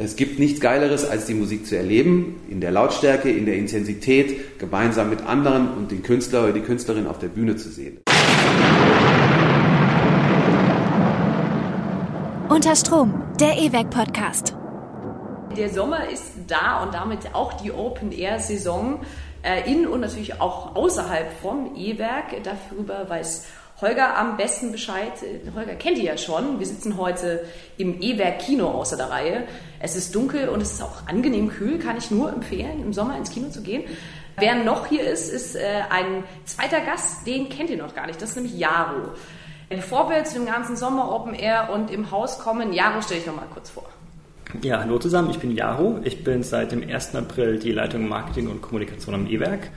Es 0.00 0.14
gibt 0.14 0.38
nichts 0.38 0.60
Geileres, 0.60 1.04
als 1.04 1.26
die 1.26 1.34
Musik 1.34 1.66
zu 1.66 1.76
erleben, 1.76 2.40
in 2.48 2.60
der 2.60 2.70
Lautstärke, 2.70 3.32
in 3.32 3.46
der 3.46 3.56
Intensität, 3.56 4.60
gemeinsam 4.60 5.10
mit 5.10 5.26
anderen 5.26 5.72
und 5.72 5.90
den 5.90 6.04
Künstler 6.04 6.44
oder 6.44 6.52
die 6.52 6.60
Künstlerin 6.60 7.08
auf 7.08 7.18
der 7.18 7.26
Bühne 7.26 7.56
zu 7.56 7.68
sehen. 7.68 7.98
Unter 12.48 12.76
Strom, 12.76 13.24
der 13.40 13.58
E-Werk-Podcast. 13.58 14.54
Der 15.56 15.68
Sommer 15.68 16.08
ist 16.08 16.22
da 16.46 16.84
und 16.84 16.94
damit 16.94 17.34
auch 17.34 17.54
die 17.54 17.72
Open-Air-Saison 17.72 19.00
äh, 19.42 19.68
in 19.68 19.84
und 19.88 20.02
natürlich 20.02 20.40
auch 20.40 20.76
außerhalb 20.76 21.32
vom 21.42 21.74
E-Werk. 21.74 22.36
Darüber 22.44 23.10
weiß 23.10 23.46
Holger 23.80 24.16
am 24.16 24.36
besten 24.36 24.72
Bescheid. 24.72 25.12
Holger 25.54 25.74
kennt 25.76 25.98
ihr 25.98 26.04
ja 26.04 26.18
schon. 26.18 26.58
Wir 26.58 26.66
sitzen 26.66 26.96
heute 26.96 27.44
im 27.76 28.02
E-Werk 28.02 28.40
Kino 28.40 28.68
außer 28.68 28.96
der 28.96 29.10
Reihe. 29.10 29.44
Es 29.78 29.94
ist 29.94 30.14
dunkel 30.14 30.48
und 30.48 30.60
es 30.60 30.72
ist 30.72 30.82
auch 30.82 31.06
angenehm 31.06 31.48
kühl. 31.48 31.78
Kann 31.78 31.96
ich 31.96 32.10
nur 32.10 32.32
empfehlen, 32.32 32.82
im 32.82 32.92
Sommer 32.92 33.16
ins 33.16 33.30
Kino 33.30 33.50
zu 33.50 33.62
gehen. 33.62 33.84
Wer 34.36 34.56
noch 34.56 34.86
hier 34.86 35.02
ist, 35.08 35.32
ist 35.32 35.54
äh, 35.54 35.82
ein 35.90 36.24
zweiter 36.44 36.80
Gast. 36.80 37.26
Den 37.26 37.48
kennt 37.48 37.70
ihr 37.70 37.76
noch 37.76 37.94
gar 37.94 38.06
nicht. 38.06 38.20
Das 38.20 38.30
ist 38.30 38.36
nämlich 38.36 38.56
Jaro. 38.58 39.12
Bevor 39.68 40.10
wir 40.10 40.24
zu 40.24 40.34
dem 40.34 40.46
ganzen 40.46 40.76
Sommer 40.76 41.12
Open 41.12 41.34
Air 41.34 41.70
und 41.72 41.90
im 41.90 42.10
Haus 42.10 42.38
kommen, 42.38 42.72
Jaro, 42.72 43.00
stell 43.02 43.18
dich 43.18 43.26
noch 43.26 43.36
mal 43.36 43.46
kurz 43.52 43.70
vor. 43.70 43.88
Ja, 44.62 44.80
hallo 44.80 44.98
zusammen, 44.98 45.30
ich 45.30 45.38
bin 45.38 45.54
Jaro. 45.54 46.00
Ich 46.04 46.24
bin 46.24 46.42
seit 46.42 46.72
dem 46.72 46.82
1. 46.82 47.14
April 47.14 47.58
die 47.58 47.72
Leitung 47.72 48.08
Marketing 48.08 48.48
und 48.48 48.62
Kommunikation 48.62 49.14
am 49.14 49.26
E-Werk. 49.26 49.70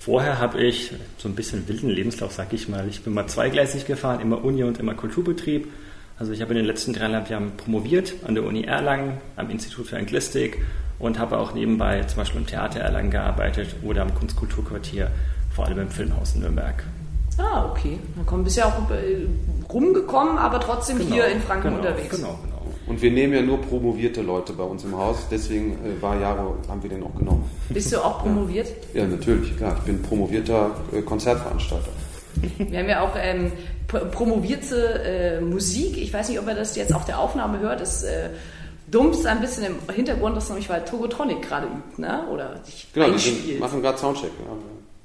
Vorher 0.00 0.38
habe 0.38 0.62
ich 0.62 0.92
so 1.18 1.28
ein 1.28 1.34
bisschen 1.34 1.66
wilden 1.68 1.90
Lebenslauf, 1.90 2.32
sag 2.32 2.52
ich 2.52 2.68
mal. 2.68 2.86
Ich 2.88 3.02
bin 3.02 3.12
mal 3.12 3.26
zweigleisig 3.26 3.84
gefahren, 3.84 4.20
immer 4.20 4.44
Uni 4.44 4.62
und 4.62 4.78
immer 4.78 4.94
Kulturbetrieb. 4.94 5.68
Also 6.18 6.32
ich 6.32 6.40
habe 6.40 6.52
in 6.52 6.56
den 6.56 6.66
letzten 6.66 6.92
dreieinhalb 6.92 7.30
Jahren 7.30 7.56
promoviert 7.56 8.14
an 8.26 8.34
der 8.34 8.44
Uni 8.44 8.64
Erlangen, 8.64 9.18
am 9.36 9.50
Institut 9.50 9.88
für 9.88 9.96
Anglistik 9.96 10.58
und 10.98 11.18
habe 11.18 11.38
auch 11.38 11.54
nebenbei 11.54 12.02
zum 12.04 12.18
Beispiel 12.18 12.40
im 12.40 12.46
Theater 12.46 12.80
Erlangen 12.80 13.10
gearbeitet 13.10 13.76
oder 13.82 14.02
am 14.02 14.14
Kunstkulturquartier, 14.14 15.10
vor 15.54 15.66
allem 15.66 15.80
im 15.80 15.90
Filmhaus 15.90 16.34
in 16.34 16.40
Nürnberg. 16.40 16.84
Ah, 17.38 17.66
okay. 17.70 17.98
Dann 18.28 18.42
bist 18.44 18.56
du 18.56 18.60
ja 18.62 18.66
auch 18.66 18.90
äh, 18.90 19.26
rumgekommen, 19.72 20.38
aber 20.38 20.58
trotzdem 20.58 20.98
genau, 20.98 21.14
hier 21.14 21.28
in 21.28 21.40
Franken 21.40 21.68
genau, 21.68 21.76
unterwegs. 21.76 22.16
Genau, 22.16 22.38
genau. 22.42 22.57
Und 22.88 23.02
wir 23.02 23.10
nehmen 23.10 23.34
ja 23.34 23.42
nur 23.42 23.60
promovierte 23.60 24.22
Leute 24.22 24.54
bei 24.54 24.62
uns 24.64 24.82
im 24.82 24.96
Haus, 24.96 25.26
deswegen 25.30 25.72
äh, 25.72 26.00
war 26.00 26.18
Jaro, 26.18 26.56
haben 26.68 26.82
wir 26.82 26.88
den 26.88 27.02
auch 27.02 27.14
genommen. 27.14 27.48
Bist 27.68 27.92
du 27.92 28.02
auch 28.02 28.22
promoviert? 28.22 28.68
Ja, 28.94 29.02
ja 29.02 29.08
natürlich, 29.08 29.54
klar. 29.56 29.76
Ich 29.78 29.84
bin 29.84 30.02
promovierter 30.02 30.70
äh, 30.92 31.02
Konzertveranstalter. 31.02 31.90
Wir 32.58 32.78
haben 32.78 32.88
ja 32.88 33.00
auch 33.02 33.16
ähm, 33.20 33.52
promovierte 33.88 35.02
äh, 35.04 35.40
Musik. 35.40 35.98
Ich 35.98 36.12
weiß 36.12 36.28
nicht, 36.28 36.38
ob 36.38 36.46
er 36.46 36.54
das 36.54 36.76
jetzt 36.76 36.94
auf 36.94 37.04
der 37.04 37.18
Aufnahme 37.18 37.58
hört. 37.58 37.80
Es 37.80 38.04
äh, 38.04 38.30
dumpst 38.90 39.26
ein 39.26 39.40
bisschen 39.40 39.64
im 39.64 39.94
Hintergrund, 39.94 40.36
das 40.36 40.48
nämlich 40.48 40.68
weil 40.68 40.84
Togotronic 40.84 41.42
gerade 41.42 41.66
übt, 41.66 42.00
ne? 42.00 42.28
Oder 42.32 42.60
sich 42.64 42.86
Genau, 42.94 43.08
wir 43.08 43.58
machen 43.58 43.82
gerade 43.82 43.98
Soundcheck. 43.98 44.30
Ja. 44.38 44.56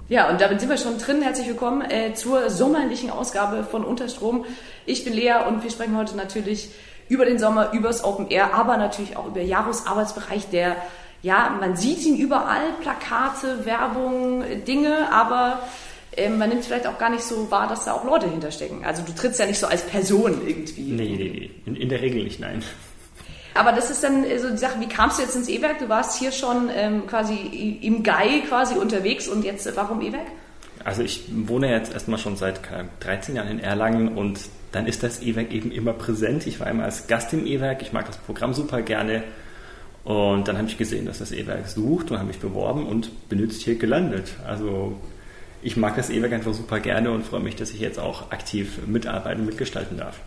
Ja, 0.09 0.29
und 0.29 0.41
damit 0.41 0.59
sind 0.59 0.69
wir 0.69 0.77
schon 0.77 0.97
drin. 0.99 1.21
Herzlich 1.21 1.47
willkommen 1.47 1.81
äh, 1.89 2.13
zur 2.13 2.49
sommerlichen 2.49 3.09
Ausgabe 3.09 3.63
von 3.63 3.83
Unterstrom. 3.83 4.45
Ich 4.85 5.05
bin 5.05 5.13
Lea 5.13 5.47
und 5.47 5.63
wir 5.63 5.71
sprechen 5.71 5.97
heute 5.97 6.15
natürlich 6.15 6.69
über 7.09 7.25
den 7.25 7.39
Sommer, 7.39 7.71
übers 7.73 8.03
Open 8.03 8.29
Air, 8.29 8.53
aber 8.53 8.77
natürlich 8.77 9.17
auch 9.17 9.27
über 9.27 9.41
Jaros 9.41 9.85
Arbeitsbereich, 9.85 10.49
der, 10.49 10.75
ja, 11.21 11.55
man 11.59 11.75
sieht 11.75 12.03
ihn 12.05 12.17
überall, 12.17 12.73
Plakate, 12.81 13.65
Werbung, 13.65 14.43
Dinge, 14.65 15.11
aber 15.11 15.59
äh, 16.15 16.29
man 16.29 16.49
nimmt 16.49 16.65
vielleicht 16.65 16.87
auch 16.87 16.97
gar 16.97 17.09
nicht 17.09 17.23
so 17.23 17.49
wahr, 17.49 17.67
dass 17.67 17.85
da 17.85 17.93
auch 17.93 18.03
Leute 18.03 18.29
hinterstecken. 18.29 18.85
Also 18.85 19.03
du 19.03 19.13
trittst 19.13 19.39
ja 19.39 19.45
nicht 19.45 19.59
so 19.59 19.67
als 19.67 19.83
Person 19.83 20.41
irgendwie. 20.45 20.81
Nee, 20.81 21.15
nee, 21.17 21.29
nee. 21.29 21.51
In, 21.65 21.75
in 21.75 21.89
der 21.89 22.01
Regel 22.01 22.23
nicht, 22.23 22.39
nein. 22.39 22.63
Aber 23.55 23.71
das 23.71 23.91
ist 23.91 24.03
dann 24.03 24.25
so 24.39 24.49
die 24.49 24.57
Sache, 24.57 24.79
wie 24.79 24.87
kamst 24.87 25.19
du 25.19 25.23
jetzt 25.23 25.35
ins 25.35 25.47
E-Werk? 25.47 25.79
Du 25.79 25.87
warst 25.87 26.17
hier 26.17 26.31
schon 26.31 26.69
ähm, 26.73 27.05
quasi 27.05 27.79
im 27.81 28.01
Gai 28.01 28.41
quasi 28.47 28.75
unterwegs 28.75 29.27
und 29.27 29.45
jetzt 29.45 29.69
warum 29.75 30.01
E-Werk? 30.01 30.25
Also 30.83 31.03
ich 31.03 31.25
wohne 31.29 31.69
jetzt 31.69 31.93
erstmal 31.93 32.19
schon 32.19 32.35
seit 32.35 32.61
13 32.99 33.35
Jahren 33.35 33.47
in 33.47 33.59
Erlangen 33.59 34.17
und 34.17 34.39
dann 34.73 34.87
ist 34.87 35.03
das 35.03 35.21
E-Werk 35.21 35.51
eben 35.51 35.71
immer 35.71 35.93
präsent. 35.93 36.45
Ich 36.47 36.59
war 36.59 36.67
einmal 36.67 36.85
als 36.85 37.07
Gast 37.07 37.31
im 37.31 37.45
E-Werk, 37.45 37.81
ich 37.81 37.93
mag 37.93 38.05
das 38.07 38.17
Programm 38.17 38.53
super 38.53 38.81
gerne 38.81 39.23
und 40.03 40.47
dann 40.47 40.57
habe 40.57 40.67
ich 40.67 40.77
gesehen, 40.77 41.05
dass 41.05 41.19
das 41.19 41.31
E-Werk 41.31 41.67
sucht 41.67 42.11
und 42.11 42.17
habe 42.17 42.27
mich 42.27 42.39
beworben 42.39 42.87
und 42.87 43.29
bin 43.29 43.39
jetzt 43.39 43.61
hier 43.61 43.77
gelandet. 43.77 44.33
Also 44.45 44.97
ich 45.61 45.77
mag 45.77 45.95
das 45.95 46.09
E-Werk 46.09 46.33
einfach 46.33 46.53
super 46.53 46.79
gerne 46.79 47.11
und 47.11 47.25
freue 47.25 47.39
mich, 47.39 47.55
dass 47.55 47.71
ich 47.71 47.79
jetzt 47.79 47.99
auch 47.99 48.31
aktiv 48.31 48.79
mitarbeiten 48.85 49.41
und 49.41 49.45
mitgestalten 49.45 49.97
darf. 49.97 50.19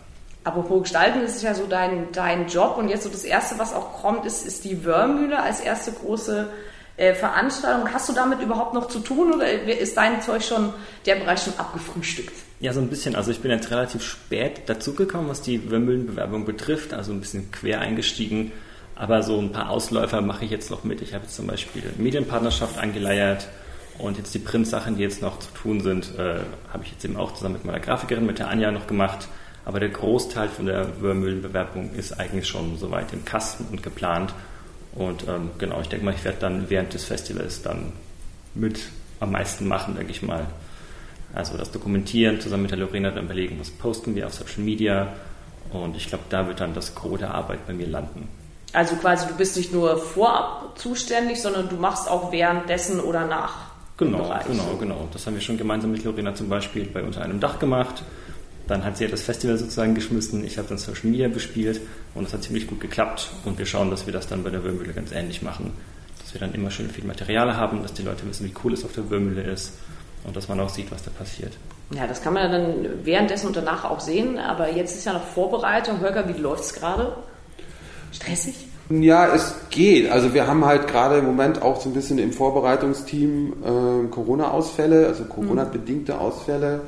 Apropos 0.45 0.83
Gestalten, 0.83 1.19
das 1.21 1.35
ist 1.35 1.43
ja 1.43 1.53
so 1.53 1.67
dein, 1.67 2.07
dein 2.13 2.47
Job 2.47 2.77
und 2.77 2.87
jetzt 2.87 3.03
so 3.03 3.09
das 3.09 3.25
Erste, 3.25 3.59
was 3.59 3.73
auch 3.73 4.01
kommt, 4.01 4.25
ist, 4.25 4.47
ist 4.47 4.63
die 4.63 4.85
Wörmühle 4.85 5.43
als 5.43 5.59
erste 5.59 5.91
große 5.91 6.47
äh, 6.97 7.13
Veranstaltung. 7.13 7.91
Hast 7.93 8.09
du 8.09 8.13
damit 8.13 8.41
überhaupt 8.41 8.73
noch 8.73 8.87
zu 8.87 8.99
tun 8.99 9.33
oder 9.33 9.49
ist 9.49 9.95
dein 9.95 10.21
Zeug 10.21 10.43
schon, 10.43 10.73
der 11.05 11.15
Bereich 11.15 11.41
schon 11.41 11.53
abgefrühstückt? 11.57 12.33
Ja, 12.59 12.73
so 12.73 12.79
ein 12.79 12.89
bisschen. 12.89 13.15
Also 13.15 13.31
ich 13.31 13.39
bin 13.39 13.51
jetzt 13.51 13.69
relativ 13.71 14.03
spät 14.03 14.67
dazugekommen, 14.67 15.29
was 15.29 15.41
die 15.41 15.69
Wörmühlenbewerbung 15.69 16.45
betrifft, 16.45 16.93
also 16.93 17.13
ein 17.13 17.19
bisschen 17.19 17.51
quer 17.51 17.81
eingestiegen. 17.81 18.51
Aber 18.95 19.21
so 19.21 19.39
ein 19.39 19.51
paar 19.51 19.69
Ausläufer 19.69 20.21
mache 20.21 20.45
ich 20.45 20.51
jetzt 20.51 20.71
noch 20.71 20.83
mit. 20.83 21.03
Ich 21.03 21.13
habe 21.13 21.25
jetzt 21.25 21.35
zum 21.35 21.45
Beispiel 21.45 21.83
Medienpartnerschaft 21.97 22.79
angeleiert 22.79 23.47
und 23.99 24.17
jetzt 24.17 24.33
die 24.33 24.39
Printsachen, 24.39 24.97
die 24.97 25.03
jetzt 25.03 25.21
noch 25.21 25.37
zu 25.37 25.51
tun 25.51 25.81
sind, 25.81 26.17
äh, 26.17 26.39
habe 26.73 26.83
ich 26.83 26.91
jetzt 26.91 27.05
eben 27.05 27.15
auch 27.15 27.33
zusammen 27.33 27.53
mit 27.53 27.65
meiner 27.65 27.79
Grafikerin, 27.79 28.25
mit 28.25 28.39
der 28.39 28.49
Anja 28.49 28.71
noch 28.71 28.87
gemacht. 28.87 29.27
Aber 29.65 29.79
der 29.79 29.89
Großteil 29.89 30.49
von 30.49 30.65
der 30.65 31.01
Wörmühlenbewerbung 31.01 31.93
ist 31.93 32.19
eigentlich 32.19 32.47
schon 32.47 32.77
soweit 32.77 33.13
im 33.13 33.23
Kasten 33.23 33.65
und 33.69 33.83
geplant. 33.83 34.33
Und 34.97 35.27
ähm, 35.27 35.51
genau, 35.59 35.79
ich 35.81 35.89
denke 35.89 36.05
mal, 36.05 36.13
ich 36.13 36.23
werde 36.25 36.39
dann 36.39 36.69
während 36.69 36.93
des 36.93 37.03
Festivals 37.03 37.61
dann 37.61 37.93
mit 38.55 38.79
am 39.19 39.31
meisten 39.31 39.67
machen, 39.67 39.95
denke 39.95 40.11
ich 40.11 40.23
mal. 40.23 40.47
Also 41.33 41.55
das 41.57 41.71
Dokumentieren, 41.71 42.41
zusammen 42.41 42.63
mit 42.63 42.71
der 42.71 42.79
Lorena 42.79 43.11
dann 43.11 43.25
überlegen, 43.25 43.59
was 43.59 43.69
posten 43.69 44.15
wir 44.15 44.25
auf 44.25 44.33
Social 44.33 44.63
Media. 44.63 45.13
Und 45.71 45.95
ich 45.95 46.07
glaube, 46.07 46.23
da 46.29 46.47
wird 46.47 46.61
dann 46.61 46.73
das 46.73 46.95
Gros 46.95 47.19
der 47.19 47.33
Arbeit 47.33 47.67
bei 47.67 47.73
mir 47.73 47.87
landen. 47.87 48.27
Also 48.73 48.95
quasi, 48.95 49.27
du 49.27 49.35
bist 49.35 49.55
nicht 49.55 49.71
nur 49.71 49.97
vorab 49.97 50.77
zuständig, 50.77 51.41
sondern 51.41 51.69
du 51.69 51.75
machst 51.75 52.09
auch 52.09 52.31
währenddessen 52.31 52.99
oder 52.99 53.25
nach. 53.25 53.55
Genau, 53.97 54.33
genau, 54.47 54.77
genau. 54.79 55.07
Das 55.11 55.25
haben 55.25 55.35
wir 55.35 55.41
schon 55.41 55.57
gemeinsam 55.57 55.91
mit 55.91 56.03
Lorena 56.03 56.33
zum 56.33 56.49
Beispiel 56.49 56.85
bei 56.85 57.03
Unter 57.03 57.21
einem 57.21 57.39
Dach 57.39 57.59
gemacht. 57.59 58.03
Dann 58.67 58.83
hat 58.83 58.97
sie 58.97 59.05
ja 59.05 59.09
das 59.09 59.21
Festival 59.21 59.57
sozusagen 59.57 59.95
geschmissen, 59.95 60.45
ich 60.45 60.57
habe 60.57 60.67
dann 60.67 60.77
Social 60.77 61.09
Media 61.09 61.27
bespielt 61.29 61.79
und 62.15 62.27
es 62.27 62.33
hat 62.33 62.43
ziemlich 62.43 62.67
gut 62.67 62.81
geklappt 62.81 63.31
und 63.45 63.57
wir 63.57 63.65
schauen, 63.65 63.89
dass 63.89 64.05
wir 64.05 64.13
das 64.13 64.27
dann 64.27 64.43
bei 64.43 64.49
der 64.49 64.63
Würmühle 64.63 64.93
ganz 64.93 65.11
ähnlich 65.11 65.41
machen. 65.41 65.73
Dass 66.19 66.33
wir 66.33 66.41
dann 66.41 66.53
immer 66.53 66.69
schön 66.69 66.89
viel 66.89 67.05
Material 67.05 67.55
haben, 67.55 67.81
dass 67.81 67.93
die 67.93 68.03
Leute 68.03 68.27
wissen, 68.27 68.45
wie 68.45 68.53
cool 68.63 68.73
es 68.73 68.83
auf 68.83 68.91
der 68.91 69.09
Würmühle 69.09 69.43
ist 69.43 69.71
und 70.25 70.35
dass 70.35 70.49
man 70.49 70.59
auch 70.59 70.69
sieht, 70.69 70.91
was 70.91 71.03
da 71.03 71.11
passiert. 71.11 71.53
Ja, 71.91 72.05
das 72.05 72.21
kann 72.21 72.33
man 72.33 72.51
dann 72.51 73.05
währenddessen 73.05 73.47
und 73.47 73.55
danach 73.55 73.85
auch 73.85 74.01
sehen, 74.01 74.37
aber 74.37 74.69
jetzt 74.69 74.95
ist 74.97 75.05
ja 75.05 75.13
noch 75.13 75.23
Vorbereitung. 75.23 76.01
Holger, 76.01 76.27
wie 76.27 76.37
läuft 76.39 76.65
es 76.65 76.73
gerade? 76.73 77.15
Stressig? 78.11 78.55
Ja, 78.89 79.33
es 79.33 79.55
geht. 79.69 80.09
Also 80.09 80.33
wir 80.33 80.47
haben 80.47 80.65
halt 80.65 80.87
gerade 80.87 81.17
im 81.17 81.25
Moment 81.25 81.61
auch 81.61 81.79
so 81.79 81.89
ein 81.89 81.93
bisschen 81.93 82.19
im 82.19 82.31
Vorbereitungsteam 82.31 83.53
äh, 83.63 84.07
Corona-Ausfälle, 84.07 85.07
also 85.07 85.25
Corona-bedingte 85.25 86.19
Ausfälle. 86.19 86.81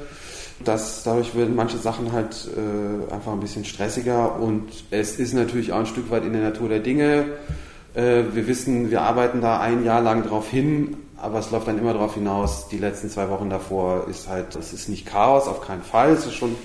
Das, 0.65 1.03
dadurch 1.03 1.35
werden 1.35 1.55
manche 1.55 1.77
Sachen 1.77 2.11
halt 2.11 2.49
äh, 2.55 3.13
einfach 3.13 3.31
ein 3.31 3.39
bisschen 3.39 3.63
stressiger 3.63 4.39
und 4.39 4.67
es 4.91 5.17
ist 5.17 5.33
natürlich 5.33 5.71
auch 5.71 5.79
ein 5.79 5.85
Stück 5.85 6.11
weit 6.11 6.25
in 6.25 6.33
der 6.33 6.41
Natur 6.41 6.67
der 6.67 6.79
Dinge. 6.79 7.25
Äh, 7.93 8.23
wir 8.33 8.47
wissen, 8.47 8.91
wir 8.91 9.01
arbeiten 9.01 9.41
da 9.41 9.59
ein 9.59 9.85
Jahr 9.85 10.01
lang 10.01 10.23
drauf 10.23 10.49
hin, 10.49 10.97
aber 11.15 11.39
es 11.39 11.51
läuft 11.51 11.67
dann 11.67 11.77
immer 11.77 11.93
darauf 11.93 12.13
hinaus, 12.13 12.67
die 12.69 12.77
letzten 12.77 13.09
zwei 13.09 13.29
Wochen 13.29 13.49
davor 13.49 14.07
ist 14.09 14.27
halt, 14.27 14.55
es 14.55 14.73
ist 14.73 14.89
nicht 14.89 15.05
Chaos, 15.05 15.47
auf 15.47 15.61
keinen 15.61 15.81
Fall. 15.81 16.11
Es 16.11 16.25
ist 16.25 16.35
schon 16.35 16.55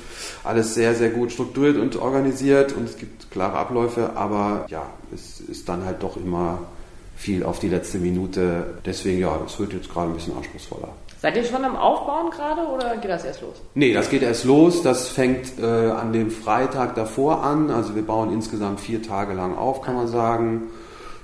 alles 0.43 0.75
sehr, 0.75 0.95
sehr 0.95 1.11
gut 1.11 1.33
strukturiert 1.33 1.77
und 1.77 1.97
organisiert 1.97 2.73
und 2.73 2.89
es 2.89 2.97
gibt 2.97 3.31
klare 3.31 3.57
Abläufe, 3.57 4.11
aber 4.17 4.67
ja, 4.69 4.87
es 5.13 5.41
ist 5.41 5.69
dann 5.69 5.85
halt 5.85 6.03
doch 6.03 6.17
immer 6.17 6.59
viel 7.17 7.45
auf 7.45 7.59
die 7.59 7.69
letzte 7.69 7.99
Minute. 7.99 8.79
Deswegen, 8.85 9.21
ja, 9.21 9.41
es 9.47 9.59
wird 9.59 9.73
jetzt 9.73 9.89
gerade 9.91 10.11
ein 10.11 10.15
bisschen 10.15 10.37
anspruchsvoller. 10.37 10.89
Seid 11.25 11.39
ihr 11.39 11.45
schon 11.47 11.65
am 11.65 11.75
Aufbauen 11.75 12.29
gerade 12.29 12.69
oder 12.69 12.99
geht 12.99 13.11
das 13.11 13.25
erst 13.25 13.41
los? 13.41 13.55
Nee, 13.73 13.95
das 13.95 14.11
geht 14.11 14.21
erst 14.21 14.45
los. 14.45 14.83
Das 14.83 15.09
fängt 15.09 15.59
äh, 15.59 15.65
an 15.65 16.13
dem 16.13 16.31
Freitag 16.31 16.97
davor 16.97 17.43
an. 17.43 17.71
Also 17.71 17.95
wir 17.95 18.03
bauen 18.03 18.31
insgesamt 18.31 18.79
vier 18.79 19.03
Tage 19.03 19.33
lang 19.33 19.57
auf, 19.57 19.81
kann 19.81 19.95
man 19.95 20.07
sagen. 20.07 20.65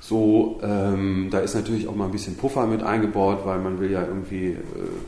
So, 0.00 0.58
ähm, 0.62 1.28
da 1.30 1.40
ist 1.40 1.54
natürlich 1.54 1.86
auch 1.86 1.94
mal 1.94 2.06
ein 2.06 2.12
bisschen 2.12 2.38
Puffer 2.38 2.66
mit 2.66 2.82
eingebaut, 2.82 3.40
weil 3.44 3.58
man 3.58 3.78
will 3.78 3.90
ja 3.90 4.00
irgendwie 4.00 4.52
äh, 4.52 4.58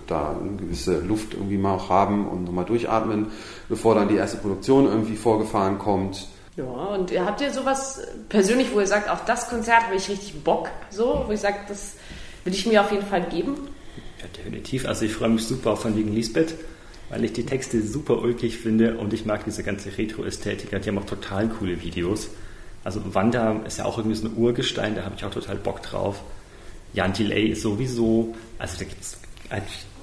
da 0.08 0.36
eine 0.38 0.58
gewisse 0.58 1.00
Luft 1.00 1.32
irgendwie 1.32 1.56
mal 1.56 1.76
auch 1.76 1.88
haben 1.88 2.28
und 2.28 2.44
nochmal 2.44 2.66
durchatmen, 2.66 3.28
bevor 3.70 3.94
dann 3.94 4.08
die 4.08 4.16
erste 4.16 4.36
Produktion 4.36 4.84
irgendwie 4.84 5.16
vorgefahren 5.16 5.78
kommt. 5.78 6.28
Ja, 6.58 6.64
und 6.64 7.18
habt 7.18 7.40
ihr 7.40 7.50
sowas 7.50 8.06
persönlich, 8.28 8.68
wo 8.74 8.80
ihr 8.80 8.86
sagt, 8.86 9.08
auf 9.08 9.24
das 9.24 9.48
Konzert 9.48 9.86
habe 9.86 9.94
ich 9.96 10.10
richtig 10.10 10.44
Bock, 10.44 10.68
so, 10.90 11.24
wo 11.26 11.32
ich 11.32 11.40
sage, 11.40 11.56
das 11.66 11.94
will 12.44 12.52
ich 12.52 12.66
mir 12.66 12.82
auf 12.82 12.92
jeden 12.92 13.06
Fall 13.06 13.22
geben? 13.22 13.54
Ja, 14.22 14.28
definitiv. 14.36 14.86
Also 14.86 15.04
ich 15.04 15.12
freue 15.12 15.30
mich 15.30 15.44
super 15.44 15.72
auf 15.72 15.82
Von 15.82 15.96
wegen 15.96 16.14
Lisbeth, 16.14 16.54
weil 17.10 17.24
ich 17.24 17.32
die 17.32 17.44
Texte 17.44 17.82
super 17.82 18.22
ulkig 18.22 18.58
finde 18.58 18.96
und 18.96 19.12
ich 19.12 19.26
mag 19.26 19.44
diese 19.44 19.62
ganze 19.62 19.96
Retro-Ästhetik. 19.96 20.70
Die 20.70 20.88
haben 20.88 20.98
auch 20.98 21.06
total 21.06 21.48
coole 21.48 21.82
Videos. 21.82 22.28
Also 22.84 23.00
Wanda 23.14 23.60
ist 23.66 23.78
ja 23.78 23.84
auch 23.84 23.98
irgendwie 23.98 24.16
so 24.16 24.26
ein 24.26 24.36
Urgestein, 24.36 24.94
da 24.94 25.04
habe 25.04 25.14
ich 25.16 25.24
auch 25.24 25.30
total 25.30 25.56
Bock 25.56 25.82
drauf. 25.82 26.22
Jan 26.94 27.12
Delay 27.12 27.48
ist 27.48 27.62
sowieso, 27.62 28.34
also 28.58 28.78
da 28.78 28.84
gibt's 28.84 29.18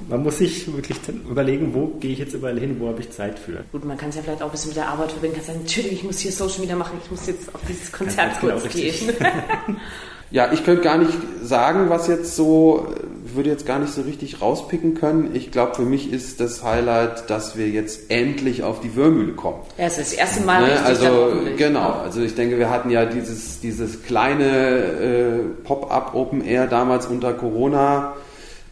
man 0.07 0.23
muss 0.23 0.37
sich 0.37 0.71
wirklich 0.71 0.97
überlegen, 1.29 1.73
wo 1.73 1.87
gehe 1.87 2.13
ich 2.13 2.19
jetzt 2.19 2.33
überall 2.33 2.59
hin, 2.59 2.77
wo 2.79 2.87
habe 2.87 3.01
ich 3.01 3.09
Zeit 3.11 3.37
für. 3.37 3.63
Gut, 3.71 3.83
man 3.83 3.97
kann 3.97 4.09
es 4.09 4.15
ja 4.15 4.21
vielleicht 4.21 4.41
auch 4.41 4.47
ein 4.47 4.51
bisschen 4.51 4.69
mit 4.69 4.77
der 4.77 4.87
Arbeit 4.87 5.11
verbinden, 5.11 5.37
kann 5.37 5.45
sagen, 5.45 5.59
natürlich, 5.65 5.93
ich 5.93 6.03
muss 6.03 6.19
hier 6.19 6.31
Social 6.31 6.59
Media 6.61 6.75
machen, 6.75 6.99
ich 7.03 7.11
muss 7.11 7.27
jetzt 7.27 7.53
auf 7.53 7.61
dieses 7.67 7.91
Konzert 7.91 8.39
kurz 8.39 8.63
genau 8.63 8.73
gehen. 8.73 9.15
ja, 10.31 10.51
ich 10.53 10.63
könnte 10.63 10.83
gar 10.83 10.97
nicht 10.97 11.17
sagen, 11.41 11.89
was 11.89 12.07
jetzt 12.07 12.35
so, 12.35 12.93
würde 13.35 13.49
jetzt 13.49 13.65
gar 13.65 13.79
nicht 13.79 13.93
so 13.93 14.01
richtig 14.01 14.41
rauspicken 14.41 14.95
können. 14.95 15.31
Ich 15.33 15.51
glaube, 15.51 15.75
für 15.75 15.83
mich 15.83 16.11
ist 16.11 16.39
das 16.39 16.63
Highlight, 16.63 17.29
dass 17.29 17.57
wir 17.57 17.67
jetzt 17.69 18.09
endlich 18.11 18.63
auf 18.63 18.81
die 18.81 18.95
Wörmühle 18.95 19.33
kommen. 19.33 19.59
Ja, 19.77 19.85
es 19.85 19.97
ist 19.97 20.13
das 20.13 20.19
erste 20.19 20.41
Mal. 20.41 20.67
Ne? 20.67 20.83
Also 20.83 21.33
genau, 21.57 21.91
also 22.03 22.21
ich 22.21 22.35
denke, 22.35 22.57
wir 22.57 22.69
hatten 22.69 22.89
ja 22.89 23.05
dieses, 23.05 23.59
dieses 23.59 24.03
kleine 24.03 24.45
äh, 24.45 25.39
Pop-up 25.63 26.13
Open 26.13 26.43
Air 26.43 26.67
damals 26.67 27.07
unter 27.07 27.33
Corona 27.33 28.13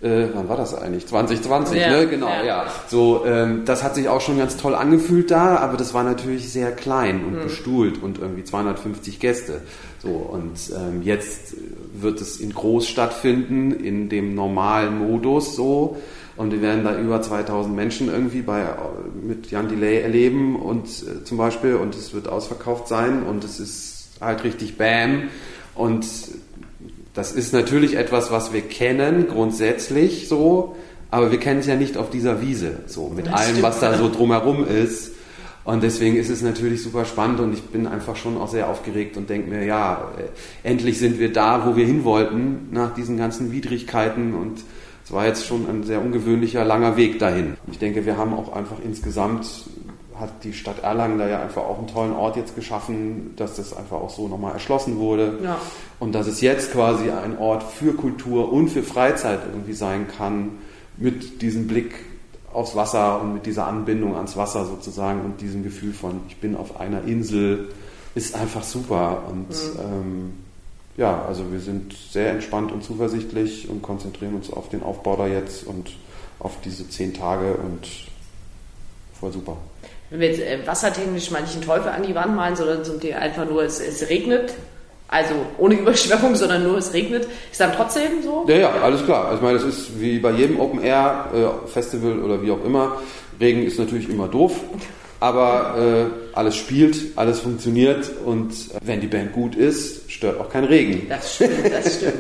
äh, 0.02 0.28
wann 0.34 0.48
war 0.48 0.58
das 0.58 0.76
eigentlich? 0.76 1.08
2020, 1.08 1.80
ja, 1.80 1.90
ne? 1.90 2.08
Genau, 2.08 2.28
ja. 2.28 2.46
ja. 2.46 2.66
So, 2.88 3.26
ähm, 3.26 3.64
das 3.66 3.84
hat 3.84 3.96
sich 3.96 4.08
auch 4.08 4.22
schon 4.22 4.38
ganz 4.38 4.56
toll 4.58 4.76
angefühlt 4.76 5.32
da, 5.32 5.58
aber 5.58 5.76
das 5.76 5.94
war 5.96 6.04
natürlich 6.04 6.52
sehr 6.52 6.72
klein 6.72 7.26
und 7.26 7.40
mhm. 7.40 7.44
bestuhlt 7.44 8.02
und 8.04 8.20
irgendwie 8.20 8.44
250 8.44 9.20
Gäste. 9.20 9.62
So, 10.00 10.10
und 10.10 10.58
ähm, 10.76 11.02
jetzt 11.02 11.56
wird 11.94 12.22
es 12.22 12.38
in 12.40 12.54
groß 12.54 12.88
stattfinden, 12.88 13.72
in 13.72 14.10
dem 14.10 14.36
normalen 14.36 15.00
Modus 15.00 15.56
so. 15.56 15.98
Und 16.36 16.52
wir 16.52 16.62
werden 16.62 16.84
da 16.84 17.00
über 17.00 17.20
2000 17.22 17.76
Menschen 17.76 18.10
irgendwie 18.10 18.42
bei, 18.42 18.64
mit 19.22 19.50
Jan 19.50 19.70
Delay 19.70 20.02
erleben 20.02 20.56
und 20.56 20.86
äh, 20.86 21.24
zum 21.24 21.38
Beispiel, 21.38 21.76
und 21.76 21.96
es 21.96 22.14
wird 22.14 22.28
ausverkauft 22.28 22.88
sein 22.88 23.24
und 23.24 23.44
es 23.44 23.60
ist 23.60 24.10
halt 24.22 24.44
richtig 24.44 24.78
Bam. 24.78 25.30
Und 25.74 26.06
das 27.16 27.32
ist 27.32 27.54
natürlich 27.54 27.96
etwas, 27.98 28.30
was 28.32 28.54
wir 28.54 28.62
kennen, 28.62 29.28
grundsätzlich 29.28 30.28
so, 30.28 30.76
aber 31.10 31.32
wir 31.32 31.40
kennen 31.40 31.62
es 31.62 31.66
ja 31.66 31.76
nicht 31.76 31.98
auf 31.98 32.12
dieser 32.12 32.42
Wiese, 32.42 32.80
so 32.86 33.10
mit 33.10 33.26
das 33.26 33.34
allem, 33.34 33.50
stimmt. 33.50 33.64
was 33.64 33.80
da 33.80 33.98
so 33.98 34.10
drumherum 34.10 34.68
ist. 34.68 35.14
Und 35.68 35.84
deswegen 35.84 36.16
ist 36.16 36.30
es 36.30 36.42
natürlich 36.42 36.82
super 36.82 37.04
spannend 37.04 37.42
und 37.42 37.52
ich 37.52 37.62
bin 37.62 37.88
einfach 37.88 38.16
schon 38.16 38.38
auch 38.38 38.48
sehr 38.48 38.70
aufgeregt 38.70 39.18
und 39.18 39.30
denke 39.30 39.50
mir, 39.50 39.66
ja, 39.66 40.14
äh, 40.18 40.70
endlich 40.70 40.98
sind 40.98 41.20
wir 41.20 41.34
da, 41.34 41.68
wo 41.68 41.76
wir 41.76 41.86
hin 41.86 42.06
wollten, 42.06 42.70
nach 42.72 42.94
diesen 42.94 43.18
ganzen 43.18 43.52
Widrigkeiten 43.52 44.34
und 44.34 44.64
es 45.04 45.12
war 45.12 45.26
jetzt 45.26 45.46
schon 45.46 45.68
ein 45.70 45.84
sehr 45.84 46.02
ungewöhnlicher, 46.02 46.64
langer 46.64 46.96
Weg 46.96 47.20
dahin. 47.20 47.58
Ich 47.70 47.80
denke, 47.80 48.06
wir 48.06 48.16
haben 48.16 48.34
auch 48.34 48.54
einfach 48.54 48.78
insgesamt 48.82 49.46
hat 50.18 50.46
die 50.46 50.54
Stadt 50.54 50.84
Erlangen 50.84 51.20
da 51.20 51.28
ja 51.28 51.42
einfach 51.42 51.64
auch 51.64 51.80
einen 51.80 51.88
tollen 51.88 52.14
Ort 52.14 52.38
jetzt 52.38 52.56
geschaffen, 52.56 53.34
dass 53.36 53.58
das 53.58 53.76
einfach 53.76 53.98
auch 53.98 54.10
so 54.10 54.30
nochmal 54.30 54.54
erschlossen 54.54 54.98
wurde. 55.00 55.38
Ja. 55.44 55.60
Und 56.00 56.16
dass 56.16 56.28
es 56.28 56.40
jetzt 56.40 56.72
quasi 56.72 57.12
ein 57.12 57.38
Ort 57.38 57.64
für 57.64 57.92
Kultur 57.92 58.54
und 58.54 58.70
für 58.70 58.84
Freizeit 58.84 59.42
irgendwie 59.52 59.74
sein 59.74 60.08
kann, 60.18 60.60
mit 60.96 61.42
diesem 61.42 61.68
Blick 61.68 61.96
aufs 62.54 62.76
Wasser 62.76 63.22
und 63.22 63.34
mit 63.34 63.46
dieser 63.46 63.68
Anbindung 63.68 64.16
ans 64.16 64.38
Wasser 64.38 64.66
sozusagen 64.66 65.22
und 65.22 65.42
diesem 65.42 65.64
Gefühl 65.64 65.94
von, 65.94 66.22
ich 66.28 66.38
bin 66.38 66.56
auf 66.56 66.80
einer 66.80 67.04
Insel, 67.04 67.70
ist 68.16 68.36
einfach 68.36 68.64
super. 68.64 69.24
Und 69.30 69.50
mhm. 69.50 69.80
ähm, 69.80 70.34
ja, 70.98 71.24
also 71.28 71.52
wir 71.52 71.60
sind 71.60 71.94
sehr 71.94 72.32
entspannt 72.32 72.72
und 72.72 72.84
zuversichtlich 72.84 73.70
und 73.70 73.82
konzentrieren 73.82 74.36
uns 74.36 74.52
auf 74.52 74.70
den 74.70 74.82
Aufbau 74.82 75.16
da 75.16 75.28
jetzt 75.28 75.68
und 75.68 75.92
auf 76.40 76.60
diese 76.64 76.90
zehn 76.90 77.14
Tage 77.14 77.56
und 77.56 77.88
voll 79.20 79.32
super 79.32 79.58
wenn 80.10 80.20
wir 80.20 80.30
jetzt 80.30 80.42
äh, 80.42 80.66
wassertechnisch 80.66 81.34
einen 81.34 81.62
Teufel 81.62 81.90
an 81.90 82.04
die 82.04 82.16
Wand 82.16 82.36
malen, 82.36 82.56
sondern 82.56 82.86
so 82.86 82.98
einfach 83.14 83.46
nur, 83.46 83.64
es, 83.64 83.80
es 83.80 84.10
regnet, 84.10 84.54
also 85.08 85.34
ohne 85.58 85.76
Überschwemmung, 85.76 86.36
sondern 86.36 86.64
nur 86.64 86.78
es 86.78 86.94
regnet, 86.94 87.28
ist 87.52 87.60
dann 87.60 87.72
trotzdem 87.74 88.22
so? 88.24 88.46
Ja, 88.48 88.56
ja, 88.56 88.72
alles 88.82 89.06
klar. 89.06 89.26
Also 89.26 89.38
ich 89.38 89.42
meine, 89.42 89.58
das 89.58 89.68
ist 89.68 90.00
wie 90.00 90.20
bei 90.20 90.32
jedem 90.32 90.60
Open 90.60 90.84
Air 90.84 91.30
äh, 91.34 91.68
Festival 91.68 92.20
oder 92.20 92.42
wie 92.42 92.52
auch 92.52 92.64
immer. 92.66 92.98
Regen 93.40 93.64
ist 93.64 93.80
natürlich 93.80 94.10
immer 94.10 94.28
doof, 94.28 94.60
aber 95.20 95.76
äh, 95.78 96.38
alles 96.38 96.58
spielt, 96.58 97.18
alles 97.18 97.40
funktioniert 97.40 98.12
und 98.26 98.54
wenn 98.84 99.00
die 99.00 99.08
Band 99.08 99.32
gut 99.32 99.56
ist, 99.56 100.12
stört 100.12 100.40
auch 100.42 100.50
kein 100.50 100.66
Regen. 100.66 101.08
Das 101.08 101.36
stimmt, 101.36 101.72
das 101.72 101.96
stimmt. 101.96 102.14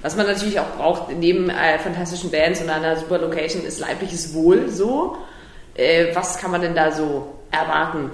Was 0.00 0.16
man 0.16 0.26
natürlich 0.26 0.58
auch 0.58 0.76
braucht 0.78 1.14
neben 1.18 1.50
äh, 1.50 1.78
fantastischen 1.78 2.30
Bands 2.30 2.62
und 2.62 2.70
einer 2.70 2.96
super 2.96 3.18
Location 3.18 3.64
ist 3.64 3.80
leibliches 3.80 4.32
Wohl 4.32 4.68
so. 4.70 5.16
Äh, 5.74 6.14
was 6.14 6.38
kann 6.38 6.50
man 6.50 6.62
denn 6.62 6.74
da 6.74 6.90
so 6.90 7.34
erwarten? 7.50 8.10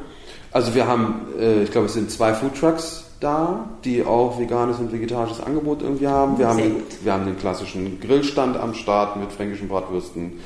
Also 0.51 0.75
wir 0.75 0.87
haben, 0.87 1.27
äh, 1.39 1.63
ich 1.63 1.71
glaube, 1.71 1.87
es 1.87 1.95
sind 1.95 2.11
zwei 2.11 2.35
Foodtrucks 2.35 3.06
da, 3.21 3.69
die 3.85 4.05
auch 4.05 4.39
veganes 4.39 4.79
und 4.79 4.93
vegetarisches 4.93 5.41
Angebot 5.41 5.83
irgendwie 5.83 6.07
haben. 6.07 6.39
Wir 6.39 6.49
haben, 6.49 6.59
den, 6.59 6.77
wir 7.03 7.13
haben 7.13 7.25
den 7.25 7.39
klassischen 7.39 8.01
Grillstand 8.01 8.57
am 8.57 8.75
Start 8.75 9.17
mit 9.17 9.33
fränkischen 9.33 9.69
Bratwürsten, 9.69 10.41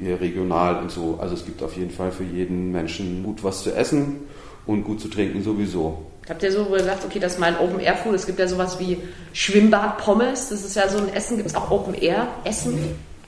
hier 0.00 0.20
regional 0.20 0.82
und 0.82 0.90
so. 0.90 1.18
Also 1.20 1.34
es 1.34 1.44
gibt 1.44 1.62
auf 1.62 1.76
jeden 1.76 1.90
Fall 1.90 2.12
für 2.12 2.24
jeden 2.24 2.72
Menschen 2.72 3.22
gut 3.24 3.42
was 3.42 3.62
zu 3.62 3.74
essen 3.74 4.20
und 4.66 4.84
gut 4.84 5.00
zu 5.00 5.08
trinken 5.08 5.42
sowieso. 5.42 6.06
Habt 6.28 6.42
ihr 6.42 6.52
so 6.52 6.64
gesagt, 6.66 7.04
okay, 7.04 7.18
das 7.18 7.32
ist 7.34 7.38
mein 7.38 7.58
Open 7.58 7.80
Air 7.80 7.96
Food. 7.96 8.14
Es 8.14 8.26
gibt 8.26 8.38
ja 8.38 8.46
sowas 8.46 8.78
wie 8.78 8.98
Schwimmbad 9.32 9.98
Pommes. 9.98 10.50
Das 10.50 10.64
ist 10.64 10.76
ja 10.76 10.88
so 10.88 10.98
ein 10.98 11.12
Essen. 11.12 11.36
Gibt 11.38 11.48
es 11.48 11.56
auch 11.56 11.70
Open 11.70 11.94
Air 11.94 12.28
Essen, 12.44 12.78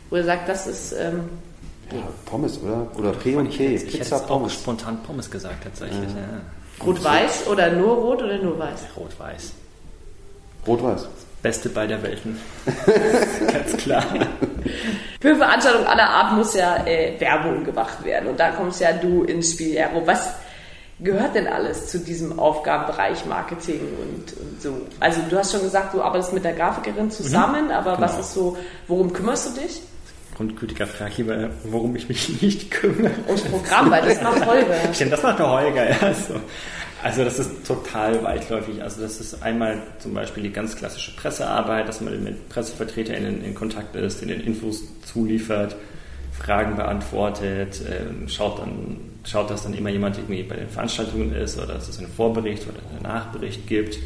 wo 0.08 0.16
ihr 0.16 0.24
sagt, 0.24 0.48
das 0.48 0.66
ist 0.66 0.92
ähm, 0.92 1.24
ja, 1.90 2.02
Pommes, 2.26 2.60
oder? 2.62 2.86
Oder 2.96 3.12
P 3.12 3.34
und 3.34 3.50
P. 3.50 3.74
Ich, 3.74 3.86
ich 3.86 4.00
hätte 4.00 4.16
auch 4.16 4.26
Pommes. 4.26 4.54
spontan 4.54 5.02
Pommes 5.02 5.30
gesagt, 5.30 5.64
tatsächlich. 5.64 6.10
Ja. 6.10 6.40
Rot-Weiß 6.84 7.46
oder 7.46 7.70
nur 7.70 7.96
Rot 7.96 8.22
oder 8.22 8.38
nur 8.38 8.58
Weiß? 8.58 8.80
Rot-Weiß. 8.96 9.52
Rot-Weiß. 10.66 11.06
Beste 11.42 11.68
bei 11.68 11.86
der 11.86 12.02
Welten. 12.02 12.40
Ganz 13.52 13.76
klar. 13.76 14.04
Für 15.20 15.36
Veranstaltungen 15.36 15.86
aller 15.86 16.08
Art 16.08 16.32
muss 16.34 16.54
ja 16.54 16.86
äh, 16.86 17.18
Werbung 17.20 17.64
gemacht 17.64 18.04
werden. 18.04 18.28
Und 18.28 18.38
da 18.38 18.50
kommst 18.50 18.80
ja 18.80 18.92
du 18.92 19.24
ins 19.24 19.52
Spiel, 19.52 19.74
Jero. 19.74 20.06
Was 20.06 20.34
gehört 21.00 21.34
denn 21.34 21.48
alles 21.48 21.88
zu 21.88 21.98
diesem 21.98 22.38
Aufgabenbereich 22.38 23.26
Marketing 23.26 23.80
und, 23.80 24.32
und, 24.38 24.62
so? 24.62 24.80
Also 25.00 25.20
du 25.28 25.36
hast 25.36 25.52
schon 25.52 25.62
gesagt, 25.62 25.94
du 25.94 26.02
arbeitest 26.02 26.32
mit 26.32 26.44
der 26.44 26.52
Grafikerin 26.52 27.10
zusammen, 27.10 27.66
mhm, 27.66 27.72
aber 27.72 27.96
genau. 27.96 28.02
was 28.06 28.20
ist 28.20 28.34
so, 28.34 28.56
worum 28.86 29.12
kümmerst 29.12 29.48
du 29.48 29.60
dich? 29.60 29.82
Grundgültiger 30.42 30.88
Frage 30.88 31.14
lieber, 31.18 31.50
worum 31.64 31.94
ich 31.94 32.08
mich 32.08 32.42
nicht 32.42 32.70
kümmere. 32.70 33.12
Ums 33.28 33.42
Programm, 33.42 33.90
weil 33.90 34.02
das 34.02 34.20
macht 34.22 34.44
Holger. 34.44 34.74
Stimmt, 34.92 35.12
das 35.12 35.22
macht 35.22 35.38
der 35.38 35.50
Holger, 35.50 35.90
ja. 35.90 35.96
Also, 36.00 36.34
also 37.02 37.24
das 37.24 37.38
ist 37.38 37.66
total 37.66 38.22
weitläufig. 38.24 38.82
Also 38.82 39.02
das 39.02 39.20
ist 39.20 39.40
einmal 39.42 39.80
zum 40.00 40.14
Beispiel 40.14 40.42
die 40.42 40.52
ganz 40.52 40.74
klassische 40.74 41.14
Pressearbeit, 41.14 41.88
dass 41.88 42.00
man 42.00 42.22
mit 42.24 42.48
PressevertreterInnen 42.48 43.44
in 43.44 43.54
Kontakt 43.54 43.94
ist, 43.94 44.20
denen 44.20 44.40
Infos 44.40 44.82
zuliefert, 45.04 45.76
Fragen 46.32 46.74
beantwortet, 46.74 47.80
äh, 47.82 48.28
schaut 48.28 48.58
dann 48.58 48.96
schaut, 49.24 49.50
dass 49.50 49.62
dann 49.62 49.74
immer 49.74 49.90
jemand 49.90 50.18
irgendwie 50.18 50.42
bei 50.42 50.56
den 50.56 50.68
Veranstaltungen 50.68 51.32
ist 51.32 51.56
oder 51.56 51.74
dass 51.74 51.88
es 51.88 51.98
einen 51.98 52.08
Vorbericht 52.08 52.64
oder 52.64 52.80
einen 52.90 53.02
Nachbericht 53.02 53.68
gibt 53.68 53.96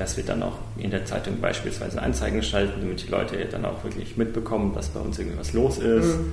dass 0.00 0.16
wir 0.16 0.24
dann 0.24 0.42
auch 0.42 0.56
in 0.78 0.90
der 0.90 1.04
Zeitung 1.04 1.40
beispielsweise 1.42 2.00
Anzeigen 2.00 2.42
schalten, 2.42 2.80
damit 2.80 3.02
die 3.02 3.10
Leute 3.10 3.36
dann 3.44 3.66
auch 3.66 3.84
wirklich 3.84 4.16
mitbekommen, 4.16 4.72
dass 4.74 4.88
bei 4.88 5.00
uns 5.00 5.18
irgendwas 5.18 5.52
los 5.52 5.76
ist. 5.76 6.16
Mhm. 6.16 6.32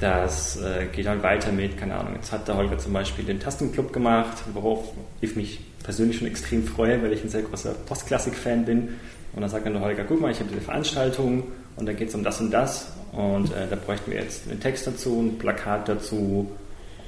Das 0.00 0.56
äh, 0.56 0.86
geht 0.86 1.04
dann 1.04 1.22
weiter 1.22 1.52
mit, 1.52 1.76
keine 1.76 1.94
Ahnung, 1.94 2.14
jetzt 2.14 2.32
hat 2.32 2.48
der 2.48 2.56
Holger 2.56 2.78
zum 2.78 2.94
Beispiel 2.94 3.26
den 3.26 3.38
Tastenclub 3.38 3.92
gemacht, 3.92 4.38
worauf 4.54 4.92
ich 5.20 5.36
mich 5.36 5.60
persönlich 5.84 6.18
schon 6.18 6.26
extrem 6.26 6.64
freue, 6.64 7.02
weil 7.02 7.12
ich 7.12 7.22
ein 7.22 7.28
sehr 7.28 7.42
großer 7.42 7.74
Postklassik-Fan 7.86 8.64
bin. 8.64 8.88
Und 9.34 9.42
dann 9.42 9.50
sagt 9.50 9.66
dann 9.66 9.74
der 9.74 9.82
Holger, 9.82 10.04
guck 10.04 10.20
mal, 10.20 10.30
ich 10.30 10.38
habe 10.40 10.48
diese 10.48 10.62
Veranstaltung 10.62 11.44
und 11.76 11.86
da 11.86 11.92
geht 11.92 12.08
es 12.08 12.14
um 12.14 12.24
das 12.24 12.40
und 12.40 12.50
das 12.50 12.92
und 13.12 13.52
äh, 13.52 13.68
da 13.68 13.76
bräuchten 13.76 14.10
wir 14.10 14.20
jetzt 14.20 14.50
einen 14.50 14.58
Text 14.58 14.86
dazu, 14.86 15.20
ein 15.20 15.36
Plakat 15.38 15.86
dazu 15.86 16.50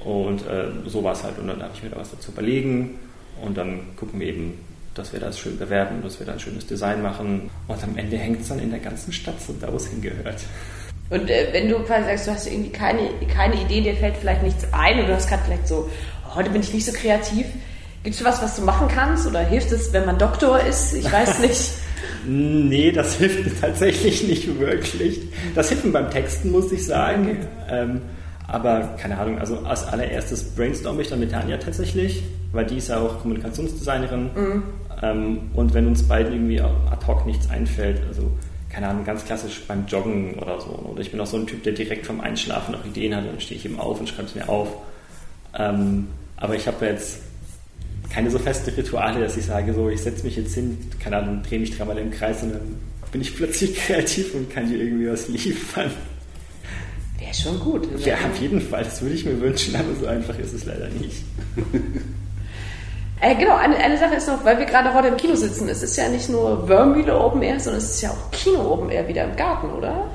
und 0.03 0.45
äh, 0.47 0.67
sowas 0.85 1.23
halt. 1.23 1.39
Und 1.39 1.47
dann 1.47 1.59
darf 1.59 1.71
ich 1.73 1.83
mir 1.83 1.89
da 1.89 1.97
was 1.97 2.11
dazu 2.11 2.31
überlegen 2.31 2.99
und 3.41 3.57
dann 3.57 3.95
gucken 3.97 4.19
wir 4.19 4.27
eben, 4.27 4.53
dass 4.95 5.13
wir 5.13 5.19
das 5.19 5.37
schön 5.37 5.57
bewerten, 5.59 6.01
dass 6.01 6.19
wir 6.19 6.25
da 6.25 6.33
ein 6.33 6.39
schönes 6.39 6.65
Design 6.65 7.01
machen. 7.01 7.49
Und 7.67 7.83
am 7.83 7.97
Ende 7.97 8.17
hängt 8.17 8.41
es 8.41 8.47
dann 8.47 8.59
in 8.59 8.71
der 8.71 8.79
ganzen 8.79 9.11
Stadt 9.11 9.39
so 9.41 9.53
da, 9.59 9.71
wo 9.71 9.75
es 9.75 9.87
hingehört. 9.87 10.41
Und 11.09 11.29
äh, 11.29 11.49
wenn 11.51 11.69
du 11.69 11.79
quasi 11.79 12.05
sagst, 12.05 12.27
du 12.27 12.31
hast 12.31 12.47
irgendwie 12.47 12.71
keine, 12.71 13.09
keine 13.31 13.61
Idee, 13.61 13.81
dir 13.81 13.95
fällt 13.95 14.15
vielleicht 14.17 14.41
nichts 14.41 14.65
ein 14.71 14.99
oder 14.99 15.09
du 15.09 15.15
hast 15.15 15.29
gerade 15.29 15.43
vielleicht 15.45 15.67
so, 15.67 15.89
oh, 16.27 16.35
heute 16.35 16.49
bin 16.49 16.61
ich 16.61 16.73
nicht 16.73 16.85
so 16.85 16.93
kreativ. 16.93 17.45
Gibt 18.03 18.15
es 18.15 18.23
was, 18.23 18.41
was 18.41 18.55
du 18.55 18.63
machen 18.63 18.87
kannst? 18.87 19.27
Oder 19.27 19.41
hilft 19.41 19.71
es, 19.71 19.91
wenn 19.93 20.05
man 20.05 20.17
Doktor 20.17 20.59
ist? 20.61 20.93
Ich 20.93 21.11
weiß 21.11 21.39
nicht. 21.41 21.71
nee, 22.25 22.91
das 22.91 23.15
hilft 23.15 23.61
tatsächlich 23.61 24.23
nicht 24.27 24.59
wirklich. 24.59 25.21
Das 25.53 25.69
hilft 25.69 25.85
mir 25.85 25.91
beim 25.91 26.09
Texten, 26.09 26.51
muss 26.51 26.71
ich 26.71 26.85
sagen. 26.85 27.37
Okay. 27.67 27.81
Ähm, 27.81 28.01
aber 28.47 28.95
keine 28.97 29.17
Ahnung, 29.17 29.39
also 29.39 29.59
als 29.59 29.85
allererstes 29.85 30.55
brainstorm 30.55 30.99
ich 30.99 31.09
dann 31.09 31.19
mit 31.19 31.31
Tanja 31.31 31.57
tatsächlich, 31.57 32.23
weil 32.51 32.65
die 32.65 32.77
ist 32.77 32.89
ja 32.89 32.99
auch 32.99 33.21
Kommunikationsdesignerin. 33.21 34.29
Mhm. 34.35 34.63
Ähm, 35.01 35.51
und 35.53 35.73
wenn 35.73 35.87
uns 35.87 36.03
beiden 36.03 36.33
irgendwie 36.33 36.61
ad 36.61 37.05
hoc 37.07 37.25
nichts 37.25 37.49
einfällt, 37.49 38.01
also 38.07 38.31
keine 38.69 38.89
Ahnung, 38.89 39.05
ganz 39.05 39.23
klassisch 39.23 39.63
beim 39.67 39.85
Joggen 39.87 40.33
oder 40.35 40.59
so. 40.59 40.67
Oder 40.91 41.01
ich 41.01 41.11
bin 41.11 41.21
auch 41.21 41.25
so 41.25 41.37
ein 41.37 41.47
Typ, 41.47 41.63
der 41.63 41.71
direkt 41.71 42.05
vom 42.05 42.19
Einschlafen 42.19 42.73
noch 42.73 42.85
Ideen 42.85 43.15
hat, 43.15 43.25
dann 43.25 43.39
stehe 43.39 43.57
ich 43.57 43.65
eben 43.65 43.79
auf 43.79 44.01
und 44.01 44.09
schreibe 44.09 44.27
es 44.27 44.35
mir 44.35 44.49
auf. 44.49 44.67
Ähm, 45.57 46.07
aber 46.35 46.55
ich 46.55 46.67
habe 46.67 46.85
jetzt 46.85 47.19
keine 48.09 48.29
so 48.29 48.37
festen 48.37 48.71
Rituale, 48.71 49.21
dass 49.21 49.37
ich 49.37 49.45
sage, 49.45 49.73
so, 49.73 49.89
ich 49.89 50.01
setze 50.01 50.25
mich 50.25 50.35
jetzt 50.35 50.53
hin, 50.53 50.77
keine 50.99 51.17
Ahnung, 51.17 51.41
drehe 51.43 51.59
mich 51.59 51.75
dreimal 51.75 51.97
im 51.97 52.11
Kreis 52.11 52.43
und 52.43 52.53
dann 52.53 52.75
bin 53.11 53.21
ich 53.21 53.35
plötzlich 53.37 53.75
kreativ 53.75 54.33
und 54.33 54.49
kann 54.49 54.67
dir 54.67 54.77
irgendwie 54.77 55.09
was 55.09 55.29
liefern. 55.29 55.91
Wäre 57.17 57.33
schon 57.33 57.59
gut. 57.61 57.87
Ja, 58.05 58.15
auf 58.15 58.41
jeden 58.41 58.59
Fall, 58.59 58.83
das 58.83 59.01
würde 59.01 59.15
ich 59.15 59.25
mir 59.25 59.39
wünschen, 59.39 59.73
aber 59.75 59.95
so 59.97 60.05
einfach 60.05 60.37
ist 60.37 60.53
es 60.53 60.65
leider 60.65 60.89
nicht. 60.89 61.23
Äh, 63.25 63.33
genau, 63.33 63.55
eine, 63.55 63.75
eine 63.77 63.97
Sache 63.97 64.15
ist 64.15 64.27
noch, 64.27 64.45
weil 64.45 64.59
wir 64.59 64.65
gerade 64.65 64.93
heute 64.93 65.07
im 65.07 65.17
Kino 65.17 65.33
sitzen, 65.33 65.67
es 65.67 65.81
ist 65.81 65.97
ja 65.97 66.07
nicht 66.09 66.29
nur 66.29 66.69
Wörmühle 66.69 67.19
Open 67.19 67.41
Air, 67.41 67.59
sondern 67.59 67.81
es 67.81 67.95
ist 67.95 68.01
ja 68.01 68.11
auch 68.11 68.31
Kino 68.31 68.59
Open 68.71 68.91
Air 68.91 69.07
wieder 69.07 69.23
im 69.23 69.35
Garten, 69.35 69.71
oder? 69.71 70.05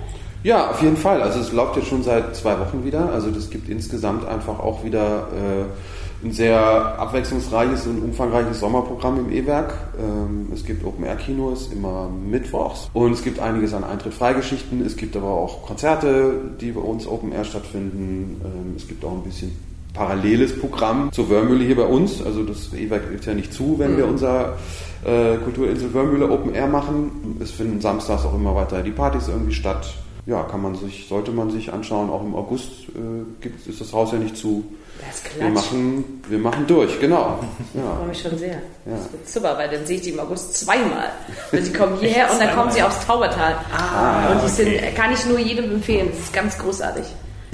Ja, 0.45 0.71
auf 0.71 0.81
jeden 0.81 0.97
Fall. 0.97 1.21
Also 1.21 1.41
es 1.41 1.51
läuft 1.51 1.75
jetzt 1.75 1.89
schon 1.89 2.05
seit 2.05 2.37
zwei 2.37 2.57
Wochen 2.61 2.85
wieder. 2.85 3.11
Also 3.13 3.33
das 3.33 3.51
gibt 3.51 3.69
insgesamt 3.69 4.29
einfach 4.29 4.61
auch 4.61 4.85
wieder 4.85 5.27
äh, 5.35 6.25
ein 6.25 6.31
sehr 6.31 6.61
abwechslungsreiches 6.61 7.89
und 7.89 8.01
umfangreiches 8.01 8.61
Sommerprogramm 8.61 9.19
im 9.19 9.33
E-Werk. 9.33 9.75
Ähm, 9.99 10.49
es 10.55 10.65
gibt 10.65 10.85
Open-Air-Kinos 10.85 11.73
immer 11.73 12.09
mittwochs 12.09 12.91
und 12.93 13.13
es 13.13 13.25
gibt 13.25 13.41
einiges 13.41 13.75
an 13.75 13.83
Eintritt-Freigeschichten. 13.83 14.87
Es 14.87 14.97
gibt 14.97 15.17
aber 15.17 15.31
auch 15.31 15.67
Konzerte, 15.67 16.35
die 16.61 16.71
bei 16.71 16.81
uns 16.81 17.09
Open-Air 17.09 17.45
stattfinden. 17.45 18.41
Ähm, 18.45 18.75
es 18.77 18.87
gibt 18.87 19.05
auch 19.05 19.13
ein 19.13 19.25
bisschen 19.25 19.70
paralleles 19.93 20.59
Programm 20.59 21.13
zur 21.13 21.31
Wörmühle 21.31 21.65
hier 21.65 21.77
bei 21.77 21.85
uns. 21.85 22.23
Also 22.25 22.43
das 22.43 22.73
E-Werk 22.73 23.11
gibt 23.11 23.27
ja 23.27 23.35
nicht 23.35 23.53
zu, 23.53 23.79
wenn 23.79 23.97
wir 23.97 24.07
unser 24.07 24.57
äh, 25.05 25.37
Kulturinsel 25.37 25.93
Wörmühle 25.95 26.31
Open 26.31 26.55
Air 26.55 26.69
machen. 26.69 27.37
Es 27.41 27.51
finden 27.51 27.81
samstags 27.81 28.25
auch 28.25 28.35
immer 28.35 28.55
weiter 28.55 28.83
die 28.83 28.91
Partys 28.91 29.29
irgendwie 29.29 29.55
statt 29.55 29.95
ja, 30.27 30.43
kann 30.45 30.63
man 30.63 30.75
sich, 30.77 31.07
sollte 31.09 31.33
man 31.33 31.51
sich 31.51 31.73
anschauen. 31.73 32.11
Auch 32.11 32.23
im 32.23 32.35
August 32.35 32.71
äh, 32.89 33.25
gibt, 33.41 33.67
ist 33.67 33.81
das 33.81 33.93
Haus 33.93 34.13
ja 34.13 34.19
nicht 34.19 34.37
zu. 34.37 34.65
Das 35.01 35.23
wir 35.39 35.49
machen, 35.49 36.23
wir 36.29 36.39
machen 36.39 36.67
durch, 36.67 37.01
genau. 37.01 37.39
Ja. 37.75 37.81
Ich 37.81 37.97
freue 37.97 38.09
mich 38.09 38.21
schon 38.21 38.39
sehr. 38.39 38.55
Ja. 38.55 38.97
Das 38.97 39.13
wird 39.13 39.29
super, 39.29 39.57
weil 39.57 39.71
dann 39.71 39.87
sehe 39.87 39.97
ich 39.97 40.03
die 40.03 40.11
im 40.11 40.21
August 40.21 40.55
zweimal. 40.55 41.11
Und 41.51 41.65
sie 41.65 41.73
kommen 41.73 41.97
hierher 41.99 42.31
und 42.31 42.41
dann 42.41 42.55
kommen 42.55 42.71
sie 42.71 42.83
aufs 42.83 43.05
Taubertal. 43.07 43.57
Ah, 43.73 44.33
und 44.33 44.43
die 44.43 44.47
okay. 44.47 44.81
sind, 44.81 44.95
kann 44.95 45.13
ich 45.13 45.25
nur 45.27 45.39
jedem 45.39 45.73
empfehlen. 45.73 46.09
Das 46.11 46.21
ist 46.21 46.33
ganz 46.33 46.59
großartig. 46.59 47.05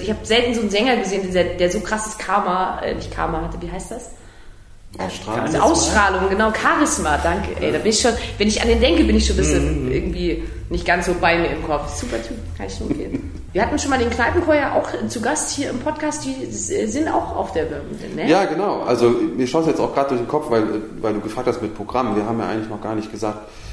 Ich 0.06 0.12
habe 0.12 0.25
selten 0.25 0.54
so 0.54 0.60
einen 0.60 0.70
Sänger 0.70 0.96
gesehen, 0.98 1.32
der, 1.32 1.56
der 1.56 1.68
so 1.68 1.80
krasses 1.80 2.16
Karma, 2.16 2.78
äh, 2.80 2.94
nicht 2.94 3.10
Karma 3.10 3.42
hatte, 3.42 3.60
wie 3.60 3.68
heißt 3.68 3.90
das? 3.90 4.12
Ausstrahlung. 4.98 5.44
Also 5.44 5.58
Ausstrahlung, 5.58 6.30
genau, 6.30 6.52
Charisma, 6.54 7.18
danke. 7.18 7.60
Ey, 7.60 7.72
da 7.72 7.78
bin 7.78 7.88
ich 7.88 8.00
schon, 8.00 8.12
wenn 8.38 8.46
ich 8.46 8.62
an 8.62 8.68
den 8.68 8.80
denke, 8.80 9.02
bin 9.02 9.16
ich 9.16 9.26
schon 9.26 9.34
ein 9.34 9.38
bisschen 9.38 9.88
mm. 9.88 9.92
irgendwie 9.92 10.44
nicht 10.70 10.86
ganz 10.86 11.06
so 11.06 11.14
bei 11.20 11.36
mir 11.38 11.48
im 11.48 11.66
Kopf. 11.66 11.92
Super 11.96 12.22
Typ, 12.22 12.36
kann 12.56 12.66
ich 12.68 12.78
nur 12.78 12.90
empfehlen. 12.90 13.32
Wir 13.52 13.62
hatten 13.62 13.78
schon 13.78 13.90
mal 13.90 13.98
den 13.98 14.10
Kneipenchor 14.10 14.54
ja 14.54 14.75
auch 14.75 14.88
zu 15.08 15.20
Gast 15.20 15.50
hier 15.50 15.70
im 15.70 15.80
Podcast, 15.80 16.25
die 16.25 16.46
sind 16.46 17.08
auch 17.08 17.34
auf 17.34 17.52
der 17.52 17.64
ne? 17.64 18.28
Ja, 18.28 18.44
genau. 18.44 18.82
Also 18.82 19.08
mir 19.08 19.46
schaut 19.46 19.66
jetzt 19.66 19.80
auch 19.80 19.94
gerade 19.94 20.10
durch 20.10 20.20
den 20.20 20.28
Kopf, 20.28 20.50
weil, 20.50 20.64
weil 21.00 21.14
du 21.14 21.20
gefragt 21.20 21.48
hast 21.48 21.62
mit 21.62 21.75
Programm. 21.75 22.14
Wir 22.14 22.26
haben 22.26 22.38
ja 22.38 22.48
eigentlich 22.48 22.68
noch 22.68 22.82
gar 22.82 22.94
nicht 22.94 23.10
gesagt, 23.10 23.38
äh, 23.38 23.65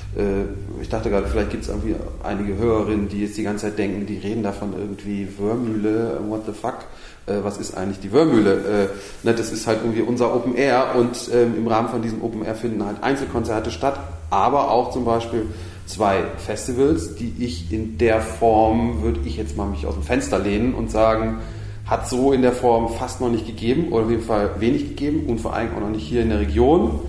ich 0.81 0.89
dachte 0.89 1.09
gerade, 1.09 1.27
vielleicht 1.27 1.49
gibt 1.49 1.63
es 1.63 1.69
irgendwie 1.69 1.95
einige 2.23 2.55
Hörerinnen, 2.57 3.09
die 3.09 3.21
jetzt 3.21 3.35
die 3.37 3.43
ganze 3.43 3.65
Zeit 3.65 3.79
denken, 3.79 4.05
die 4.05 4.17
reden 4.17 4.43
davon 4.43 4.73
irgendwie 4.77 5.27
Wörmühle, 5.39 6.19
what 6.27 6.41
the 6.45 6.51
fuck 6.51 6.85
äh, 7.25 7.43
was 7.43 7.57
ist 7.57 7.75
eigentlich 7.75 7.99
die 7.99 8.11
Wörmühle? 8.11 8.53
Äh, 8.53 9.25
ne, 9.25 9.33
das 9.33 9.51
ist 9.51 9.67
halt 9.67 9.79
irgendwie 9.83 10.01
unser 10.01 10.35
Open 10.35 10.55
Air 10.55 10.95
und 10.95 11.29
ähm, 11.33 11.55
im 11.57 11.67
Rahmen 11.67 11.89
von 11.89 12.01
diesem 12.01 12.21
Open 12.21 12.43
Air 12.43 12.55
finden 12.55 12.85
halt 12.85 13.01
Einzelkonzerte 13.01 13.71
statt, 13.71 13.99
aber 14.29 14.71
auch 14.71 14.91
zum 14.91 15.05
Beispiel 15.05 15.45
zwei 15.85 16.23
Festivals, 16.37 17.15
die 17.15 17.33
ich 17.39 17.71
in 17.71 17.97
der 17.97 18.21
Form, 18.21 19.03
würde 19.03 19.21
ich 19.25 19.37
jetzt 19.37 19.57
mal 19.57 19.67
mich 19.67 19.85
aus 19.85 19.93
dem 19.93 20.03
Fenster 20.03 20.39
lehnen 20.39 20.73
und 20.73 20.91
sagen, 20.91 21.39
hat 21.85 22.07
so 22.07 22.31
in 22.31 22.41
der 22.41 22.53
Form 22.53 22.93
fast 22.93 23.19
noch 23.19 23.29
nicht 23.29 23.45
gegeben 23.45 23.91
oder 23.91 24.05
auf 24.05 24.09
jeden 24.09 24.23
Fall 24.23 24.51
wenig 24.59 24.89
gegeben 24.89 25.25
und 25.27 25.39
vor 25.39 25.53
allem 25.53 25.75
auch 25.75 25.81
noch 25.81 25.89
nicht 25.89 26.07
hier 26.07 26.21
in 26.21 26.29
der 26.29 26.39
Region. 26.39 26.99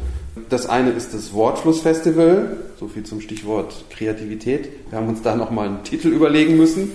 Das 0.49 0.67
eine 0.69 0.91
ist 0.91 1.15
das 1.15 1.33
Wortflussfestival, 1.33 2.57
so 2.85 2.89
viel 2.89 3.05
zum 3.05 3.21
Stichwort 3.23 3.87
Kreativität. 3.89 4.69
Wir 4.91 4.99
haben 4.99 5.09
uns 5.09 5.23
da 5.23 5.35
nochmal 5.35 5.69
einen 5.69 5.85
Titel 5.85 6.09
überlegen 6.09 6.59
müssen 6.59 6.93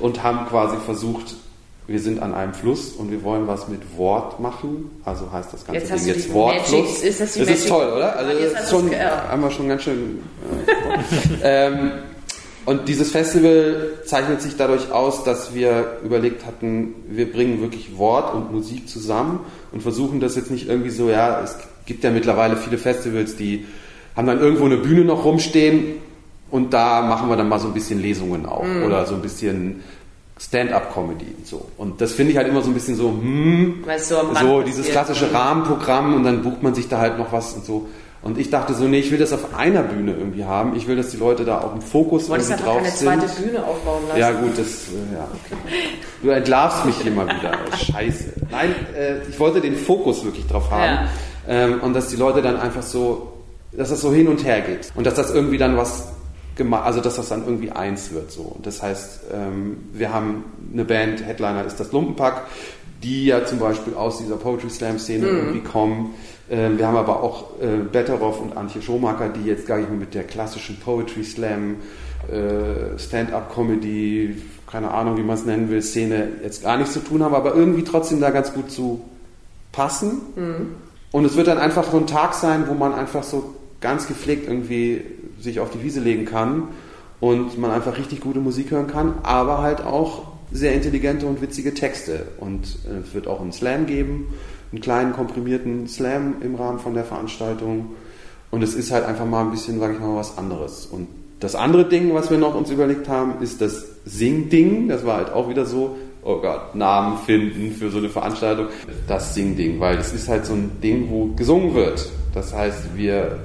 und 0.00 0.22
haben 0.22 0.46
quasi 0.48 0.76
versucht, 0.78 1.34
wir 1.86 2.00
sind 2.00 2.20
an 2.22 2.34
einem 2.34 2.54
Fluss 2.54 2.92
und 2.92 3.10
wir 3.10 3.22
wollen 3.22 3.46
was 3.46 3.68
mit 3.68 3.98
Wort 3.98 4.40
machen. 4.40 4.90
Also 5.04 5.30
heißt 5.30 5.52
das 5.52 5.66
ganze 5.66 5.80
jetzt 5.80 6.06
Ding 6.06 6.14
jetzt 6.14 6.32
Wortfluss. 6.32 7.02
Ist 7.02 7.20
das, 7.20 7.34
das 7.34 7.48
ist 7.48 7.68
toll, 7.68 7.92
oder? 7.94 8.16
Also 8.16 8.32
das 8.32 8.62
ist 8.62 8.70
schon, 8.70 8.90
haben 8.90 9.42
wir 9.42 9.50
schon 9.50 9.68
ganz 9.68 9.82
schön. 9.82 10.20
Äh, 11.42 11.66
ähm, 11.68 11.90
und 12.64 12.88
dieses 12.88 13.10
Festival 13.10 13.90
zeichnet 14.06 14.40
sich 14.40 14.56
dadurch 14.56 14.90
aus, 14.90 15.22
dass 15.22 15.54
wir 15.54 15.98
überlegt 16.02 16.46
hatten, 16.46 16.94
wir 17.08 17.30
bringen 17.30 17.60
wirklich 17.60 17.98
Wort 17.98 18.34
und 18.34 18.52
Musik 18.52 18.88
zusammen 18.88 19.40
und 19.70 19.82
versuchen 19.82 20.18
das 20.18 20.34
jetzt 20.34 20.50
nicht 20.50 20.68
irgendwie 20.68 20.90
so, 20.90 21.10
ja, 21.10 21.42
es 21.42 21.58
gibt 21.84 22.02
ja 22.02 22.10
mittlerweile 22.10 22.56
viele 22.56 22.78
Festivals, 22.78 23.36
die 23.36 23.66
haben 24.16 24.26
dann 24.26 24.40
irgendwo 24.40 24.64
eine 24.64 24.78
Bühne 24.78 25.04
noch 25.04 25.24
rumstehen 25.24 25.96
und 26.50 26.72
da 26.72 27.02
machen 27.02 27.28
wir 27.28 27.36
dann 27.36 27.48
mal 27.48 27.58
so 27.58 27.68
ein 27.68 27.74
bisschen 27.74 28.00
Lesungen 28.00 28.46
auch 28.46 28.64
mm. 28.64 28.84
oder 28.84 29.04
so 29.06 29.14
ein 29.14 29.22
bisschen 29.22 29.82
Stand-up-Comedy 30.38 31.34
und 31.38 31.46
so. 31.46 31.66
Und 31.78 32.00
das 32.00 32.12
finde 32.12 32.32
ich 32.32 32.38
halt 32.38 32.48
immer 32.48 32.62
so 32.62 32.70
ein 32.70 32.74
bisschen 32.74 32.94
so, 32.94 33.08
hm, 33.08 33.84
du, 33.84 34.36
so 34.40 34.62
dieses 34.62 34.88
klassische 34.88 35.32
Rahmenprogramm 35.32 36.14
und 36.14 36.24
dann 36.24 36.42
bucht 36.42 36.62
man 36.62 36.74
sich 36.74 36.88
da 36.88 36.98
halt 36.98 37.18
noch 37.18 37.32
was 37.32 37.54
und 37.54 37.64
so. 37.64 37.88
Und 38.22 38.38
ich 38.38 38.50
dachte 38.50 38.74
so, 38.74 38.84
nee, 38.84 38.98
ich 38.98 39.10
will 39.12 39.18
das 39.18 39.32
auf 39.32 39.54
einer 39.56 39.82
Bühne 39.82 40.12
irgendwie 40.12 40.44
haben. 40.44 40.74
Ich 40.74 40.88
will, 40.88 40.96
dass 40.96 41.10
die 41.10 41.16
Leute 41.16 41.44
da 41.44 41.60
auch 41.60 41.74
im 41.74 41.80
Fokus 41.80 42.28
irgendwie 42.28 42.60
drauf 42.60 42.84
sind. 42.84 43.08
keine 43.08 43.26
zweite 43.26 43.42
Bühne 43.42 43.64
aufbauen 43.64 44.02
lassen. 44.08 44.20
Ja 44.20 44.32
gut, 44.32 44.58
das, 44.58 44.88
äh, 44.88 45.14
ja. 45.14 45.28
Du 46.22 46.30
entlarvst 46.30 46.86
mich 46.86 46.96
hier 46.96 47.12
mal 47.12 47.26
wieder. 47.26 47.52
Scheiße. 47.78 48.32
Nein, 48.50 48.74
äh, 48.98 49.18
ich 49.28 49.38
wollte 49.38 49.60
den 49.60 49.76
Fokus 49.76 50.24
wirklich 50.24 50.46
drauf 50.46 50.70
haben. 50.70 50.82
Ja. 50.82 51.08
Ähm, 51.48 51.80
und 51.82 51.94
dass 51.94 52.08
die 52.08 52.16
Leute 52.16 52.42
dann 52.42 52.58
einfach 52.58 52.82
so, 52.82 53.35
dass 53.76 53.90
das 53.90 54.00
so 54.00 54.12
hin 54.12 54.28
und 54.28 54.44
her 54.44 54.60
geht. 54.60 54.92
Und 54.94 55.06
dass 55.06 55.14
das 55.14 55.32
irgendwie 55.32 55.58
dann 55.58 55.76
was 55.76 56.08
also 56.70 57.00
dass 57.00 57.16
das 57.16 57.28
dann 57.28 57.44
irgendwie 57.44 57.70
eins 57.70 58.12
wird 58.12 58.30
so. 58.30 58.56
Das 58.62 58.82
heißt, 58.82 59.24
ähm, 59.34 59.76
wir 59.92 60.12
haben 60.12 60.44
eine 60.72 60.84
Band, 60.84 61.22
Headliner 61.22 61.64
ist 61.66 61.78
das 61.78 61.92
Lumpenpack, 61.92 62.44
die 63.02 63.26
ja 63.26 63.44
zum 63.44 63.58
Beispiel 63.58 63.94
aus 63.94 64.18
dieser 64.18 64.36
Poetry 64.36 64.70
Slam 64.70 64.98
Szene 64.98 65.26
mhm. 65.26 65.38
irgendwie 65.38 65.60
kommen. 65.60 66.14
Ähm, 66.48 66.78
wir 66.78 66.86
haben 66.86 66.96
aber 66.96 67.22
auch 67.22 67.60
äh, 67.60 67.84
Betteroff 67.90 68.40
und 68.40 68.56
Antje 68.56 68.80
Schomaker, 68.80 69.28
die 69.28 69.46
jetzt 69.46 69.66
gar 69.66 69.78
nicht 69.78 69.90
mehr 69.90 69.98
mit 69.98 70.14
der 70.14 70.24
klassischen 70.24 70.80
Poetry 70.80 71.24
Slam, 71.24 71.76
äh, 72.30 72.98
Stand-up-Comedy, 72.98 74.36
keine 74.66 74.90
Ahnung, 74.92 75.16
wie 75.18 75.22
man 75.22 75.36
es 75.36 75.44
nennen 75.44 75.68
will, 75.68 75.82
Szene 75.82 76.28
jetzt 76.42 76.62
gar 76.62 76.78
nichts 76.78 76.94
zu 76.94 77.00
tun 77.00 77.22
haben, 77.22 77.34
aber 77.34 77.54
irgendwie 77.54 77.84
trotzdem 77.84 78.20
da 78.20 78.30
ganz 78.30 78.52
gut 78.52 78.70
zu 78.70 79.02
passen. 79.72 80.22
Mhm. 80.34 80.74
Und 81.12 81.24
es 81.24 81.36
wird 81.36 81.48
dann 81.48 81.58
einfach 81.58 81.90
so 81.90 81.98
ein 81.98 82.06
Tag 82.06 82.34
sein, 82.34 82.64
wo 82.66 82.74
man 82.74 82.94
einfach 82.94 83.22
so 83.22 83.55
ganz 83.86 84.08
gepflegt 84.08 84.48
irgendwie 84.48 85.00
sich 85.40 85.60
auf 85.60 85.70
die 85.70 85.80
Wiese 85.80 86.00
legen 86.00 86.24
kann 86.24 86.70
und 87.20 87.56
man 87.56 87.70
einfach 87.70 87.96
richtig 87.96 88.20
gute 88.20 88.40
Musik 88.40 88.72
hören 88.72 88.88
kann, 88.88 89.14
aber 89.22 89.62
halt 89.62 89.80
auch 89.80 90.24
sehr 90.50 90.74
intelligente 90.74 91.24
und 91.24 91.40
witzige 91.40 91.72
Texte. 91.72 92.26
Und 92.40 92.78
äh, 92.84 93.06
es 93.06 93.14
wird 93.14 93.28
auch 93.28 93.40
einen 93.40 93.52
Slam 93.52 93.86
geben, 93.86 94.34
einen 94.72 94.80
kleinen 94.80 95.12
komprimierten 95.12 95.86
Slam 95.86 96.34
im 96.40 96.56
Rahmen 96.56 96.80
von 96.80 96.94
der 96.94 97.04
Veranstaltung. 97.04 97.90
Und 98.50 98.64
es 98.64 98.74
ist 98.74 98.90
halt 98.90 99.04
einfach 99.04 99.24
mal 99.24 99.42
ein 99.44 99.52
bisschen, 99.52 99.78
sage 99.78 99.94
ich 99.94 100.00
mal, 100.00 100.16
was 100.16 100.36
anderes. 100.36 100.86
Und 100.86 101.06
das 101.38 101.54
andere 101.54 101.88
Ding, 101.88 102.12
was 102.12 102.28
wir 102.28 102.38
noch 102.38 102.56
uns 102.56 102.72
überlegt 102.72 103.08
haben, 103.08 103.40
ist 103.40 103.60
das 103.60 103.84
Sing-Ding. 104.04 104.88
Das 104.88 105.06
war 105.06 105.18
halt 105.18 105.32
auch 105.32 105.48
wieder 105.48 105.64
so, 105.64 105.96
oh 106.24 106.40
Gott, 106.40 106.74
Namen 106.74 107.18
finden 107.18 107.70
für 107.70 107.88
so 107.90 107.98
eine 107.98 108.08
Veranstaltung. 108.08 108.66
Das 109.06 109.32
Sing-Ding, 109.34 109.78
weil 109.78 109.96
es 109.98 110.12
ist 110.12 110.28
halt 110.28 110.44
so 110.44 110.54
ein 110.54 110.80
Ding, 110.82 111.08
wo 111.08 111.26
gesungen 111.36 111.74
wird. 111.74 112.10
Das 112.34 112.52
heißt, 112.52 112.96
wir 112.96 113.38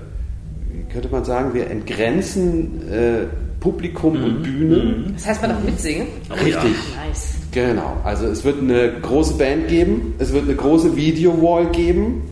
könnte 0.92 1.10
man 1.10 1.24
sagen, 1.26 1.54
wir 1.54 1.70
entgrenzen 1.70 2.90
äh, 2.92 3.26
Publikum 3.60 4.18
mhm. 4.18 4.24
und 4.24 4.44
Bühne. 4.44 4.78
Mhm. 4.78 5.14
Das 5.16 5.28
heißt, 5.28 5.42
man 5.42 5.52
darf 5.52 5.64
mitsingen? 5.64 6.08
Richtig. 6.32 6.54
Ja. 6.54 7.08
Nice. 7.08 7.36
Genau. 7.52 7.98
Also 8.04 8.28
es 8.28 8.44
wird 8.44 8.60
eine 8.62 8.94
große 9.02 9.36
Band 9.36 9.68
geben, 9.68 10.16
es 10.20 10.34
wird 10.34 10.46
eine 10.46 10.56
große 10.56 10.96
Video-Wall 10.96 11.68
geben 11.68 12.24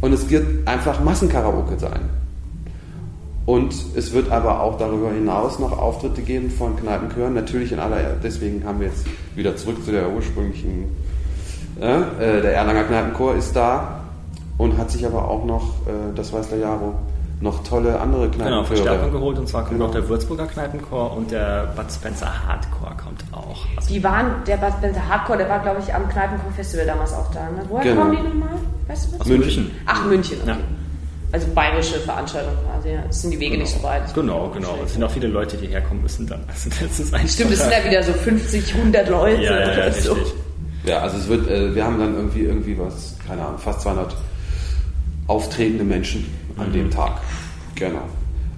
und 0.00 0.12
es 0.12 0.28
wird 0.30 0.66
einfach 0.66 1.02
Massenkaraoke 1.02 1.78
sein. 1.78 2.00
Und 3.46 3.74
es 3.96 4.12
wird 4.12 4.30
aber 4.30 4.62
auch 4.62 4.78
darüber 4.78 5.10
hinaus 5.10 5.58
noch 5.58 5.76
Auftritte 5.76 6.22
geben 6.22 6.50
von 6.50 6.76
Kneipenchören. 6.76 7.34
Natürlich 7.34 7.72
in 7.72 7.80
aller, 7.80 8.16
deswegen 8.22 8.64
haben 8.64 8.80
wir 8.80 8.86
jetzt 8.86 9.04
wieder 9.34 9.56
zurück 9.56 9.84
zu 9.84 9.90
der 9.90 10.08
ursprünglichen, 10.10 10.84
äh, 11.80 12.00
äh 12.00 12.42
der 12.42 12.54
Erlanger 12.54 12.84
Kneipenchor 12.84 13.34
ist 13.34 13.56
da 13.56 14.02
und 14.56 14.78
hat 14.78 14.90
sich 14.90 15.04
aber 15.04 15.28
auch 15.28 15.44
noch, 15.44 15.86
äh, 15.86 16.14
das 16.14 16.32
weiß 16.32 16.50
der 16.50 16.58
Jaro, 16.58 16.94
noch 17.40 17.64
tolle 17.64 17.98
andere 17.98 18.28
Kneipen. 18.28 18.44
Genau, 18.44 18.64
Verstärkung 18.64 19.12
geholt 19.12 19.38
und 19.38 19.48
zwar 19.48 19.62
kommt 19.62 19.74
genau. 19.74 19.86
noch 19.86 19.92
der 19.92 20.08
Würzburger 20.08 20.46
Kneipenchor 20.46 21.16
und 21.16 21.30
der 21.30 21.72
Bud 21.74 21.90
Spencer 21.90 22.46
Hardcore 22.46 22.94
kommt 23.02 23.24
auch. 23.32 23.64
Also 23.76 23.94
die 23.94 24.04
waren, 24.04 24.44
der 24.46 24.58
Bud 24.58 24.72
Spencer 24.78 25.08
Hardcore, 25.08 25.38
der 25.38 25.48
war 25.48 25.60
glaube 25.60 25.80
ich 25.80 25.92
am 25.94 26.08
Kneipenchor 26.08 26.52
Festival 26.52 26.86
damals 26.86 27.12
auch 27.14 27.30
da. 27.32 27.44
Ne? 27.44 27.62
Woher 27.68 27.84
genau. 27.84 28.02
kommen 28.02 28.16
die 28.16 28.22
nochmal? 28.22 28.58
Weißt 28.88 29.06
du 29.06 29.12
was? 29.14 29.20
Aus 29.22 29.26
München. 29.26 29.70
Ach, 29.86 30.04
München, 30.04 30.38
okay. 30.42 30.50
Ja. 30.50 30.58
Also 31.32 31.46
bayerische 31.54 32.00
Veranstaltung 32.00 32.54
quasi, 32.66 32.90
ja. 32.90 33.04
Es 33.08 33.22
sind 33.22 33.30
die 33.30 33.38
Wege 33.38 33.52
genau. 33.52 33.62
nicht 33.62 33.74
so 33.74 33.82
weit. 33.84 34.14
Genau, 34.14 34.50
genau. 34.50 34.78
Es 34.84 34.94
sind 34.94 35.04
auch 35.04 35.10
viele 35.10 35.28
Leute, 35.28 35.56
die 35.56 35.68
herkommen 35.68 36.02
müssen 36.02 36.26
dann. 36.26 36.44
Also 36.48 36.68
das 36.68 36.98
ist 37.00 37.34
Stimmt, 37.34 37.52
es 37.52 37.60
sind 37.60 37.72
ja 37.72 37.84
wieder 37.84 38.02
so 38.02 38.12
50, 38.12 38.74
100 38.74 39.08
Leute 39.08 39.42
ja, 39.42 39.60
ja, 39.60 39.86
ja, 39.86 39.92
so. 39.92 40.16
Ja, 40.84 40.98
also 41.00 41.18
es 41.18 41.28
wird, 41.28 41.48
äh, 41.48 41.74
wir 41.74 41.84
haben 41.84 41.98
dann 41.98 42.16
irgendwie, 42.16 42.42
irgendwie 42.42 42.78
was, 42.78 43.16
keine 43.26 43.44
Ahnung, 43.44 43.58
fast 43.58 43.82
200 43.82 44.16
auftretende 45.30 45.84
Menschen 45.84 46.26
an 46.58 46.72
dem 46.72 46.90
Tag. 46.90 47.20
Genau. 47.76 48.02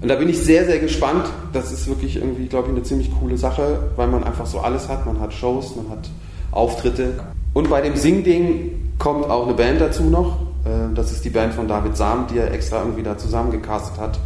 Und 0.01 0.09
da 0.09 0.17
bin 0.17 0.29
ich 0.29 0.39
sehr, 0.39 0.65
sehr 0.65 0.79
gespannt. 0.79 1.27
Das 1.53 1.71
ist 1.71 1.87
wirklich 1.87 2.17
irgendwie, 2.17 2.47
glaube 2.47 2.69
ich, 2.69 2.75
eine 2.75 2.83
ziemlich 2.83 3.11
coole 3.21 3.37
Sache, 3.37 3.91
weil 3.95 4.09
man 4.09 4.25
einfach 4.25 4.47
so 4.47 4.59
alles 4.59 4.89
hat. 4.89 5.07
Man 5.07 5.21
hat 5.21 5.33
Shows, 5.33 5.77
man 5.77 5.91
hat 5.91 6.11
Auftritte. 6.51 7.21
Und 7.53 7.71
bei 7.71 7.83
dem 7.83 7.95
Sing-Ding 7.95 8.95
kommt 8.99 9.27
auch 9.27 9.47
eine 9.47 9.55
Band 9.55 9.81
dazu 9.81 10.05
noch. 10.05 10.41
Äh, 10.65 10.95
das 10.95 11.13
ist 11.13 11.25
die 11.25 11.31
Band 11.31 11.55
von 11.55 11.69
David 11.69 11.97
Sam, 11.97 12.27
die 12.33 12.39
er 12.39 12.53
extra 12.53 12.81
irgendwie 12.81 13.03
da 13.03 13.17
zusammengecastet 13.17 14.01
hat 14.01 14.19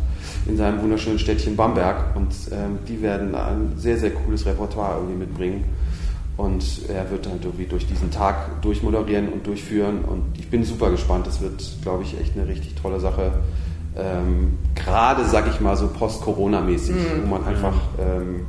in 0.48 0.56
seinem 0.56 0.80
wunderschönen 0.80 1.18
Städtchen 1.18 1.56
Bamberg. 1.56 2.14
Und 2.14 2.32
ähm, 2.52 2.78
die 2.88 3.02
werden 3.02 3.34
ein 3.34 3.72
sehr, 3.76 3.98
sehr 3.98 4.10
cooles 4.10 4.46
Repertoire 4.46 4.98
irgendwie 4.98 5.18
mitbringen. 5.18 5.64
Und 6.36 6.88
er 6.88 7.10
wird 7.10 7.26
dann 7.26 7.40
irgendwie 7.42 7.64
durch 7.64 7.86
diesen 7.86 8.10
Tag 8.10 8.60
durchmoderieren 8.62 9.28
und 9.28 9.46
durchführen. 9.46 10.04
Und 10.04 10.38
ich 10.38 10.50
bin 10.50 10.64
super 10.64 10.90
gespannt. 10.90 11.26
Das 11.26 11.40
wird, 11.40 11.64
glaube 11.82 12.02
ich, 12.02 12.20
echt 12.20 12.36
eine 12.36 12.46
richtig 12.46 12.74
tolle 12.74 13.00
Sache. 13.00 13.32
Ähm, 13.96 14.58
Gerade, 14.74 15.24
sag 15.24 15.48
ich 15.48 15.60
mal, 15.60 15.76
so 15.76 15.88
post-Corona-mäßig, 15.88 16.94
mhm. 16.94 17.22
wo 17.22 17.26
man 17.26 17.46
einfach 17.46 17.74
ähm, 17.98 18.46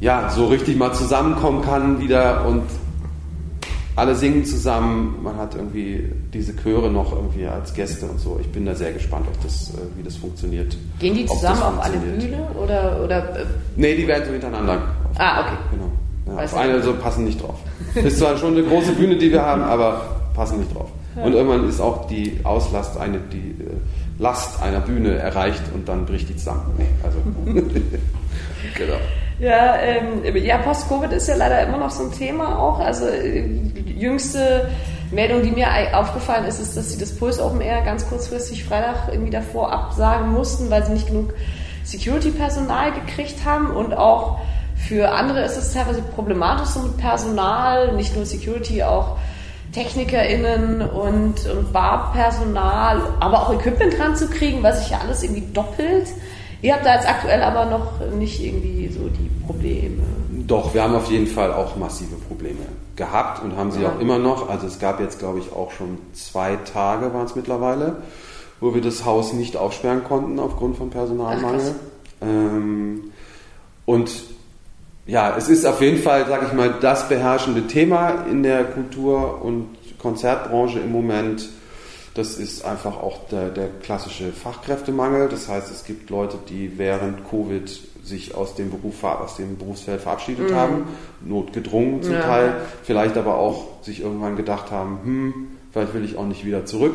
ja, 0.00 0.30
so 0.30 0.46
richtig 0.46 0.76
mal 0.76 0.92
zusammenkommen 0.92 1.62
kann 1.62 2.00
wieder 2.00 2.46
und 2.46 2.62
alle 3.96 4.14
singen 4.14 4.44
zusammen. 4.44 5.22
Man 5.22 5.36
hat 5.36 5.54
irgendwie 5.54 6.10
diese 6.32 6.56
Chöre 6.56 6.90
noch 6.90 7.12
irgendwie 7.12 7.46
als 7.46 7.74
Gäste 7.74 8.06
und 8.06 8.18
so. 8.18 8.38
Ich 8.40 8.48
bin 8.48 8.64
da 8.64 8.74
sehr 8.74 8.92
gespannt, 8.92 9.26
ob 9.28 9.40
das, 9.42 9.70
äh, 9.70 9.78
wie 9.96 10.02
das 10.02 10.16
funktioniert. 10.16 10.76
Gehen 10.98 11.14
die 11.14 11.26
zusammen 11.26 11.62
auf 11.62 11.80
eine 11.80 11.98
Bühne 11.98 12.48
oder, 12.60 13.04
oder? 13.04 13.40
Äh? 13.40 13.44
Nee, 13.76 13.94
die 13.94 14.06
werden 14.06 14.24
so 14.24 14.32
hintereinander. 14.32 14.82
Ah, 15.18 15.40
okay. 15.42 15.56
Genau. 15.72 15.90
Ja, 16.36 16.44
auf 16.44 16.56
eine 16.56 16.82
so 16.82 16.94
passen 16.94 17.24
nicht 17.24 17.42
drauf. 17.42 17.56
Ist 17.94 18.18
zwar 18.18 18.36
schon 18.36 18.56
eine 18.56 18.62
große 18.62 18.92
Bühne, 18.92 19.16
die 19.16 19.30
wir 19.32 19.42
haben, 19.44 19.62
aber 19.62 20.02
passen 20.34 20.58
nicht 20.58 20.74
drauf. 20.74 20.90
Ja. 21.16 21.24
Und 21.24 21.34
irgendwann 21.34 21.68
ist 21.68 21.80
auch 21.80 22.06
die 22.06 22.38
Auslast 22.44 22.98
eine, 22.98 23.18
die 23.18 23.62
äh, 23.62 23.70
Last 24.18 24.62
einer 24.62 24.80
Bühne 24.80 25.16
erreicht 25.16 25.62
und 25.74 25.88
dann 25.88 26.06
bricht 26.06 26.28
die 26.28 26.36
zusammen. 26.36 26.74
Nee, 26.78 26.86
also 27.02 27.18
genau. 28.76 28.96
Ja, 29.38 29.76
ähm, 29.80 30.36
ja, 30.36 30.58
Post-Covid 30.58 31.10
ist 31.12 31.28
ja 31.28 31.34
leider 31.34 31.66
immer 31.66 31.78
noch 31.78 31.90
so 31.90 32.04
ein 32.04 32.12
Thema 32.12 32.58
auch. 32.58 32.78
Also 32.78 33.06
die 33.06 33.98
jüngste 33.98 34.68
Meldung, 35.10 35.42
die 35.42 35.50
mir 35.50 35.66
aufgefallen 35.94 36.44
ist, 36.44 36.60
ist, 36.60 36.76
dass 36.76 36.92
sie 36.92 36.98
das 36.98 37.16
Puls 37.16 37.40
Open 37.40 37.62
Air 37.62 37.80
ganz 37.80 38.06
kurzfristig 38.06 38.64
Freitag 38.64 39.08
irgendwie 39.10 39.30
davor 39.30 39.72
absagen 39.72 40.32
mussten, 40.32 40.70
weil 40.70 40.84
sie 40.84 40.92
nicht 40.92 41.06
genug 41.06 41.32
Security-Personal 41.84 42.92
gekriegt 42.92 43.46
haben 43.46 43.70
und 43.70 43.94
auch 43.94 44.40
für 44.88 45.10
andere 45.12 45.44
ist 45.44 45.56
es 45.56 45.72
teilweise 45.72 46.02
problematisch 46.02 46.68
so 46.68 46.80
mit 46.80 46.96
Personal, 46.96 47.94
nicht 47.94 48.16
nur 48.16 48.24
Security, 48.24 48.82
auch 48.82 49.18
TechnikerInnen 49.72 50.82
und, 50.82 51.46
und 51.46 51.72
Barpersonal, 51.72 53.00
aber 53.20 53.42
auch 53.42 53.54
Equipment 53.54 53.98
ranzukriegen, 54.00 54.62
was 54.62 54.80
sich 54.80 54.90
ja 54.90 54.98
alles 54.98 55.22
irgendwie 55.22 55.44
doppelt. 55.52 56.08
Ihr 56.62 56.74
habt 56.74 56.84
da 56.84 56.94
jetzt 56.96 57.08
aktuell 57.08 57.42
aber 57.42 57.66
noch 57.66 58.00
nicht 58.18 58.42
irgendwie 58.42 58.88
so 58.88 59.08
die 59.08 59.30
Probleme. 59.46 60.02
Doch, 60.46 60.74
wir 60.74 60.82
haben 60.82 60.94
auf 60.94 61.10
jeden 61.10 61.26
Fall 61.26 61.52
auch 61.52 61.76
massive 61.76 62.16
Probleme 62.28 62.66
gehabt 62.96 63.42
und 63.42 63.56
haben 63.56 63.70
sie 63.70 63.82
ja. 63.82 63.90
auch 63.90 64.00
immer 64.00 64.18
noch. 64.18 64.48
Also 64.48 64.66
es 64.66 64.78
gab 64.78 65.00
jetzt, 65.00 65.18
glaube 65.18 65.38
ich, 65.38 65.52
auch 65.52 65.70
schon 65.70 65.98
zwei 66.12 66.56
Tage 66.56 67.14
waren 67.14 67.26
es 67.26 67.36
mittlerweile, 67.36 67.98
wo 68.60 68.74
wir 68.74 68.82
das 68.82 69.04
Haus 69.04 69.32
nicht 69.32 69.56
aufsperren 69.56 70.04
konnten 70.04 70.38
aufgrund 70.38 70.76
von 70.76 70.90
Personalmangel. 70.90 71.74
Ach, 72.20 72.26
ähm, 72.26 73.12
und 73.86 74.10
ja, 75.10 75.34
es 75.36 75.48
ist 75.48 75.66
auf 75.66 75.80
jeden 75.80 75.98
Fall, 75.98 76.26
sage 76.28 76.46
ich 76.46 76.52
mal, 76.52 76.72
das 76.80 77.08
beherrschende 77.08 77.66
Thema 77.66 78.26
in 78.30 78.44
der 78.44 78.62
Kultur- 78.62 79.42
und 79.42 79.66
Konzertbranche 79.98 80.78
im 80.78 80.92
Moment. 80.92 81.48
Das 82.14 82.36
ist 82.36 82.64
einfach 82.64 82.96
auch 82.96 83.28
der, 83.28 83.48
der, 83.48 83.68
klassische 83.82 84.30
Fachkräftemangel. 84.30 85.28
Das 85.28 85.48
heißt, 85.48 85.68
es 85.70 85.84
gibt 85.84 86.10
Leute, 86.10 86.38
die 86.48 86.78
während 86.78 87.28
Covid 87.28 87.68
sich 88.04 88.36
aus 88.36 88.54
dem 88.54 88.70
Beruf, 88.70 89.02
aus 89.02 89.36
dem 89.36 89.58
Berufsfeld 89.58 90.00
verabschiedet 90.00 90.50
mhm. 90.50 90.54
haben, 90.54 90.84
notgedrungen 91.24 92.04
zum 92.04 92.14
ja. 92.14 92.20
Teil, 92.20 92.52
vielleicht 92.84 93.16
aber 93.16 93.36
auch 93.36 93.82
sich 93.82 94.02
irgendwann 94.02 94.36
gedacht 94.36 94.70
haben, 94.70 95.00
hm, 95.02 95.34
vielleicht 95.72 95.92
will 95.92 96.04
ich 96.04 96.16
auch 96.16 96.26
nicht 96.26 96.44
wieder 96.44 96.66
zurück. 96.66 96.94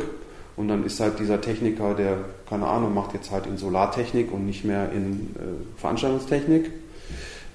Und 0.55 0.69
dann 0.69 0.85
ist 0.85 1.01
halt 1.01 1.19
dieser 1.19 1.41
Techniker, 1.41 1.95
der, 1.95 2.17
keine 2.49 2.67
Ahnung, 2.67 2.93
macht 2.93 3.13
jetzt 3.13 3.31
halt 3.31 3.45
in 3.45 3.57
Solartechnik 3.57 4.31
und 4.31 4.45
nicht 4.45 4.63
mehr 4.63 4.89
in 4.93 5.35
äh, 5.35 5.79
Veranstaltungstechnik. 5.81 6.71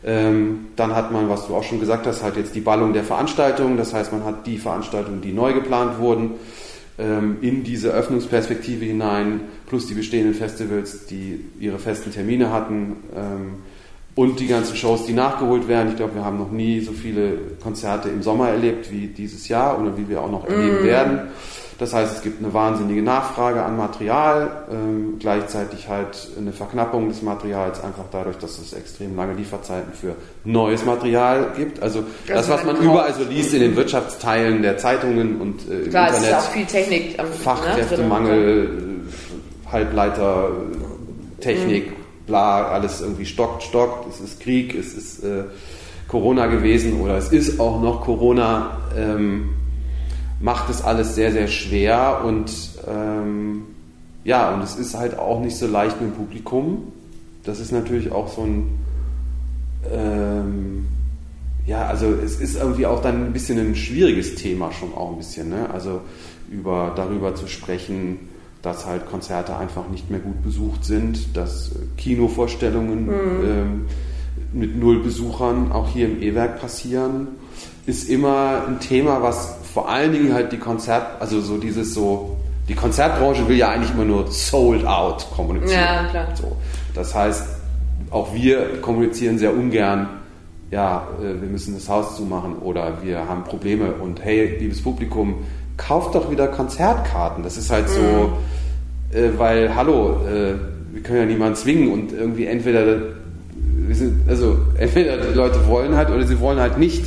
Ähm, 0.02 0.68
dann 0.76 0.94
hat 0.94 1.12
man, 1.12 1.28
was 1.28 1.46
du 1.46 1.54
auch 1.54 1.62
schon 1.62 1.80
gesagt 1.80 2.06
hast, 2.06 2.22
halt 2.22 2.36
jetzt 2.36 2.54
die 2.54 2.60
Ballung 2.60 2.92
der 2.92 3.04
Veranstaltungen. 3.04 3.76
Das 3.76 3.92
heißt, 3.92 4.12
man 4.12 4.24
hat 4.24 4.46
die 4.46 4.58
Veranstaltungen, 4.58 5.20
die 5.20 5.32
neu 5.32 5.52
geplant 5.52 5.98
wurden, 5.98 6.32
ähm, 6.98 7.38
in 7.42 7.64
diese 7.64 7.90
Öffnungsperspektive 7.90 8.84
hinein, 8.84 9.42
plus 9.66 9.86
die 9.86 9.94
bestehenden 9.94 10.34
Festivals, 10.34 11.06
die 11.06 11.44
ihre 11.58 11.78
festen 11.78 12.12
Termine 12.12 12.50
hatten 12.50 12.96
ähm, 13.14 13.54
und 14.14 14.40
die 14.40 14.46
ganzen 14.46 14.76
Shows, 14.76 15.06
die 15.06 15.12
nachgeholt 15.12 15.68
werden. 15.68 15.90
Ich 15.90 15.96
glaube, 15.96 16.14
wir 16.14 16.24
haben 16.24 16.38
noch 16.38 16.50
nie 16.50 16.80
so 16.80 16.92
viele 16.92 17.38
Konzerte 17.62 18.08
im 18.08 18.22
Sommer 18.22 18.48
erlebt 18.48 18.90
wie 18.90 19.06
dieses 19.06 19.48
Jahr 19.48 19.80
oder 19.80 19.96
wie 19.96 20.08
wir 20.08 20.20
auch 20.20 20.30
noch 20.30 20.46
erleben 20.46 20.82
mm. 20.82 20.84
werden. 20.84 21.20
Das 21.80 21.94
heißt, 21.94 22.16
es 22.18 22.22
gibt 22.22 22.44
eine 22.44 22.52
wahnsinnige 22.52 23.00
Nachfrage 23.00 23.62
an 23.62 23.78
Material, 23.78 24.66
ähm, 24.70 25.14
gleichzeitig 25.18 25.88
halt 25.88 26.28
eine 26.36 26.52
Verknappung 26.52 27.08
des 27.08 27.22
Materials, 27.22 27.82
einfach 27.82 28.04
dadurch, 28.12 28.36
dass 28.36 28.58
es 28.58 28.74
extrem 28.74 29.16
lange 29.16 29.32
Lieferzeiten 29.32 29.94
für 29.94 30.14
neues 30.44 30.84
Material 30.84 31.52
gibt. 31.56 31.82
Also 31.82 32.04
das, 32.28 32.46
das 32.46 32.50
was 32.50 32.64
man 32.66 32.76
überall 32.82 33.14
so 33.14 33.24
liest 33.24 33.54
in 33.54 33.60
den 33.60 33.76
Wirtschaftsteilen 33.76 34.60
der 34.60 34.76
Zeitungen 34.76 35.40
und 35.40 35.66
äh, 35.70 35.84
im 35.84 35.88
Klar, 35.90 36.08
Internet. 36.08 36.28
Ist 36.28 36.36
auch 36.36 36.50
viel 36.50 36.66
Technik 36.66 37.18
am, 37.18 37.26
ne, 37.26 37.32
Fachkräftemangel, 37.32 38.64
ne? 38.64 39.72
Halbleiter, 39.72 40.50
Technik, 41.40 41.92
mhm. 41.92 42.26
bla, 42.26 42.68
alles 42.68 43.00
irgendwie 43.00 43.24
stockt, 43.24 43.62
stockt. 43.62 44.06
Es 44.06 44.20
ist 44.20 44.40
Krieg, 44.40 44.74
es 44.74 44.92
ist 44.92 45.24
äh, 45.24 45.44
Corona 46.08 46.44
gewesen 46.44 47.00
oder 47.00 47.16
es 47.16 47.32
ist 47.32 47.58
auch 47.58 47.80
noch 47.80 48.02
Corona. 48.02 48.80
Ähm, 48.94 49.54
macht 50.40 50.70
es 50.70 50.82
alles 50.82 51.14
sehr, 51.14 51.32
sehr 51.32 51.48
schwer 51.48 52.22
und 52.24 52.50
ähm, 52.88 53.62
ja, 54.24 54.52
und 54.54 54.62
es 54.62 54.76
ist 54.76 54.94
halt 54.96 55.18
auch 55.18 55.40
nicht 55.40 55.56
so 55.56 55.66
leicht 55.66 56.00
mit 56.00 56.10
dem 56.10 56.16
Publikum. 56.16 56.92
Das 57.44 57.60
ist 57.60 57.72
natürlich 57.72 58.12
auch 58.12 58.28
so 58.28 58.42
ein, 58.42 58.78
ähm, 59.90 60.86
ja, 61.66 61.86
also 61.86 62.06
es 62.06 62.40
ist 62.40 62.56
irgendwie 62.56 62.86
auch 62.86 63.00
dann 63.00 63.26
ein 63.26 63.32
bisschen 63.32 63.58
ein 63.58 63.76
schwieriges 63.76 64.34
Thema 64.34 64.72
schon 64.72 64.94
auch 64.94 65.12
ein 65.12 65.18
bisschen, 65.18 65.48
ne? 65.48 65.70
Also 65.72 66.00
über, 66.50 66.92
darüber 66.96 67.34
zu 67.34 67.46
sprechen, 67.46 68.28
dass 68.62 68.84
halt 68.84 69.08
Konzerte 69.08 69.56
einfach 69.56 69.88
nicht 69.88 70.10
mehr 70.10 70.20
gut 70.20 70.42
besucht 70.42 70.84
sind, 70.84 71.36
dass 71.36 71.70
Kinovorstellungen 71.96 73.06
mhm. 73.06 73.44
ähm, 73.44 73.86
mit 74.52 74.76
null 74.76 75.02
Besuchern 75.02 75.72
auch 75.72 75.88
hier 75.88 76.06
im 76.06 76.20
E-Werk 76.22 76.60
passieren, 76.60 77.28
ist 77.86 78.08
immer 78.08 78.64
ein 78.66 78.80
Thema, 78.80 79.22
was 79.22 79.59
vor 79.72 79.88
allen 79.88 80.12
Dingen 80.12 80.34
halt 80.34 80.52
die 80.52 80.58
Konzert, 80.58 81.20
also 81.20 81.40
so 81.40 81.58
dieses 81.58 81.94
so, 81.94 82.36
die 82.68 82.74
Konzertbranche 82.74 83.48
will 83.48 83.56
ja 83.56 83.70
eigentlich 83.70 83.92
immer 83.92 84.04
nur 84.04 84.30
sold 84.30 84.86
out 84.86 85.26
kommunizieren. 85.34 85.80
Ja, 85.80 86.04
klar. 86.10 86.28
So. 86.34 86.56
Das 86.94 87.14
heißt, 87.14 87.44
auch 88.10 88.34
wir 88.34 88.80
kommunizieren 88.80 89.38
sehr 89.38 89.52
ungern, 89.52 90.08
ja, 90.70 91.08
äh, 91.20 91.40
wir 91.40 91.48
müssen 91.48 91.74
das 91.74 91.88
Haus 91.88 92.16
zumachen 92.16 92.56
oder 92.58 93.02
wir 93.02 93.28
haben 93.28 93.44
Probleme 93.44 93.92
und 93.92 94.24
hey, 94.24 94.56
liebes 94.58 94.82
Publikum, 94.82 95.44
kauft 95.76 96.14
doch 96.14 96.30
wieder 96.30 96.48
Konzertkarten. 96.48 97.42
Das 97.42 97.56
ist 97.56 97.70
halt 97.70 97.88
so, 97.88 98.00
mhm. 98.00 99.16
äh, 99.16 99.38
weil, 99.38 99.74
hallo, 99.74 100.20
äh, 100.26 100.54
wir 100.92 101.02
können 101.02 101.18
ja 101.18 101.26
niemanden 101.26 101.56
zwingen 101.56 101.92
und 101.92 102.12
irgendwie 102.12 102.46
entweder 102.46 102.98
sind, 103.90 104.28
also 104.28 104.56
entweder 104.76 105.16
die 105.16 105.34
Leute 105.34 105.66
wollen 105.66 105.96
halt 105.96 106.10
oder 106.10 106.26
sie 106.26 106.38
wollen 106.40 106.60
halt 106.60 106.78
nicht. 106.78 107.04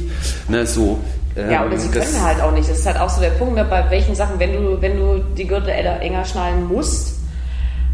Ne, 0.49 0.65
so. 0.65 0.99
Ja, 1.35 1.65
oder 1.65 1.77
sie 1.77 1.89
können 1.89 2.23
halt 2.23 2.41
auch 2.41 2.51
nicht. 2.51 2.69
Das 2.69 2.77
ist 2.79 2.85
halt 2.85 2.99
auch 2.99 3.09
so 3.09 3.21
der 3.21 3.31
Punkt, 3.31 3.55
ne, 3.55 3.65
bei 3.65 3.89
welchen 3.89 4.15
Sachen, 4.15 4.39
wenn 4.39 4.53
du, 4.53 4.81
wenn 4.81 4.97
du 4.97 5.23
die 5.35 5.47
Gürtel 5.47 5.69
enger 5.69 6.25
schnallen 6.25 6.67
musst, 6.67 7.23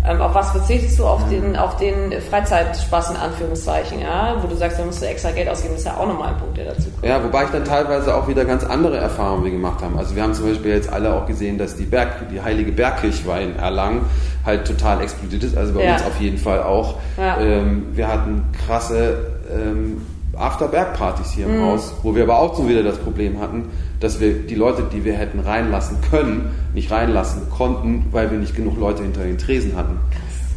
ähm, 0.08 0.22
auf 0.22 0.34
was 0.34 0.52
verzichtest 0.52 0.98
du? 0.98 1.06
Auf 1.06 1.28
den, 1.30 1.58
auf 1.58 1.76
den 1.76 2.14
Freizeitspaß 2.22 3.12
in 3.12 3.18
Anführungszeichen, 3.18 4.00
ja? 4.00 4.38
Wo 4.42 4.48
du 4.48 4.56
sagst, 4.56 4.80
da 4.80 4.86
musst 4.86 5.02
du 5.02 5.06
extra 5.06 5.32
Geld 5.32 5.50
ausgeben, 5.50 5.74
das 5.74 5.82
ist 5.82 5.88
ja 5.88 5.98
auch 5.98 6.08
nochmal 6.08 6.30
ein 6.30 6.38
Punkt, 6.38 6.58
der 6.58 6.66
dazu 6.66 6.90
kommt. 6.90 7.04
Ja, 7.04 7.22
wobei 7.22 7.44
ich 7.44 7.50
dann 7.50 7.66
teilweise 7.66 8.16
auch 8.16 8.28
wieder 8.28 8.46
ganz 8.46 8.64
andere 8.64 8.98
Erfahrungen 8.98 9.52
gemacht 9.52 9.82
haben. 9.84 9.98
Also 9.98 10.16
wir 10.16 10.24
haben 10.24 10.34
zum 10.34 10.48
Beispiel 10.48 10.72
jetzt 10.72 10.92
alle 10.92 11.14
auch 11.14 11.26
gesehen, 11.26 11.58
dass 11.58 11.76
die 11.76 11.84
Berg, 11.84 12.30
die 12.32 12.42
heilige 12.42 12.72
Bergkirche 12.72 13.28
war 13.28 13.42
in 13.42 13.58
Erlangen 13.58 14.06
halt 14.46 14.66
total 14.66 15.02
explodiert 15.02 15.44
ist, 15.44 15.58
also 15.58 15.74
bei 15.74 15.84
ja. 15.84 15.94
uns 15.94 16.04
auf 16.04 16.20
jeden 16.20 16.38
Fall 16.38 16.64
auch. 16.64 16.96
Ja. 17.18 17.40
Ähm, 17.42 17.88
wir 17.92 18.08
hatten 18.08 18.46
krasse 18.66 19.18
ähm, 19.52 20.02
After-Berg-Partys 20.40 21.32
hier 21.32 21.46
im 21.46 21.58
mhm. 21.58 21.64
Haus, 21.64 21.94
wo 22.04 22.16
wir 22.16 22.24
aber 22.24 22.40
auch 22.40 22.56
so 22.56 22.68
wieder 22.68 22.84
das 22.84 22.98
Problem 22.98 23.40
hatten, 23.40 23.66
dass 24.00 24.20
wir 24.20 24.34
die 24.34 24.56
Leute, 24.56 24.84
die 24.92 25.04
wir 25.04 25.14
hätten 25.14 25.40
reinlassen 25.40 25.98
können, 26.10 26.52
nicht 26.74 26.92
reinlassen 26.92 27.50
konnten, 27.50 28.06
weil 28.12 28.32
wir 28.32 28.38
nicht 28.38 28.56
genug 28.56 28.80
Leute 28.80 29.04
hinter 29.04 29.24
den 29.24 29.38
Tresen 29.38 29.76
hatten. 29.76 30.00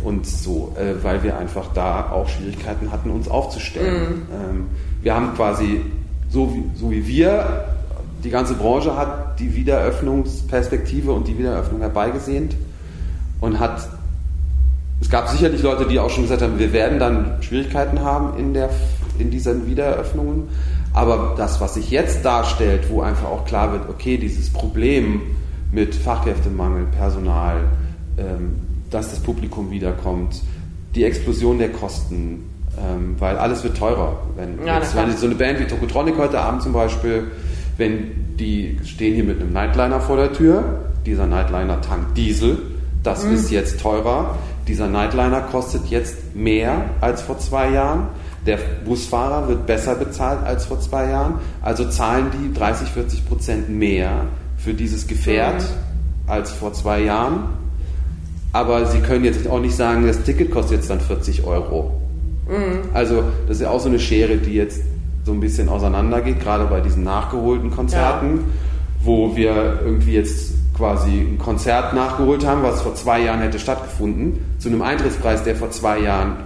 Und 0.04 0.26
so, 0.26 0.74
äh, 0.76 1.02
weil 1.02 1.22
wir 1.22 1.38
einfach 1.38 1.66
da 1.74 2.10
auch 2.10 2.28
Schwierigkeiten 2.28 2.90
hatten, 2.90 3.10
uns 3.10 3.28
aufzustellen. 3.28 3.94
Mhm. 3.94 4.22
Ähm, 4.32 4.66
wir 5.02 5.14
haben 5.14 5.34
quasi, 5.34 5.80
so 6.28 6.54
wie, 6.54 6.78
so 6.78 6.90
wie 6.90 7.06
wir, 7.06 7.66
die 8.24 8.30
ganze 8.30 8.54
Branche 8.54 8.96
hat 8.96 9.38
die 9.40 9.54
Wiederöffnungsperspektive 9.54 11.12
und 11.12 11.26
die 11.26 11.38
Wiederöffnung 11.38 11.80
herbeigesehnt. 11.80 12.56
und 13.40 13.58
hat 13.58 13.88
es 15.02 15.10
gab 15.10 15.28
sicherlich 15.28 15.62
Leute, 15.62 15.86
die 15.86 15.98
auch 15.98 16.10
schon 16.10 16.22
gesagt 16.22 16.42
haben, 16.42 16.60
wir 16.60 16.72
werden 16.72 17.00
dann 17.00 17.42
Schwierigkeiten 17.42 18.00
haben 18.02 18.38
in, 18.38 18.54
der, 18.54 18.70
in 19.18 19.30
diesen 19.30 19.66
Wiedereröffnungen. 19.66 20.48
Aber 20.92 21.34
das, 21.36 21.60
was 21.60 21.74
sich 21.74 21.90
jetzt 21.90 22.24
darstellt, 22.24 22.90
wo 22.90 23.00
einfach 23.00 23.28
auch 23.28 23.44
klar 23.44 23.72
wird, 23.72 23.88
okay, 23.88 24.18
dieses 24.18 24.50
Problem 24.52 25.22
mit 25.70 25.94
Fachkräftemangel, 25.94 26.86
Personal, 26.86 27.64
ähm, 28.18 28.56
dass 28.90 29.10
das 29.10 29.20
Publikum 29.20 29.70
wiederkommt, 29.70 30.42
die 30.94 31.04
Explosion 31.04 31.58
der 31.58 31.70
Kosten, 31.70 32.44
ähm, 32.78 33.16
weil 33.18 33.38
alles 33.38 33.64
wird 33.64 33.76
teurer. 33.76 34.18
Wenn, 34.36 34.66
ja, 34.66 34.78
jetzt, 34.78 34.94
wenn 34.94 35.16
so 35.16 35.26
eine 35.26 35.34
Band 35.34 35.60
wie 35.60 35.64
Tokotronic 35.64 36.18
heute 36.18 36.40
Abend 36.40 36.62
zum 36.62 36.72
Beispiel, 36.72 37.30
wenn 37.78 38.36
die 38.36 38.78
stehen 38.84 39.14
hier 39.14 39.24
mit 39.24 39.40
einem 39.40 39.52
Nightliner 39.52 40.00
vor 40.00 40.16
der 40.16 40.32
Tür, 40.32 40.80
dieser 41.06 41.26
Nightliner 41.26 41.80
tankt 41.80 42.16
Diesel, 42.18 42.58
das 43.02 43.24
mhm. 43.24 43.34
ist 43.34 43.50
jetzt 43.50 43.80
teurer. 43.80 44.36
Dieser 44.68 44.88
Nightliner 44.88 45.40
kostet 45.40 45.86
jetzt 45.86 46.36
mehr 46.36 46.84
als 47.00 47.22
vor 47.22 47.38
zwei 47.38 47.70
Jahren. 47.70 48.08
Der 48.46 48.58
Busfahrer 48.84 49.48
wird 49.48 49.66
besser 49.66 49.94
bezahlt 49.94 50.44
als 50.44 50.66
vor 50.66 50.80
zwei 50.80 51.10
Jahren. 51.10 51.34
Also 51.60 51.88
zahlen 51.88 52.26
die 52.32 52.52
30, 52.52 52.88
40 52.88 53.28
Prozent 53.28 53.68
mehr 53.68 54.26
für 54.56 54.74
dieses 54.74 55.06
Gefährt 55.06 55.62
mhm. 55.62 56.30
als 56.30 56.50
vor 56.50 56.72
zwei 56.72 57.00
Jahren. 57.00 57.44
Aber 58.52 58.86
sie 58.86 58.98
können 58.98 59.24
jetzt 59.24 59.48
auch 59.48 59.60
nicht 59.60 59.76
sagen, 59.76 60.06
das 60.06 60.22
Ticket 60.22 60.50
kostet 60.50 60.78
jetzt 60.78 60.90
dann 60.90 61.00
40 61.00 61.44
Euro. 61.44 62.00
Mhm. 62.48 62.90
Also 62.92 63.22
das 63.46 63.56
ist 63.56 63.62
ja 63.62 63.70
auch 63.70 63.80
so 63.80 63.88
eine 63.88 63.98
Schere, 63.98 64.36
die 64.36 64.54
jetzt 64.54 64.82
so 65.24 65.32
ein 65.32 65.40
bisschen 65.40 65.68
auseinandergeht, 65.68 66.40
gerade 66.40 66.64
bei 66.66 66.80
diesen 66.80 67.04
nachgeholten 67.04 67.70
Konzerten, 67.70 68.36
ja. 68.36 68.42
wo 69.04 69.36
wir 69.36 69.80
irgendwie 69.84 70.14
jetzt 70.14 70.52
quasi 70.76 71.20
ein 71.20 71.38
Konzert 71.38 71.94
nachgeholt 71.94 72.44
haben, 72.44 72.62
was 72.62 72.82
vor 72.82 72.94
zwei 72.94 73.22
Jahren 73.22 73.40
hätte 73.40 73.58
stattgefunden, 73.58 74.38
zu 74.58 74.68
einem 74.68 74.82
Eintrittspreis, 74.82 75.44
der 75.44 75.54
vor 75.54 75.70
zwei 75.70 76.00
Jahren 76.00 76.36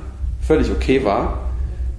völlig 0.42 0.70
okay 0.70 1.04
war, 1.04 1.38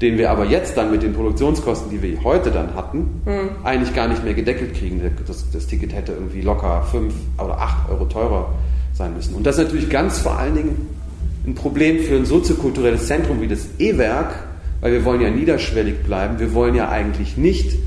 den 0.01 0.17
wir 0.17 0.29
aber 0.29 0.45
jetzt 0.45 0.77
dann 0.77 0.91
mit 0.91 1.01
den 1.01 1.13
Produktionskosten, 1.13 1.89
die 1.89 2.01
wir 2.01 2.23
heute 2.23 2.51
dann 2.51 2.75
hatten, 2.75 3.21
hm. 3.25 3.49
eigentlich 3.63 3.95
gar 3.95 4.07
nicht 4.07 4.23
mehr 4.23 4.33
gedeckelt 4.33 4.75
kriegen. 4.75 5.01
Das, 5.25 5.49
das, 5.51 5.67
Ticket 5.67 5.93
hätte 5.93 6.13
irgendwie 6.13 6.41
locker 6.41 6.83
fünf 6.91 7.13
oder 7.37 7.59
acht 7.59 7.89
Euro 7.89 8.05
teurer 8.05 8.53
sein 8.93 9.13
müssen. 9.15 9.35
Und 9.35 9.45
das 9.45 9.57
ist 9.57 9.65
natürlich 9.65 9.89
ganz 9.89 10.19
vor 10.19 10.37
allen 10.37 10.55
Dingen 10.55 10.87
ein 11.45 11.55
Problem 11.55 11.99
für 12.03 12.15
ein 12.15 12.25
soziokulturelles 12.25 13.07
Zentrum 13.07 13.41
wie 13.41 13.47
das 13.47 13.67
E-Werk, 13.79 14.35
weil 14.81 14.91
wir 14.91 15.05
wollen 15.05 15.21
ja 15.21 15.31
niederschwellig 15.31 16.03
bleiben. 16.03 16.39
Wir 16.39 16.53
wollen 16.53 16.75
ja 16.75 16.89
eigentlich 16.89 17.37
nicht 17.37 17.77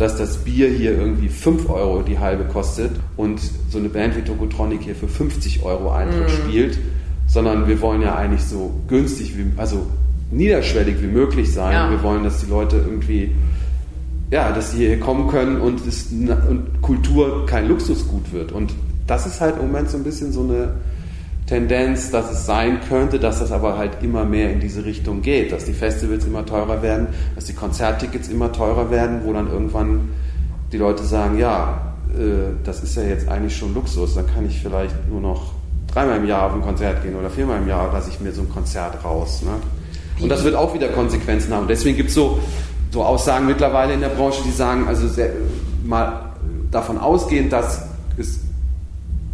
dass 0.00 0.16
das 0.16 0.38
Bier 0.38 0.68
hier 0.70 0.92
irgendwie 0.92 1.28
5 1.28 1.68
Euro 1.68 2.02
die 2.02 2.18
halbe 2.18 2.44
kostet 2.44 2.92
und 3.18 3.38
so 3.68 3.78
eine 3.78 3.90
Band 3.90 4.16
wie 4.16 4.22
Tokotronic 4.22 4.80
hier 4.80 4.94
für 4.94 5.08
50 5.08 5.62
Euro 5.62 5.90
Eintritt 5.90 6.28
mm. 6.28 6.30
spielt, 6.30 6.78
sondern 7.26 7.68
wir 7.68 7.80
wollen 7.82 8.00
ja 8.00 8.14
eigentlich 8.16 8.42
so 8.42 8.72
günstig 8.88 9.36
wie, 9.36 9.44
also 9.58 9.86
niederschwellig 10.30 11.00
wie 11.02 11.06
möglich 11.06 11.52
sein. 11.52 11.72
Ja. 11.72 11.90
Wir 11.90 12.02
wollen, 12.02 12.24
dass 12.24 12.40
die 12.40 12.50
Leute 12.50 12.76
irgendwie, 12.76 13.32
ja, 14.30 14.52
dass 14.52 14.72
sie 14.72 14.78
hier 14.78 15.00
kommen 15.00 15.28
können 15.28 15.60
und, 15.60 15.86
es, 15.86 16.06
und 16.10 16.82
Kultur 16.82 17.46
kein 17.46 17.68
Luxusgut 17.68 18.32
wird. 18.32 18.52
Und 18.52 18.72
das 19.06 19.26
ist 19.26 19.40
halt 19.40 19.56
im 19.56 19.66
Moment 19.66 19.90
so 19.90 19.96
ein 19.96 20.04
bisschen 20.04 20.32
so 20.32 20.42
eine 20.42 20.74
Tendenz, 21.46 22.12
dass 22.12 22.30
es 22.30 22.46
sein 22.46 22.78
könnte, 22.88 23.18
dass 23.18 23.40
das 23.40 23.50
aber 23.50 23.76
halt 23.76 24.02
immer 24.02 24.24
mehr 24.24 24.52
in 24.52 24.60
diese 24.60 24.84
Richtung 24.84 25.20
geht, 25.20 25.50
dass 25.50 25.64
die 25.64 25.72
Festivals 25.72 26.24
immer 26.24 26.46
teurer 26.46 26.80
werden, 26.80 27.08
dass 27.34 27.46
die 27.46 27.54
Konzerttickets 27.54 28.28
immer 28.28 28.52
teurer 28.52 28.90
werden, 28.90 29.22
wo 29.24 29.32
dann 29.32 29.50
irgendwann 29.50 30.10
die 30.70 30.78
Leute 30.78 31.02
sagen, 31.02 31.38
ja, 31.38 31.94
äh, 32.14 32.54
das 32.62 32.84
ist 32.84 32.96
ja 32.96 33.02
jetzt 33.02 33.28
eigentlich 33.28 33.56
schon 33.56 33.74
Luxus, 33.74 34.14
dann 34.14 34.26
kann 34.32 34.46
ich 34.46 34.60
vielleicht 34.62 34.94
nur 35.08 35.20
noch 35.20 35.54
dreimal 35.92 36.18
im 36.18 36.26
Jahr 36.26 36.46
auf 36.46 36.54
ein 36.54 36.62
Konzert 36.62 37.02
gehen 37.02 37.16
oder 37.16 37.30
viermal 37.30 37.60
im 37.60 37.66
Jahr 37.66 37.92
lasse 37.92 38.10
ich 38.10 38.20
mir 38.20 38.30
so 38.30 38.42
ein 38.42 38.48
Konzert 38.48 39.04
raus. 39.04 39.42
Ne? 39.42 39.50
Und 40.20 40.28
das 40.28 40.44
wird 40.44 40.54
auch 40.54 40.74
wieder 40.74 40.88
Konsequenzen 40.88 41.52
haben. 41.54 41.66
Deswegen 41.68 41.96
gibt 41.96 42.10
es 42.10 42.14
so, 42.14 42.38
so 42.90 43.02
Aussagen 43.04 43.46
mittlerweile 43.46 43.94
in 43.94 44.00
der 44.00 44.08
Branche, 44.08 44.42
die 44.44 44.50
sagen, 44.50 44.86
also 44.86 45.08
sehr, 45.08 45.30
mal 45.84 46.32
davon 46.70 46.98
ausgehend, 46.98 47.52
dass 47.52 47.82
es 48.16 48.40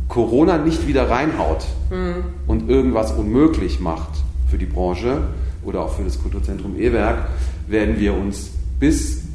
Corona 0.09 0.59
nicht 0.59 0.87
wieder 0.87 1.11
reinhaut 1.11 1.67
mhm. 1.91 2.25
und 2.47 2.69
irgendwas 2.69 3.13
unmöglich 3.13 3.81
macht 3.81 4.11
für 4.51 4.59
die 4.59 4.67
Branche 4.67 5.23
oder 5.65 5.81
auch 5.83 5.95
für 5.95 6.05
das 6.05 6.21
Kulturzentrum 6.23 6.79
E-Werk, 6.79 7.29
werden 7.67 7.99
wir 7.99 8.15
uns 8.15 8.51
bis 8.79 9.27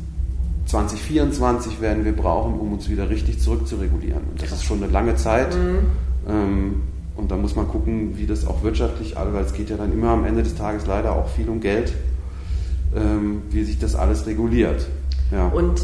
2024 0.68 1.82
werden 1.82 2.06
wir 2.06 2.14
brauchen, 2.14 2.58
um 2.58 2.72
uns 2.72 2.90
wieder 2.90 3.10
richtig 3.10 3.42
zurückzuregulieren. 3.42 4.22
Und 4.32 4.42
das 4.42 4.54
ist 4.54 4.64
schon 4.64 4.82
eine 4.82 4.92
lange 4.92 5.16
Zeit. 5.16 5.54
Mhm. 5.54 5.80
Ähm, 6.30 6.82
und 7.22 7.30
da 7.30 7.36
muss 7.38 7.56
man 7.56 7.68
gucken, 7.68 8.18
wie 8.18 8.26
das 8.26 8.48
auch 8.48 8.64
wirtschaftlich, 8.64 9.16
weil 9.16 9.44
es 9.44 9.54
geht 9.54 9.70
ja 9.70 9.78
dann 9.78 9.94
immer 9.94 10.10
am 10.10 10.26
Ende 10.26 10.42
des 10.42 10.56
Tages 10.56 10.88
leider 10.88 11.16
auch 11.16 11.30
viel 11.30 11.48
um 11.50 11.62
Geld, 11.62 11.94
ähm, 12.96 13.44
wie 13.52 13.64
sich 13.64 13.78
das 13.78 13.96
alles 13.96 14.26
reguliert. 14.26 14.88
Ja. 15.32 15.48
Und 15.48 15.82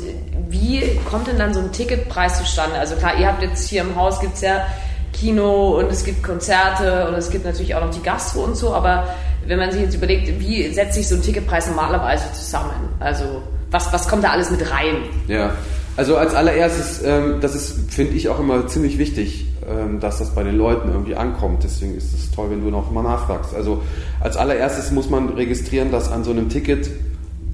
wie 0.49 0.81
kommt 1.09 1.27
denn 1.27 1.37
dann 1.37 1.53
so 1.53 1.59
ein 1.59 1.71
Ticketpreis 1.71 2.39
zustande? 2.39 2.77
Also 2.77 2.95
klar, 2.95 3.17
ihr 3.17 3.27
habt 3.27 3.41
jetzt 3.41 3.69
hier 3.69 3.81
im 3.81 3.95
Haus 3.95 4.19
gibt 4.19 4.33
es 4.35 4.41
ja 4.41 4.65
Kino 5.13 5.79
und 5.79 5.91
es 5.91 6.03
gibt 6.03 6.23
Konzerte 6.23 7.07
und 7.07 7.13
es 7.13 7.29
gibt 7.29 7.45
natürlich 7.45 7.75
auch 7.75 7.85
noch 7.85 7.91
die 7.91 8.01
Gastro 8.01 8.41
und 8.41 8.57
so, 8.57 8.73
aber 8.73 9.07
wenn 9.45 9.59
man 9.59 9.71
sich 9.71 9.81
jetzt 9.81 9.95
überlegt, 9.95 10.39
wie 10.39 10.67
setzt 10.73 10.95
sich 10.95 11.07
so 11.07 11.15
ein 11.15 11.21
Ticketpreis 11.21 11.67
normalerweise 11.67 12.25
zusammen? 12.33 12.73
Also 12.99 13.41
was, 13.71 13.91
was 13.93 14.07
kommt 14.07 14.23
da 14.23 14.31
alles 14.31 14.51
mit 14.51 14.69
rein? 14.69 15.03
Ja, 15.27 15.53
also 15.97 16.15
als 16.15 16.33
allererstes, 16.33 17.01
ähm, 17.03 17.37
das 17.41 17.55
ist, 17.55 17.91
finde 17.91 18.13
ich, 18.13 18.29
auch 18.29 18.39
immer 18.39 18.67
ziemlich 18.67 18.97
wichtig, 18.97 19.47
ähm, 19.67 19.99
dass 19.99 20.19
das 20.19 20.29
bei 20.29 20.43
den 20.43 20.55
Leuten 20.55 20.89
irgendwie 20.89 21.15
ankommt. 21.15 21.63
Deswegen 21.63 21.95
ist 21.95 22.13
es 22.13 22.31
toll, 22.31 22.47
wenn 22.51 22.63
du 22.63 22.69
noch 22.69 22.91
mal 22.91 23.03
nachfragst. 23.03 23.53
Also 23.55 23.81
als 24.19 24.37
allererstes 24.37 24.91
muss 24.91 25.09
man 25.09 25.29
registrieren, 25.29 25.91
dass 25.91 26.11
an 26.11 26.23
so 26.23 26.31
einem 26.31 26.49
Ticket 26.49 26.89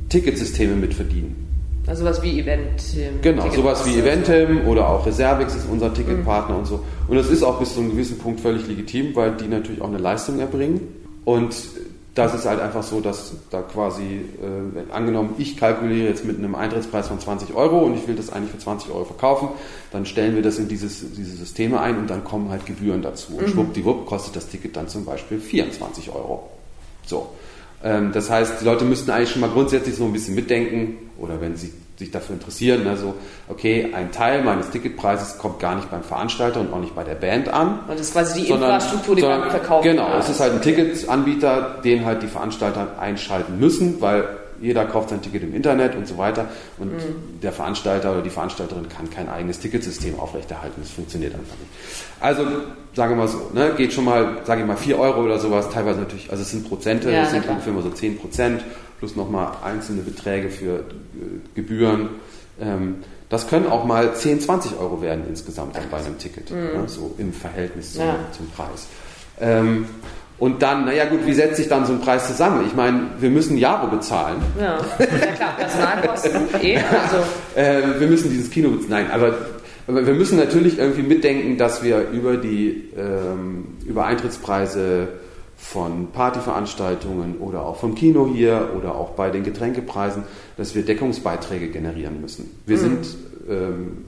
Ticketsysteme 0.10 0.76
mitverdienen. 0.76 1.44
Also 1.88 2.04
sowas 2.04 2.22
wie 2.22 2.40
Eventim. 2.40 3.22
Genau, 3.22 3.50
sowas 3.50 3.86
wie 3.86 3.98
Eventim 3.98 4.68
oder 4.68 4.88
auch 4.90 5.06
Reservix 5.06 5.56
ist 5.56 5.66
unser 5.70 5.94
Ticketpartner 5.94 6.54
mhm. 6.54 6.60
und 6.62 6.66
so. 6.68 6.84
Und 7.08 7.16
das 7.16 7.30
ist 7.30 7.44
auch 7.44 7.60
bis 7.60 7.74
zu 7.74 7.80
einem 7.80 7.92
gewissen 7.92 8.20
Punkt 8.20 8.40
völlig 8.40 8.68
legitim, 8.68 9.16
weil 9.16 9.32
die 9.32 9.48
natürlich 9.48 9.82
auch 9.82 9.88
eine 9.88 9.98
Leistung 9.98 10.40
erbringen. 10.40 10.82
Und 11.26 11.56
das 12.16 12.36
ist 12.36 12.46
halt 12.46 12.60
einfach 12.60 12.84
so, 12.84 13.02
dass 13.02 13.34
da 13.50 13.62
quasi, 13.62 14.04
äh, 14.04 14.94
angenommen, 14.94 15.34
ich 15.40 15.58
kalkuliere 15.58 16.08
jetzt 16.08 16.26
mit 16.26 16.38
einem 16.38 16.54
Eintrittspreis 16.54 17.08
von 17.08 17.20
20 17.20 17.56
Euro 17.56 17.80
und 17.80 17.96
ich 17.96 18.08
will 18.08 18.16
das 18.16 18.32
eigentlich 18.32 18.52
für 18.52 18.60
20 18.60 18.92
Euro 18.92 19.06
verkaufen, 19.06 19.50
dann 19.92 20.06
stellen 20.06 20.36
wir 20.36 20.44
das 20.44 20.60
in 20.60 20.68
dieses, 20.68 21.04
diese 21.16 21.36
Systeme 21.36 21.80
ein 21.80 21.98
und 21.98 22.10
dann 22.10 22.24
kommen 22.24 22.50
halt 22.50 22.68
Gebühren 22.68 23.02
dazu. 23.02 23.38
Und 23.38 23.48
mhm. 23.48 23.52
schwuppdiwupp 23.52 24.06
kostet 24.06 24.36
das 24.36 24.48
Ticket 24.48 24.76
dann 24.76 24.88
zum 24.88 25.06
Beispiel 25.06 25.40
24 25.40 26.10
Euro. 26.12 26.50
So. 27.06 27.30
Ähm, 27.84 28.12
das 28.14 28.30
heißt, 28.30 28.62
die 28.62 28.66
Leute 28.66 28.86
müssten 28.86 29.10
eigentlich 29.10 29.32
schon 29.32 29.42
mal 29.42 29.50
grundsätzlich 29.50 29.96
so 29.96 30.06
ein 30.06 30.14
bisschen 30.14 30.36
mitdenken 30.36 30.98
oder 31.18 31.42
wenn 31.42 31.58
sie 31.58 31.72
sich 32.04 32.12
dafür 32.12 32.36
interessieren, 32.36 32.88
also 32.88 33.16
okay, 33.48 33.92
ein 33.94 34.12
Teil 34.12 34.44
meines 34.44 34.70
Ticketpreises 34.70 35.38
kommt 35.38 35.60
gar 35.60 35.76
nicht 35.76 35.90
beim 35.90 36.04
Veranstalter 36.04 36.60
und 36.60 36.74
auch 36.74 36.80
nicht 36.80 36.96
bei 36.96 37.04
der 37.04 37.16
Band 37.16 37.50
an. 37.50 37.80
Und 37.88 38.00
das 38.00 38.08
ist 38.08 38.14
quasi 38.14 38.42
die 38.42 38.48
sondern, 38.48 38.76
Infrastruktur, 38.76 39.16
die 39.16 39.22
sondern, 39.22 39.40
man 39.42 39.50
verkauft. 39.50 39.84
Genau, 39.84 40.18
es 40.18 40.30
ist 40.30 40.40
halt 40.40 40.54
ein 40.54 40.62
Ticketanbieter, 40.62 41.82
den 41.84 42.06
halt 42.06 42.22
die 42.24 42.28
Veranstalter 42.28 43.00
einschalten 43.00 43.60
müssen, 43.60 44.02
weil 44.02 44.28
jeder 44.64 44.86
kauft 44.86 45.10
sein 45.10 45.22
Ticket 45.22 45.44
im 45.44 45.54
Internet 45.54 45.96
und 45.96 46.08
so 46.08 46.18
weiter 46.18 46.48
und 46.78 46.94
mhm. 46.94 47.40
der 47.42 47.52
Veranstalter 47.52 48.14
oder 48.14 48.22
die 48.22 48.30
Veranstalterin 48.30 48.88
kann 48.88 49.10
kein 49.10 49.30
eigenes 49.30 49.60
Ticketsystem 49.60 50.18
aufrechterhalten. 50.20 50.82
Das 50.82 50.92
funktioniert 50.92 51.34
einfach 51.34 51.58
nicht. 51.58 51.70
Also 52.22 52.46
sagen 52.94 53.12
wir 53.12 53.18
mal 53.18 53.28
so, 53.28 53.52
ne, 53.54 53.74
geht 53.76 53.92
schon 53.92 54.06
mal, 54.06 54.38
sage 54.46 54.62
ich 54.62 54.68
mal, 54.68 54.78
4 54.78 54.98
Euro 54.98 55.24
oder 55.24 55.38
sowas, 55.40 55.70
teilweise 55.70 56.00
natürlich, 56.00 56.32
also 56.32 56.44
es 56.44 56.52
sind 56.52 56.68
Prozente, 56.68 57.12
ja, 57.12 57.24
es 57.24 57.32
sind 57.32 57.48
ungefähr 57.48 57.74
immer 57.74 57.82
so 57.82 57.90
10 57.90 58.20
Prozent 58.20 58.64
plus 59.04 59.18
nochmal 59.18 59.52
einzelne 59.66 60.02
Beträge 60.02 60.50
für 60.50 60.76
äh, 60.76 60.82
Gebühren. 61.56 62.08
Ähm, 62.62 62.96
das 63.28 63.50
können 63.50 63.68
auch 63.68 63.84
mal 63.84 64.16
10, 64.16 64.40
20 64.40 64.80
Euro 64.80 65.02
werden 65.02 65.26
insgesamt 65.28 65.76
dann 65.76 65.84
bei 65.92 65.98
einem 65.98 66.18
Ticket, 66.18 66.52
mhm. 66.52 66.58
ne, 66.58 66.84
so 66.88 67.14
im 67.18 67.34
Verhältnis 67.34 67.96
zum, 67.96 68.06
ja. 68.06 68.16
zum 68.32 68.50
Preis. 68.52 68.88
Ähm, 69.42 69.88
und 70.40 70.62
dann, 70.62 70.86
naja 70.86 71.04
gut, 71.04 71.26
wie 71.26 71.34
setzt 71.34 71.58
sich 71.58 71.68
dann 71.68 71.86
so 71.86 71.92
ein 71.92 72.00
Preis 72.00 72.28
zusammen? 72.28 72.66
Ich 72.66 72.76
meine, 72.76 73.08
wir 73.20 73.30
müssen 73.30 73.58
Jahre 73.58 73.90
bezahlen. 73.90 74.42
Ja, 74.58 74.78
ja 75.00 75.06
klar, 75.36 75.54
Personalkosten 75.58 76.42
eh. 76.62 76.78
Also. 76.78 77.18
äh, 77.56 78.00
wir 78.00 78.08
müssen 78.08 78.30
dieses 78.30 78.50
Kino 78.52 78.70
bezahlen. 78.70 78.90
Nein, 78.90 79.12
aber, 79.12 79.36
aber, 79.86 80.08
wir 80.08 80.14
müssen 80.14 80.38
natürlich 80.38 80.80
irgendwie 80.80 81.04
mitdenken, 81.04 81.58
dass 81.58 81.84
wir 81.84 82.08
über 82.12 82.38
die 82.38 82.90
ähm, 82.96 83.66
über 83.86 84.06
Eintrittspreise 84.06 85.10
von 85.64 86.12
Partyveranstaltungen 86.12 87.38
oder 87.38 87.66
auch 87.66 87.78
vom 87.78 87.96
Kino 87.96 88.30
hier 88.32 88.72
oder 88.78 88.96
auch 88.96 89.12
bei 89.12 89.30
den 89.30 89.44
Getränkepreisen, 89.44 90.24
dass 90.58 90.76
wir 90.76 90.84
Deckungsbeiträge 90.84 91.70
generieren 91.70 92.20
müssen. 92.20 92.52
Wir, 92.66 92.78
mhm. 92.78 92.82
sind, 92.82 93.08
ähm, 93.50 94.06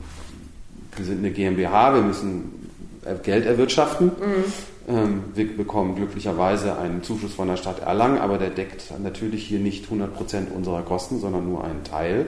wir 0.98 1.06
sind 1.06 1.20
eine 1.20 1.32
GmbH, 1.32 1.96
wir 1.96 2.02
müssen 2.02 2.70
Geld 3.24 3.46
erwirtschaften. 3.46 4.08
Mhm. 4.08 4.44
Ähm, 4.88 5.24
wir 5.34 5.56
bekommen 5.56 5.96
glücklicherweise 5.96 6.78
einen 6.78 7.04
Zuschuss 7.04 7.34
von 7.34 7.48
der 7.48 7.56
Stadt 7.56 7.80
Erlangen, 7.80 8.18
aber 8.20 8.38
der 8.38 8.50
deckt 8.50 8.92
natürlich 9.02 9.48
hier 9.48 9.60
nicht 9.60 9.86
100 9.86 10.14
Prozent 10.14 10.50
unserer 10.54 10.82
Kosten, 10.82 11.20
sondern 11.20 11.48
nur 11.48 11.64
einen 11.64 11.86
Teil. 11.86 12.26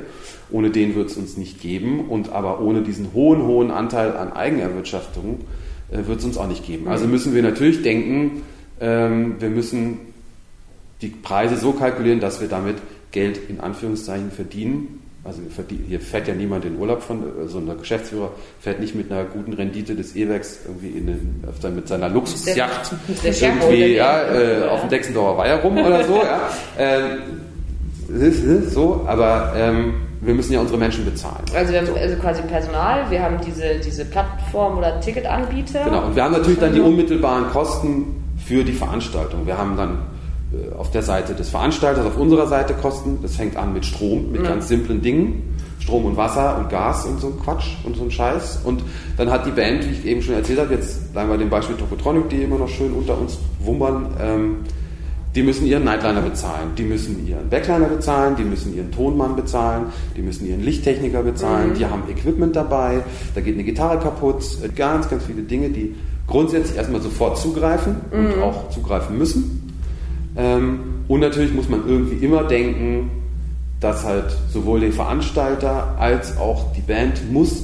Ohne 0.50 0.72
den 0.72 0.96
wird 0.96 1.12
es 1.12 1.18
uns 1.18 1.36
nicht 1.36 1.62
geben. 1.62 2.08
Und 2.08 2.32
aber 2.32 2.62
ohne 2.62 2.82
diesen 2.82 3.12
hohen, 3.14 3.44
hohen 3.44 3.72
Anteil 3.72 4.16
an 4.16 4.32
Eigenerwirtschaftung 4.32 5.42
äh, 5.92 6.08
wird 6.08 6.20
es 6.20 6.26
uns 6.26 6.38
auch 6.38 6.48
nicht 6.48 6.66
geben. 6.66 6.88
Also 6.88 7.08
müssen 7.08 7.36
wir 7.36 7.44
natürlich 7.44 7.84
denken, 7.84 8.44
wir 8.80 9.50
müssen 9.50 10.00
die 11.02 11.10
Preise 11.10 11.58
so 11.58 11.74
kalkulieren, 11.74 12.20
dass 12.20 12.42
wir 12.42 12.48
damit 12.48 12.78
Geld 13.12 13.40
in 13.50 13.60
Anführungszeichen 13.60 14.32
verdienen. 14.32 15.04
Also 15.24 15.42
hier 15.88 16.00
fährt 16.00 16.28
ja 16.30 16.34
niemand 16.34 16.64
in 16.64 16.78
Urlaub 16.78 17.02
von, 17.02 17.22
so 17.22 17.42
also 17.42 17.58
ein 17.60 17.78
Geschäftsführer 17.78 18.32
fährt 18.62 18.80
nicht 18.80 18.96
mit 18.96 19.12
einer 19.12 19.26
guten 19.26 19.52
Rendite 19.54 19.94
des 19.94 20.16
E-Werks 20.16 20.60
irgendwie 20.66 20.98
in 20.98 21.08
den, 21.08 21.44
mit 21.76 21.88
seiner 21.88 22.08
Luxusjacht 22.08 22.96
irgendwie 23.26 23.96
ja, 23.96 24.24
äh, 24.32 24.64
auf 24.70 24.82
dem 24.82 24.90
Dexendorfer 24.90 25.38
Weiher 25.38 25.62
rum 25.62 25.78
oder 25.78 26.04
so. 26.06 26.16
ja. 26.16 26.50
Ähm, 26.78 28.70
so, 28.70 29.04
aber 29.06 29.52
ähm, 29.58 29.96
wir 30.22 30.34
müssen 30.34 30.54
ja 30.54 30.62
unsere 30.62 30.78
Menschen 30.78 31.04
bezahlen. 31.04 31.44
Also 31.54 31.74
wir 31.74 31.80
haben 31.80 31.88
so. 31.88 31.96
also 31.96 32.16
quasi 32.16 32.42
Personal, 32.44 33.12
wir 33.12 33.22
haben 33.22 33.38
diese, 33.46 33.80
diese 33.84 34.06
Plattform 34.06 34.78
oder 34.78 35.02
Ticketanbieter. 35.02 35.84
Genau, 35.84 36.06
und 36.06 36.16
wir 36.16 36.24
haben 36.24 36.32
natürlich 36.32 36.60
dann 36.60 36.74
die 36.74 36.80
unmittelbaren 36.80 37.50
Kosten 37.50 38.27
für 38.48 38.64
die 38.64 38.74
Veranstaltung. 38.74 39.46
Wir 39.46 39.58
haben 39.58 39.76
dann 39.76 39.98
äh, 40.54 40.74
auf 40.76 40.92
der 40.92 41.04
Seite 41.04 41.34
des 41.34 41.50
Veranstalters, 41.50 42.06
auf 42.06 42.18
unserer 42.18 42.48
Seite 42.48 42.74
Kosten. 42.74 43.20
Das 43.22 43.36
fängt 43.36 43.58
an 43.58 43.74
mit 43.74 43.86
Strom, 43.86 44.32
mit 44.32 44.42
mhm. 44.42 44.46
ganz 44.46 44.68
simplen 44.68 45.02
Dingen. 45.02 45.56
Strom 45.80 46.06
und 46.06 46.18
Wasser 46.18 46.58
und 46.58 46.70
Gas 46.70 47.06
und 47.06 47.20
so 47.20 47.28
ein 47.28 47.40
Quatsch 47.40 47.76
und 47.84 47.96
so 47.96 48.04
ein 48.04 48.12
Scheiß. 48.12 48.62
Und 48.64 48.84
dann 49.18 49.30
hat 49.30 49.46
die 49.46 49.52
Band, 49.52 49.86
wie 49.86 49.92
ich 49.92 50.06
eben 50.06 50.22
schon 50.22 50.36
erzählt 50.36 50.60
habe, 50.60 50.74
jetzt 50.74 51.14
bleiben 51.14 51.30
wir 51.30 51.38
dem 51.38 51.50
Beispiel 51.50 51.76
Tokotronic, 51.76 52.30
die 52.30 52.44
immer 52.44 52.58
noch 52.58 52.70
schön 52.70 52.94
unter 52.94 53.18
uns 53.18 53.38
wummern, 53.60 54.08
ähm, 54.20 54.56
die 55.36 55.44
müssen 55.44 55.68
ihren 55.68 55.84
Nightliner 55.84 56.22
bezahlen, 56.22 56.72
die 56.78 56.84
müssen 56.84 57.28
ihren 57.28 57.48
Backliner 57.48 57.88
bezahlen, 57.88 58.36
die 58.36 58.44
müssen 58.44 58.76
ihren 58.76 58.92
Tonmann 58.92 59.36
bezahlen, 59.36 59.86
die 60.16 60.22
müssen 60.22 60.48
ihren 60.48 60.64
Lichttechniker 60.64 61.22
bezahlen, 61.22 61.70
mhm. 61.70 61.74
die 61.76 61.86
haben 61.86 62.04
Equipment 62.10 62.56
dabei, 62.56 63.04
da 63.36 63.42
geht 63.42 63.54
eine 63.54 63.64
Gitarre 63.64 64.00
kaputt, 64.00 64.44
äh, 64.64 64.70
ganz, 64.70 65.10
ganz 65.10 65.24
viele 65.26 65.44
Dinge, 65.44 65.70
die 65.70 65.96
grundsätzlich 66.28 66.78
erstmal 66.78 67.02
sofort 67.02 67.38
zugreifen 67.38 67.98
mhm. 68.12 68.26
und 68.26 68.42
auch 68.42 68.70
zugreifen 68.70 69.18
müssen. 69.18 69.74
Ähm, 70.36 70.80
und 71.08 71.22
natürlich 71.22 71.54
muss 71.54 71.70
man 71.70 71.88
irgendwie 71.88 72.24
immer 72.24 72.44
denken, 72.44 73.10
dass 73.80 74.04
halt 74.04 74.36
sowohl 74.52 74.82
der 74.82 74.92
Veranstalter 74.92 75.96
als 76.00 76.38
auch 76.38 76.74
die 76.74 76.82
Band 76.82 77.32
muss 77.32 77.64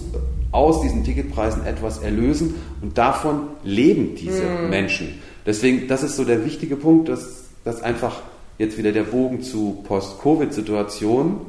aus 0.51 0.81
diesen 0.81 1.03
Ticketpreisen 1.03 1.65
etwas 1.65 1.99
erlösen 1.99 2.55
und 2.81 2.97
davon 2.97 3.47
leben 3.63 4.15
diese 4.15 4.43
mhm. 4.43 4.69
Menschen. 4.69 5.19
Deswegen, 5.45 5.87
das 5.87 6.03
ist 6.03 6.15
so 6.15 6.23
der 6.23 6.45
wichtige 6.45 6.75
Punkt, 6.75 7.09
dass 7.09 7.43
dass 7.63 7.81
einfach 7.81 8.21
jetzt 8.57 8.77
wieder 8.77 8.91
der 8.91 9.03
Bogen 9.03 9.41
zu 9.41 9.83
Post-Covid-Situation, 9.87 11.41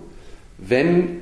wenn 0.58 1.20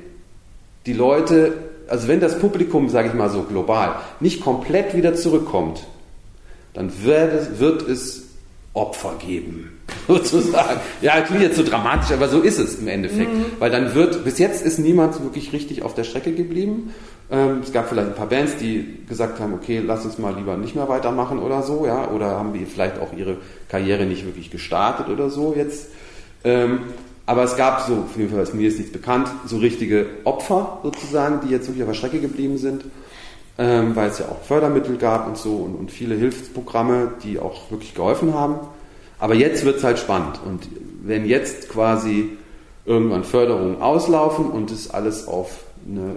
die 0.85 0.93
Leute, 0.93 1.53
also 1.87 2.07
wenn 2.07 2.19
das 2.19 2.39
Publikum, 2.39 2.89
sage 2.89 3.09
ich 3.09 3.13
mal 3.13 3.29
so 3.29 3.43
global, 3.43 3.95
nicht 4.19 4.41
komplett 4.41 4.95
wieder 4.95 5.15
zurückkommt, 5.15 5.85
dann 6.73 6.91
wird 7.03 7.33
es, 7.33 7.59
wird 7.59 7.87
es 7.87 8.23
Opfer 8.73 9.13
geben, 9.19 9.69
sozusagen. 10.07 10.79
Ja, 11.01 11.21
klingt 11.21 11.43
jetzt 11.43 11.57
so 11.57 11.63
dramatisch, 11.63 12.11
aber 12.11 12.27
so 12.27 12.41
ist 12.41 12.57
es 12.57 12.79
im 12.79 12.87
Endeffekt. 12.87 13.31
Mhm. 13.31 13.45
Weil 13.59 13.69
dann 13.69 13.93
wird, 13.93 14.23
bis 14.23 14.39
jetzt 14.39 14.65
ist 14.65 14.79
niemand 14.79 15.21
wirklich 15.21 15.53
richtig 15.53 15.83
auf 15.83 15.93
der 15.93 16.03
Strecke 16.03 16.33
geblieben. 16.33 16.93
Ähm, 17.31 17.59
es 17.63 17.71
gab 17.71 17.87
vielleicht 17.87 18.07
ein 18.07 18.15
paar 18.15 18.29
Bands, 18.29 18.57
die 18.57 18.97
gesagt 19.07 19.39
haben, 19.39 19.53
okay, 19.53 19.81
lass 19.85 20.05
uns 20.05 20.17
mal 20.17 20.35
lieber 20.35 20.57
nicht 20.57 20.75
mehr 20.75 20.89
weitermachen 20.89 21.37
oder 21.37 21.61
so, 21.61 21.85
ja, 21.85 22.09
oder 22.09 22.31
haben 22.31 22.53
die 22.53 22.65
vielleicht 22.65 22.99
auch 22.99 23.13
ihre 23.15 23.37
Karriere 23.69 24.05
nicht 24.05 24.25
wirklich 24.25 24.49
gestartet 24.49 25.07
oder 25.07 25.29
so 25.29 25.53
jetzt. 25.55 25.89
Ähm, 26.43 26.79
aber 27.25 27.43
es 27.43 27.55
gab 27.55 27.81
so, 27.81 27.93
auf 27.93 28.17
jeden 28.17 28.29
Fall 28.29 28.43
ist 28.43 28.53
mir 28.53 28.63
jetzt 28.63 28.77
nichts 28.77 28.91
bekannt, 28.91 29.29
so 29.45 29.57
richtige 29.57 30.07
Opfer 30.23 30.79
sozusagen, 30.83 31.39
die 31.45 31.51
jetzt 31.51 31.67
wirklich 31.67 31.83
auf 31.83 31.89
der 31.89 31.95
Strecke 31.95 32.19
geblieben 32.19 32.57
sind 32.57 32.83
ähm, 33.57 33.95
weil 33.95 34.09
es 34.09 34.19
ja 34.19 34.25
auch 34.25 34.41
Fördermittel 34.41 34.97
gab 34.97 35.27
und 35.27 35.37
so 35.37 35.55
und, 35.55 35.75
und 35.75 35.91
viele 35.91 36.15
Hilfsprogramme, 36.15 37.11
die 37.23 37.39
auch 37.39 37.69
wirklich 37.69 37.93
geholfen 37.93 38.33
haben. 38.33 38.55
Aber 39.19 39.35
jetzt 39.35 39.63
wird 39.63 39.77
es 39.77 39.83
halt 39.83 39.99
spannend. 39.99 40.39
Und 40.45 40.67
wenn 41.03 41.25
jetzt 41.25 41.69
quasi 41.69 42.29
irgendwann 42.85 43.23
Förderungen 43.23 43.81
auslaufen 43.81 44.47
und 44.47 44.71
es 44.71 44.89
alles 44.89 45.27
auf 45.27 45.63
eine 45.87 46.15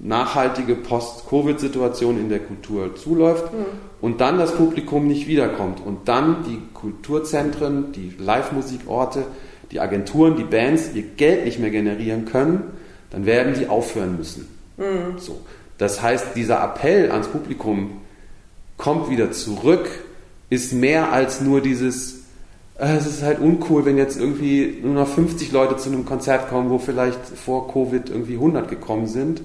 nachhaltige 0.00 0.74
Post-Covid-Situation 0.74 2.18
in 2.18 2.28
der 2.28 2.40
Kultur 2.40 2.96
zuläuft 2.96 3.52
mhm. 3.52 3.66
und 4.00 4.20
dann 4.20 4.38
das 4.38 4.52
Publikum 4.56 5.06
nicht 5.06 5.28
wiederkommt 5.28 5.80
und 5.84 6.08
dann 6.08 6.44
die 6.44 6.58
Kulturzentren, 6.72 7.92
die 7.92 8.12
Live-Musikorte, 8.18 9.24
die 9.70 9.80
Agenturen, 9.80 10.36
die 10.36 10.44
Bands 10.44 10.90
ihr 10.94 11.02
Geld 11.02 11.44
nicht 11.44 11.58
mehr 11.58 11.70
generieren 11.70 12.24
können, 12.24 12.62
dann 13.10 13.26
werden 13.26 13.54
die 13.58 13.66
aufhören 13.66 14.16
müssen. 14.16 14.48
Mhm. 14.76 15.18
So. 15.18 15.40
Das 15.78 16.02
heißt, 16.02 16.28
dieser 16.36 16.62
Appell 16.62 17.10
ans 17.10 17.28
Publikum, 17.28 18.00
kommt 18.76 19.10
wieder 19.10 19.32
zurück, 19.32 19.88
ist 20.50 20.72
mehr 20.72 21.12
als 21.12 21.40
nur 21.40 21.60
dieses, 21.60 22.24
äh, 22.78 22.96
es 22.96 23.06
ist 23.06 23.22
halt 23.22 23.40
uncool, 23.40 23.84
wenn 23.84 23.96
jetzt 23.96 24.18
irgendwie 24.18 24.78
nur 24.82 24.94
noch 24.94 25.08
50 25.08 25.52
Leute 25.52 25.76
zu 25.76 25.88
einem 25.88 26.04
Konzert 26.04 26.48
kommen, 26.48 26.70
wo 26.70 26.78
vielleicht 26.78 27.20
vor 27.20 27.72
Covid 27.72 28.10
irgendwie 28.10 28.34
100 28.34 28.68
gekommen 28.68 29.06
sind, 29.06 29.42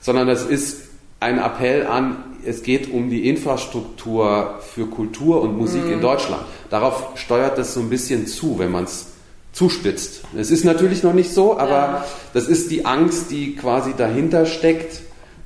sondern 0.00 0.26
das 0.26 0.44
ist 0.44 0.82
ein 1.20 1.38
Appell 1.38 1.86
an, 1.86 2.16
es 2.44 2.62
geht 2.62 2.92
um 2.92 3.08
die 3.08 3.28
Infrastruktur 3.28 4.58
für 4.60 4.86
Kultur 4.86 5.42
und 5.42 5.56
Musik 5.56 5.84
mhm. 5.84 5.92
in 5.92 6.00
Deutschland. 6.00 6.42
Darauf 6.70 7.12
steuert 7.14 7.56
das 7.56 7.74
so 7.74 7.80
ein 7.80 7.88
bisschen 7.88 8.26
zu, 8.26 8.58
wenn 8.58 8.72
man 8.72 8.84
es 8.84 9.11
zuspitzt. 9.52 10.22
Es 10.36 10.50
ist 10.50 10.64
natürlich 10.64 11.02
noch 11.02 11.12
nicht 11.12 11.32
so, 11.32 11.58
aber 11.58 11.70
ja. 11.70 12.04
das 12.32 12.48
ist 12.48 12.70
die 12.70 12.86
Angst, 12.86 13.30
die 13.30 13.54
quasi 13.54 13.92
dahinter 13.96 14.46
steckt 14.46 15.02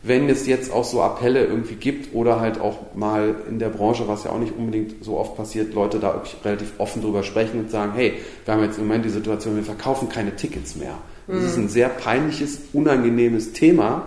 wenn 0.07 0.29
es 0.29 0.47
jetzt 0.47 0.73
auch 0.73 0.85
so 0.85 1.03
Appelle 1.03 1.45
irgendwie 1.45 1.75
gibt 1.75 2.15
oder 2.15 2.41
halt 2.41 2.61
auch 2.61 2.95
mal 2.95 3.35
in 3.49 3.59
der 3.59 3.69
Branche, 3.69 4.07
was 4.07 4.25
ja 4.25 4.31
auch 4.31 4.39
nicht 4.39 4.57
unbedingt 4.57 5.05
so 5.05 5.19
oft 5.19 5.37
passiert, 5.37 5.75
Leute 5.75 5.99
da 5.99 6.15
wirklich 6.15 6.37
relativ 6.45 6.75
offen 6.79 7.03
drüber 7.03 7.23
sprechen 7.23 7.59
und 7.61 7.71
sagen, 7.71 7.93
hey, 7.95 8.15
wir 8.45 8.55
haben 8.55 8.63
jetzt 8.63 8.79
im 8.79 8.87
Moment 8.87 9.05
die 9.05 9.11
Situation, 9.11 9.57
wir 9.57 9.65
verkaufen 9.65 10.09
keine 10.09 10.37
Tickets 10.37 10.77
mehr. 10.77 10.97
Das 11.27 11.43
ist 11.43 11.57
ein 11.57 11.65
mhm. 11.65 11.69
sehr 11.69 11.89
peinliches, 11.89 12.61
unangenehmes 12.73 13.53
Thema, 13.53 14.07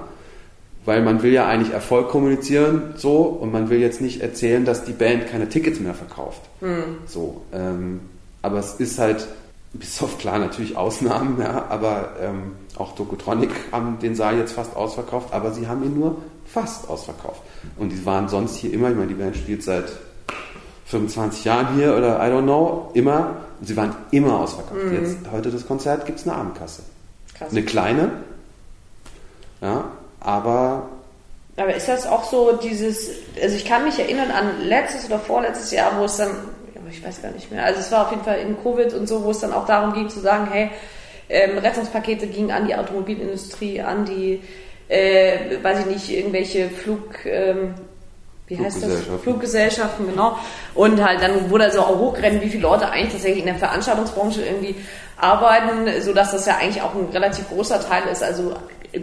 weil 0.85 1.01
man 1.01 1.21
will 1.21 1.33
ja 1.33 1.47
eigentlich 1.47 1.73
Erfolg 1.73 2.07
kommunizieren, 2.07 2.93
so, 2.95 3.17
und 3.23 3.51
man 3.51 3.69
will 3.69 3.81
jetzt 3.81 3.99
nicht 3.99 4.21
erzählen, 4.21 4.63
dass 4.63 4.85
die 4.85 4.93
Band 4.93 5.27
keine 5.27 5.49
Tickets 5.49 5.81
mehr 5.81 5.93
verkauft. 5.93 6.41
Mhm. 6.61 6.99
So, 7.07 7.41
ähm, 7.51 7.99
aber 8.41 8.59
es 8.59 8.75
ist 8.75 8.99
halt, 8.99 9.27
bis 9.73 10.01
auf 10.01 10.17
klar 10.17 10.39
natürlich 10.39 10.75
Ausnahmen, 10.75 11.39
ja, 11.39 11.65
aber 11.69 12.13
ähm, 12.21 12.55
auch 12.77 12.95
Tokotronic 12.95 13.51
haben 13.71 13.99
den 13.99 14.15
Saal 14.15 14.37
jetzt 14.37 14.53
fast 14.53 14.75
ausverkauft, 14.75 15.33
aber 15.33 15.51
sie 15.51 15.67
haben 15.67 15.83
ihn 15.83 15.99
nur 15.99 16.17
fast 16.45 16.89
ausverkauft. 16.89 17.41
Und 17.77 17.89
die 17.89 18.05
waren 18.05 18.29
sonst 18.29 18.55
hier 18.55 18.73
immer, 18.73 18.89
ich 18.89 18.95
meine, 18.95 19.07
die 19.07 19.13
Band 19.13 19.35
spielt 19.35 19.63
seit 19.63 19.85
25 20.85 21.45
Jahren 21.45 21.75
hier 21.75 21.95
oder 21.95 22.17
I 22.17 22.31
don't 22.31 22.43
know, 22.43 22.89
immer, 22.95 23.35
und 23.59 23.67
sie 23.67 23.77
waren 23.77 23.95
immer 24.11 24.39
ausverkauft. 24.39 24.85
Mhm. 24.85 24.93
Jetzt, 24.93 25.17
heute 25.31 25.51
das 25.51 25.67
Konzert 25.67 26.05
gibt 26.05 26.19
es 26.19 26.27
eine 26.27 26.35
Abendkasse. 26.35 26.81
Krass. 27.37 27.51
Eine 27.51 27.63
kleine, 27.63 28.11
ja, 29.61 29.85
aber 30.19 30.89
aber 31.57 31.75
ist 31.75 31.89
das 31.89 32.07
auch 32.07 32.23
so 32.23 32.53
dieses, 32.53 33.09
also 33.41 33.53
ich 33.53 33.65
kann 33.65 33.83
mich 33.83 33.99
erinnern 33.99 34.31
an 34.31 34.61
letztes 34.61 35.05
oder 35.05 35.19
vorletztes 35.19 35.71
Jahr, 35.71 35.99
wo 35.99 36.05
es 36.05 36.15
dann 36.15 36.31
ich 36.91 37.03
weiß 37.03 37.21
gar 37.21 37.31
nicht 37.31 37.51
mehr. 37.51 37.63
Also 37.63 37.79
es 37.79 37.91
war 37.91 38.05
auf 38.05 38.11
jeden 38.11 38.23
Fall 38.23 38.39
in 38.39 38.61
Covid 38.61 38.93
und 38.93 39.07
so, 39.07 39.23
wo 39.23 39.31
es 39.31 39.39
dann 39.39 39.53
auch 39.53 39.65
darum 39.65 39.93
ging 39.93 40.09
zu 40.09 40.19
sagen, 40.19 40.47
hey, 40.51 40.69
ähm, 41.29 41.57
Rettungspakete 41.57 42.27
gingen 42.27 42.51
an 42.51 42.67
die 42.67 42.75
Automobilindustrie, 42.75 43.81
an 43.81 44.05
die, 44.05 44.41
äh, 44.87 45.61
weiß 45.61 45.81
ich 45.81 45.85
nicht, 45.85 46.09
irgendwelche 46.09 46.69
Flug, 46.69 47.25
ähm, 47.25 47.75
wie 48.47 48.57
heißt 48.57 48.83
das? 48.83 48.91
Fluggesellschaften, 49.21 50.07
genau. 50.07 50.39
Und 50.73 51.03
halt 51.03 51.21
dann 51.21 51.51
wurde 51.51 51.65
also 51.65 51.81
auch 51.81 51.99
hochgerannt, 51.99 52.41
wie 52.41 52.49
viele 52.49 52.63
Leute 52.63 52.89
eigentlich 52.89 53.13
tatsächlich 53.13 53.41
in 53.41 53.45
der 53.45 53.55
Veranstaltungsbranche 53.55 54.41
irgendwie 54.41 54.75
arbeiten, 55.17 56.01
so 56.01 56.13
dass 56.13 56.31
das 56.31 56.47
ja 56.47 56.57
eigentlich 56.57 56.81
auch 56.81 56.95
ein 56.95 57.09
relativ 57.13 57.47
großer 57.49 57.79
Teil 57.79 58.03
ist. 58.11 58.23
Also 58.23 58.55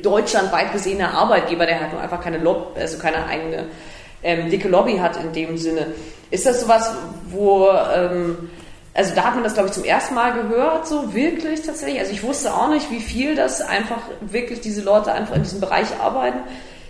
deutschlandweit 0.03 0.73
gesehener 0.73 1.15
Arbeitgeber, 1.15 1.65
der 1.65 1.81
halt 1.81 1.93
nur 1.93 2.01
einfach 2.01 2.21
keine 2.21 2.39
Lob, 2.39 2.77
also 2.77 2.99
keine 2.99 3.25
eigene 3.27 3.67
ähm, 4.23 4.51
dicke 4.51 4.69
Lobby 4.69 4.99
hat 4.99 5.17
in 5.23 5.33
dem 5.33 5.57
Sinne. 5.57 5.87
Ist 6.31 6.47
das 6.47 6.61
sowas, 6.61 6.91
wo, 7.31 7.69
ähm, 7.71 8.51
also 8.95 9.15
da 9.15 9.25
hat 9.25 9.35
man 9.35 9.45
das, 9.45 9.55
glaube 9.55 9.69
ich, 9.69 9.75
zum 9.75 9.85
ersten 9.85 10.15
Mal 10.15 10.33
gehört, 10.35 10.87
so 10.87 11.15
wirklich 11.15 11.63
tatsächlich. 11.63 12.01
Also 12.01 12.13
ich 12.13 12.23
wusste 12.23 12.55
auch 12.55 12.69
nicht, 12.69 12.91
wie 12.91 13.01
viel 13.01 13.35
das 13.35 13.61
einfach 13.61 14.01
wirklich 14.21 14.61
diese 14.61 14.83
Leute 14.83 15.13
einfach 15.13 15.37
in 15.37 15.43
diesem 15.43 15.61
Bereich 15.61 15.89
arbeiten. 16.01 16.39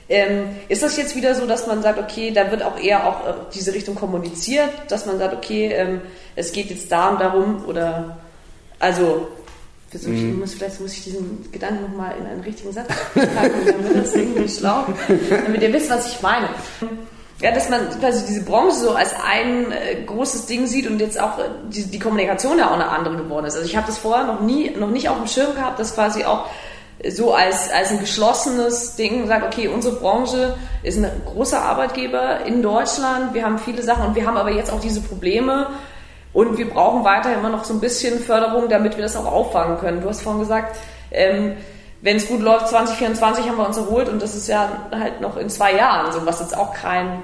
Ähm, 0.09 0.51
ist 0.69 0.85
das 0.85 0.97
jetzt 0.97 1.17
wieder 1.17 1.35
so, 1.35 1.47
dass 1.47 1.67
man 1.67 1.83
sagt, 1.83 1.99
okay, 1.99 2.31
da 2.31 2.53
wird 2.53 2.63
auch 2.63 2.79
eher 2.79 3.09
auch 3.09 3.27
äh, 3.27 3.33
diese 3.53 3.75
Richtung 3.75 3.97
kommuniziert, 3.97 4.71
dass 4.89 5.05
man 5.05 5.19
sagt, 5.19 5.35
okay, 5.35 5.73
ähm, 5.73 6.01
es 6.37 6.53
geht 6.53 6.71
jetzt 6.71 6.93
da 6.93 7.09
und 7.09 7.21
darum 7.21 7.65
oder 7.67 8.19
also 8.79 9.27
ich, 9.93 10.07
mm. 10.07 10.39
muss, 10.39 10.55
vielleicht 10.55 10.81
muss 10.81 10.93
ich 10.93 11.05
diesen 11.05 11.51
Gedanken 11.51 11.83
nochmal 11.83 12.15
in 12.21 12.27
einen 12.27 12.41
richtigen 12.41 12.73
Satz 12.73 12.89
packen, 13.15 13.67
damit 13.67 13.97
das 13.97 14.15
irgendwie 14.15 14.49
schlau, 14.49 14.85
damit 15.29 15.63
ihr 15.63 15.73
wisst, 15.73 15.91
was 15.91 16.07
ich 16.13 16.21
meine 16.23 16.49
ja, 17.41 17.51
dass 17.53 17.69
man 17.69 17.81
quasi 18.01 18.25
diese 18.27 18.43
Branche 18.45 18.77
so 18.77 18.93
als 18.93 19.15
ein 19.15 19.71
äh, 19.71 20.03
großes 20.07 20.47
Ding 20.47 20.67
sieht 20.67 20.87
und 20.87 21.01
jetzt 21.01 21.21
auch 21.21 21.39
äh, 21.39 21.43
die, 21.69 21.85
die 21.85 21.99
Kommunikation 21.99 22.59
ja 22.59 22.69
auch 22.69 22.75
eine 22.75 22.89
andere 22.89 23.17
geworden 23.17 23.47
ist. 23.47 23.57
Also 23.57 23.67
ich 23.67 23.77
habe 23.77 23.87
das 23.87 23.99
vorher 23.99 24.25
noch 24.25 24.41
nie, 24.41 24.71
noch 24.71 24.91
nicht 24.91 25.09
auf 25.09 25.19
dem 25.19 25.27
Schirm 25.27 25.55
gehabt, 25.55 25.79
dass 25.79 25.95
quasi 25.95 26.25
auch 26.25 26.47
so 27.11 27.35
als, 27.35 27.71
als 27.71 27.91
ein 27.91 28.01
geschlossenes 28.01 28.97
Ding 28.97 29.27
sagt, 29.27 29.45
okay, 29.45 29.69
unsere 29.69 29.97
Branche 29.97 30.57
ist 30.83 30.97
ein 30.97 31.11
großer 31.27 31.61
Arbeitgeber 31.61 32.47
in 32.47 32.63
Deutschland, 32.63 33.35
wir 33.35 33.45
haben 33.45 33.59
viele 33.59 33.83
Sachen 33.83 34.07
und 34.07 34.15
wir 34.15 34.27
haben 34.27 34.39
aber 34.39 34.51
jetzt 34.51 34.73
auch 34.73 34.81
diese 34.81 35.03
Probleme 35.03 35.69
und 36.33 36.57
wir 36.57 36.71
brauchen 36.71 37.05
weiter 37.05 37.35
immer 37.35 37.51
noch 37.51 37.65
so 37.65 37.75
ein 37.75 37.81
bisschen 37.81 38.19
Förderung, 38.19 38.69
damit 38.69 38.97
wir 38.97 39.03
das 39.03 39.17
auch 39.17 39.31
auffangen 39.31 39.79
können. 39.79 40.01
Du 40.01 40.09
hast 40.09 40.23
vorhin 40.23 40.41
gesagt, 40.41 40.77
ähm, 41.11 41.57
wenn 42.03 42.17
es 42.17 42.29
gut 42.29 42.41
läuft, 42.41 42.69
2024 42.69 43.49
haben 43.49 43.57
wir 43.57 43.67
uns 43.67 43.77
erholt 43.77 44.09
und 44.09 44.21
das 44.21 44.35
ist 44.35 44.49
ja 44.49 44.87
halt 44.93 45.21
noch 45.21 45.37
in 45.37 45.49
zwei 45.49 45.75
Jahren, 45.75 46.13
so 46.13 46.25
was 46.27 46.41
jetzt 46.41 46.57
auch 46.57 46.75
kein, 46.75 47.23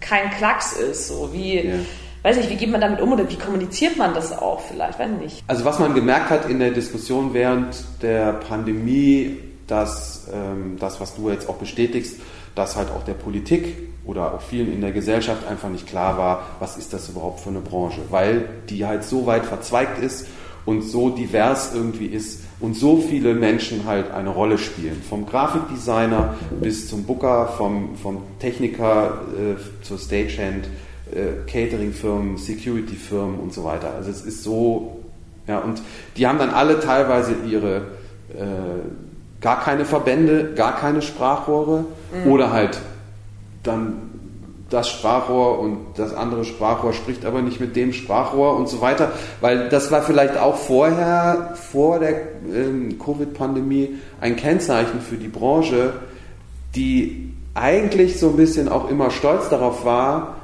kein 0.00 0.30
Klacks 0.30 0.72
ist. 0.72 1.08
So 1.08 1.30
wie, 1.32 1.60
ja. 1.60 1.74
weiß 2.22 2.36
nicht, 2.36 2.50
wie 2.50 2.56
geht 2.56 2.70
man 2.70 2.80
damit 2.80 3.00
um 3.00 3.12
oder 3.12 3.28
wie 3.28 3.36
kommuniziert 3.36 3.96
man 3.96 4.14
das 4.14 4.36
auch 4.36 4.60
vielleicht, 4.60 4.98
weiß 4.98 5.10
nicht. 5.20 5.44
Also 5.46 5.64
was 5.64 5.78
man 5.78 5.94
gemerkt 5.94 6.30
hat 6.30 6.48
in 6.48 6.58
der 6.58 6.70
Diskussion 6.70 7.34
während 7.34 7.76
der 8.02 8.32
Pandemie, 8.32 9.38
dass 9.66 10.28
ähm, 10.32 10.76
das, 10.78 11.00
was 11.00 11.14
du 11.14 11.30
jetzt 11.30 11.48
auch 11.48 11.56
bestätigst, 11.56 12.20
dass 12.54 12.76
halt 12.76 12.90
auch 12.90 13.04
der 13.04 13.14
Politik 13.14 13.76
oder 14.06 14.34
auch 14.34 14.40
vielen 14.40 14.72
in 14.72 14.80
der 14.80 14.92
Gesellschaft 14.92 15.46
einfach 15.46 15.68
nicht 15.68 15.86
klar 15.86 16.16
war, 16.16 16.46
was 16.60 16.76
ist 16.76 16.92
das 16.92 17.08
überhaupt 17.08 17.40
für 17.40 17.50
eine 17.50 17.60
Branche, 17.60 18.00
weil 18.10 18.48
die 18.70 18.86
halt 18.86 19.04
so 19.04 19.26
weit 19.26 19.44
verzweigt 19.44 20.02
ist 20.02 20.26
und 20.66 20.82
so 20.82 21.10
divers 21.10 21.72
irgendwie 21.74 22.06
ist, 22.06 22.42
und 22.58 22.74
so 22.74 22.98
viele 22.98 23.34
Menschen 23.34 23.86
halt 23.86 24.10
eine 24.10 24.30
Rolle 24.30 24.58
spielen. 24.58 25.02
Vom 25.08 25.26
Grafikdesigner 25.26 26.34
bis 26.60 26.88
zum 26.88 27.04
Booker, 27.04 27.48
vom, 27.56 27.96
vom 27.96 28.22
Techniker 28.38 29.20
äh, 29.36 29.84
zur 29.84 29.98
Stagehand, 29.98 30.66
äh, 31.12 31.48
Cateringfirmen, 31.50 32.36
Securityfirmen 32.38 33.38
und 33.38 33.52
so 33.52 33.64
weiter. 33.64 33.94
Also 33.94 34.10
es 34.10 34.22
ist 34.22 34.42
so, 34.42 34.96
ja, 35.46 35.58
und 35.58 35.82
die 36.16 36.26
haben 36.26 36.38
dann 36.38 36.50
alle 36.50 36.80
teilweise 36.80 37.34
ihre 37.46 37.76
äh, 38.34 39.40
gar 39.40 39.62
keine 39.62 39.84
Verbände, 39.84 40.54
gar 40.56 40.76
keine 40.76 41.02
Sprachrohre 41.02 41.84
mhm. 42.24 42.32
oder 42.32 42.52
halt 42.52 42.80
dann 43.62 44.15
das 44.68 44.88
Sprachrohr 44.88 45.60
und 45.60 45.78
das 45.96 46.12
andere 46.12 46.44
Sprachrohr 46.44 46.92
spricht 46.92 47.24
aber 47.24 47.40
nicht 47.40 47.60
mit 47.60 47.76
dem 47.76 47.92
Sprachrohr 47.92 48.56
und 48.56 48.68
so 48.68 48.80
weiter, 48.80 49.12
weil 49.40 49.68
das 49.68 49.92
war 49.92 50.02
vielleicht 50.02 50.36
auch 50.36 50.56
vorher, 50.56 51.54
vor 51.54 52.00
der 52.00 52.22
ähm, 52.52 52.98
Covid-Pandemie, 52.98 53.94
ein 54.20 54.34
Kennzeichen 54.34 55.00
für 55.00 55.16
die 55.16 55.28
Branche, 55.28 55.92
die 56.74 57.32
eigentlich 57.54 58.18
so 58.18 58.30
ein 58.30 58.36
bisschen 58.36 58.68
auch 58.68 58.90
immer 58.90 59.10
stolz 59.10 59.48
darauf 59.48 59.84
war, 59.84 60.36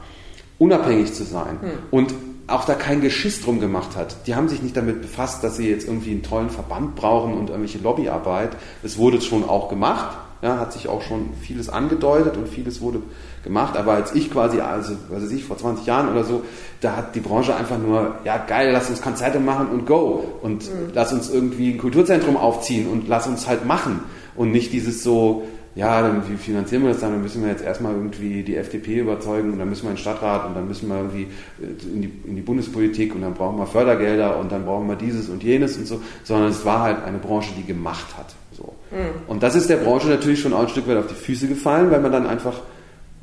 unabhängig 0.58 1.12
zu 1.12 1.24
sein 1.24 1.58
hm. 1.61 1.70
und 1.90 2.14
auch 2.46 2.64
da 2.64 2.74
kein 2.74 3.00
Geschiss 3.00 3.42
drum 3.42 3.61
gemacht 3.61 3.96
hat. 3.96 4.26
Die 4.26 4.35
haben 4.35 4.48
sich 4.48 4.62
nicht 4.62 4.76
damit 4.76 5.02
befasst, 5.02 5.42
dass 5.42 5.56
sie 5.56 5.68
jetzt 5.68 5.87
irgendwie 5.87 6.11
einen 6.12 6.22
tollen 6.22 6.50
Verband 6.50 6.94
brauchen 6.94 7.35
und 7.35 7.50
irgendwelche 7.50 7.78
Lobbyarbeit. 7.78 8.50
Es 8.82 8.98
wurde 8.98 9.20
schon 9.20 9.48
auch 9.48 9.68
gemacht, 9.68 10.16
ja, 10.42 10.59
hat 10.59 10.72
sich 10.72 10.88
auch 10.88 11.02
schon 11.02 11.31
vieles 11.40 11.68
angedeutet 11.68 12.37
und 12.37 12.48
vieles 12.48 12.81
wurde 12.81 13.00
gemacht. 13.44 13.76
Aber 13.76 13.92
als 13.92 14.12
ich 14.12 14.31
quasi, 14.31 14.61
also 14.61 14.94
was 15.09 15.22
weiß 15.22 15.31
ich, 15.31 15.44
vor 15.44 15.57
20 15.57 15.87
Jahren 15.87 16.11
oder 16.11 16.24
so, 16.24 16.42
da 16.81 16.96
hat 16.96 17.14
die 17.14 17.20
Branche 17.20 17.55
einfach 17.55 17.78
nur, 17.78 18.16
ja 18.24 18.38
geil, 18.38 18.72
lass 18.72 18.90
uns 18.90 19.00
Konzerte 19.00 19.38
machen 19.38 19.68
und 19.68 19.87
go. 19.87 20.24
Und 20.42 20.64
mhm. 20.64 20.90
lass 20.94 21.12
uns 21.12 21.31
irgendwie 21.31 21.70
ein 21.70 21.78
Kulturzentrum 21.78 22.37
aufziehen 22.37 22.88
und 22.88 23.07
lass 23.07 23.28
uns 23.28 23.46
halt 23.46 23.64
machen. 23.64 24.00
Und 24.35 24.50
nicht 24.50 24.72
dieses 24.72 25.05
so, 25.05 25.44
ja, 25.76 26.02
dann, 26.02 26.28
wie 26.28 26.37
finanzieren 26.37 26.83
wir 26.83 26.90
das 26.90 27.00
dann? 27.00 27.12
Dann 27.12 27.22
müssen 27.22 27.42
wir 27.42 27.50
jetzt 27.50 27.64
erstmal 27.64 27.94
irgendwie 27.94 28.42
die 28.42 28.57
FDP 28.57 28.98
überzeugen 28.98 29.52
und 29.52 29.61
dann 29.61 29.68
müssen 29.68 29.85
wir 29.85 29.90
in 29.90 29.96
den 29.96 30.02
Stadtrat 30.02 30.46
und 30.46 30.55
dann 30.55 30.66
müssen 30.66 30.88
wir 30.88 30.96
irgendwie 30.96 31.28
äh, 31.62 31.94
in 31.94 32.02
die, 32.02 32.12
in 32.26 32.37
die 32.37 32.42
Bundespolitik 32.42 33.14
und 33.14 33.22
dann 33.22 33.35
brauchen 33.35 33.59
wir 33.59 33.66
Fördergelder 33.66 34.38
und 34.38 34.50
dann 34.50 34.64
brauchen 34.64 34.88
wir 34.88 34.96
dieses 34.96 35.28
und 35.28 35.42
jenes 35.44 35.76
und 35.78 35.87
so, 35.87 36.02
sondern 36.24 36.50
es 36.50 36.64
war 36.64 36.81
halt 36.81 37.05
eine 37.05 37.18
Branche, 37.18 37.52
die 37.57 37.64
gemacht 37.64 38.18
hat. 38.18 38.35
So. 38.56 38.74
Mhm. 38.90 39.28
Und 39.28 39.42
das 39.42 39.54
ist 39.54 39.68
der 39.68 39.76
Branche 39.76 40.08
natürlich 40.08 40.40
schon 40.40 40.52
auch 40.52 40.62
ein 40.62 40.68
Stück 40.68 40.88
weit 40.88 40.98
auf 40.98 41.06
die 41.06 41.14
Füße 41.14 41.48
gefallen, 41.48 41.90
weil 41.90 42.00
man 42.00 42.12
dann 42.12 42.26
einfach 42.26 42.60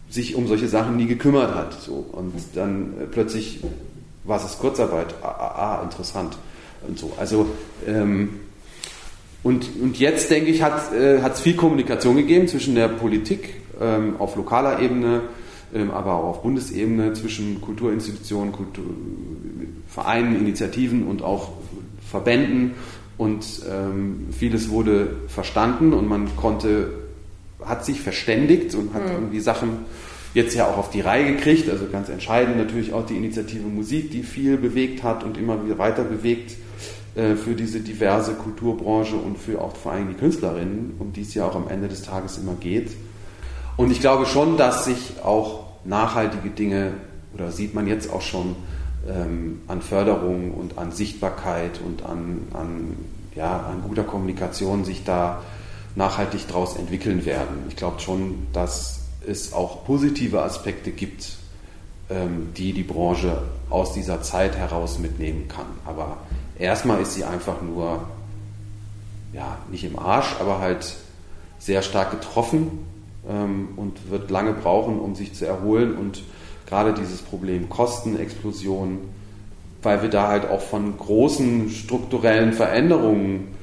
sich 0.10 0.36
um 0.36 0.48
solche 0.48 0.68
Sachen 0.68 0.98
nie 0.98 1.06
gekümmert 1.06 1.54
hat. 1.54 1.74
So. 1.74 2.06
Und 2.12 2.34
dann 2.56 2.94
äh, 3.00 3.06
plötzlich 3.06 3.62
war 4.24 4.44
es 4.44 4.58
Kurzarbeit, 4.60 5.16
ah, 5.22 5.28
ah, 5.28 5.80
ah, 5.80 5.84
interessant 5.84 6.38
und 6.88 6.98
so. 6.98 7.14
Also 7.18 7.48
ähm, 7.88 8.30
und, 9.42 9.70
und 9.82 9.98
jetzt 9.98 10.30
denke 10.30 10.50
ich, 10.52 10.62
hat 10.62 10.92
es 10.92 10.98
äh, 10.98 11.30
viel 11.36 11.56
Kommunikation 11.56 12.18
gegeben 12.18 12.48
zwischen 12.48 12.76
der 12.76 12.90
Politik 12.90 13.62
ähm, 13.80 14.16
auf 14.20 14.36
lokaler 14.36 14.82
Ebene, 14.82 15.22
ähm, 15.74 15.92
aber 15.92 16.16
auch 16.16 16.24
auf 16.26 16.42
Bundesebene 16.42 17.14
zwischen 17.14 17.62
Kulturinstitutionen, 17.62 18.52
Kultur, 18.52 18.84
Vereinen, 19.88 20.36
Initiativen 20.36 21.08
und 21.08 21.22
auch 21.22 21.54
Verbänden 22.10 22.74
und 23.20 23.64
ähm, 23.70 24.28
vieles 24.32 24.70
wurde 24.70 25.18
verstanden 25.28 25.92
und 25.92 26.08
man 26.08 26.38
konnte, 26.38 26.94
hat 27.64 27.84
sich 27.84 28.00
verständigt 28.00 28.74
und 28.76 28.94
hat 28.94 29.04
mhm. 29.04 29.12
irgendwie 29.12 29.42
Sachen 29.42 29.80
jetzt 30.34 30.56
ja 30.56 30.68
auch 30.68 30.78
auf 30.78 30.90
die 30.90 31.02
Reihe 31.02 31.36
gekriegt. 31.36 31.70
Also 31.70 31.88
ganz 31.92 32.08
entscheidend 32.08 32.56
natürlich 32.56 32.94
auch 32.94 33.06
die 33.06 33.18
Initiative 33.18 33.68
Musik, 33.68 34.12
die 34.12 34.24
viel 34.24 34.56
bewegt 34.56 35.04
hat 35.04 35.26
und 35.26 35.38
immer 35.38 35.62
wieder 35.66 35.78
weiter 35.78 36.06
bewegt 36.06 36.56
äh, 37.16 37.36
für 37.36 37.56
diese 37.56 37.82
diverse 37.82 38.36
Kulturbranche 38.36 39.18
und 39.18 39.38
für 39.38 39.60
auch 39.60 39.76
vor 39.76 39.92
allem 39.92 40.08
die 40.08 40.16
Künstlerinnen, 40.16 40.94
um 40.98 41.12
die 41.12 41.24
es 41.24 41.34
ja 41.34 41.46
auch 41.46 41.58
am 41.58 41.68
Ende 41.68 41.90
des 41.90 42.04
Tages 42.04 42.38
immer 42.38 42.56
geht. 42.58 42.92
Und 43.76 43.92
ich 43.92 44.00
glaube 44.00 44.28
schon, 44.28 44.56
dass 44.56 44.86
sich 44.86 45.16
auch 45.26 45.66
nachhaltige 45.84 46.52
Dinge, 46.52 46.94
oder 47.34 47.52
sieht 47.52 47.76
man 47.76 47.86
jetzt 47.86 48.14
auch 48.14 48.22
schon, 48.22 48.56
ähm, 49.08 49.62
an 49.68 49.82
Förderung 49.82 50.52
und 50.54 50.78
an 50.78 50.92
Sichtbarkeit 50.92 51.80
und 51.86 52.06
an, 52.06 52.48
an, 52.54 52.98
ja, 53.36 53.58
an 53.60 53.82
guter 53.88 54.04
Kommunikation 54.04 54.86
sich 54.86 55.04
da 55.04 55.42
nachhaltig 55.96 56.48
daraus 56.48 56.76
entwickeln 56.76 57.26
werden. 57.26 57.66
Ich 57.70 57.76
glaube 57.76 58.00
schon, 58.00 58.48
dass 58.54 59.02
es 59.26 59.54
auch 59.54 59.86
positive 59.86 60.42
Aspekte 60.44 60.92
gibt, 60.92 61.38
ähm, 62.10 62.50
die 62.56 62.74
die 62.74 62.84
Branche 62.84 63.42
aus 63.70 63.94
dieser 63.94 64.22
Zeit 64.22 64.56
heraus 64.56 65.00
mitnehmen 65.00 65.48
kann. 65.48 65.68
Aber 65.86 66.18
erstmal 66.58 67.02
ist 67.02 67.14
sie 67.14 67.24
einfach 67.24 67.62
nur, 67.62 68.04
ja, 69.34 69.58
nicht 69.72 69.84
im 69.84 69.98
Arsch, 70.00 70.36
aber 70.40 70.60
halt 70.60 70.96
sehr 71.60 71.82
stark 71.82 72.12
getroffen 72.12 72.86
ähm, 73.30 73.70
und 73.76 74.10
wird 74.10 74.32
lange 74.32 74.54
brauchen, 74.54 75.00
um 75.00 75.16
sich 75.16 75.34
zu 75.34 75.46
erholen 75.46 75.96
und 75.96 76.24
gerade 76.70 76.94
dieses 76.94 77.22
Problem 77.22 77.68
Kostenexplosion, 77.70 79.00
weil 79.82 80.02
wir 80.02 80.10
da 80.10 80.28
halt 80.28 80.50
auch 80.50 80.62
von 80.62 80.98
großen 80.98 81.70
strukturellen 81.70 82.54
Veränderungen 82.54 83.56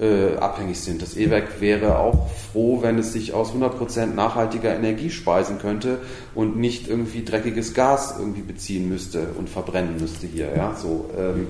äh, 0.00 0.36
abhängig 0.36 0.80
sind. 0.80 1.02
Das 1.02 1.16
E-Werk 1.16 1.60
wäre 1.60 1.98
auch 1.98 2.28
froh, 2.30 2.82
wenn 2.82 2.98
es 2.98 3.12
sich 3.12 3.32
aus 3.32 3.52
100% 3.52 4.06
nachhaltiger 4.14 4.74
Energie 4.74 5.10
speisen 5.10 5.58
könnte 5.58 5.98
und 6.34 6.56
nicht 6.56 6.88
irgendwie 6.88 7.24
dreckiges 7.24 7.74
Gas 7.74 8.14
irgendwie 8.18 8.42
beziehen 8.42 8.88
müsste 8.88 9.28
und 9.36 9.48
verbrennen 9.48 9.96
müsste 10.00 10.26
hier. 10.26 10.54
Ja? 10.56 10.74
So, 10.76 11.10
ähm, 11.18 11.48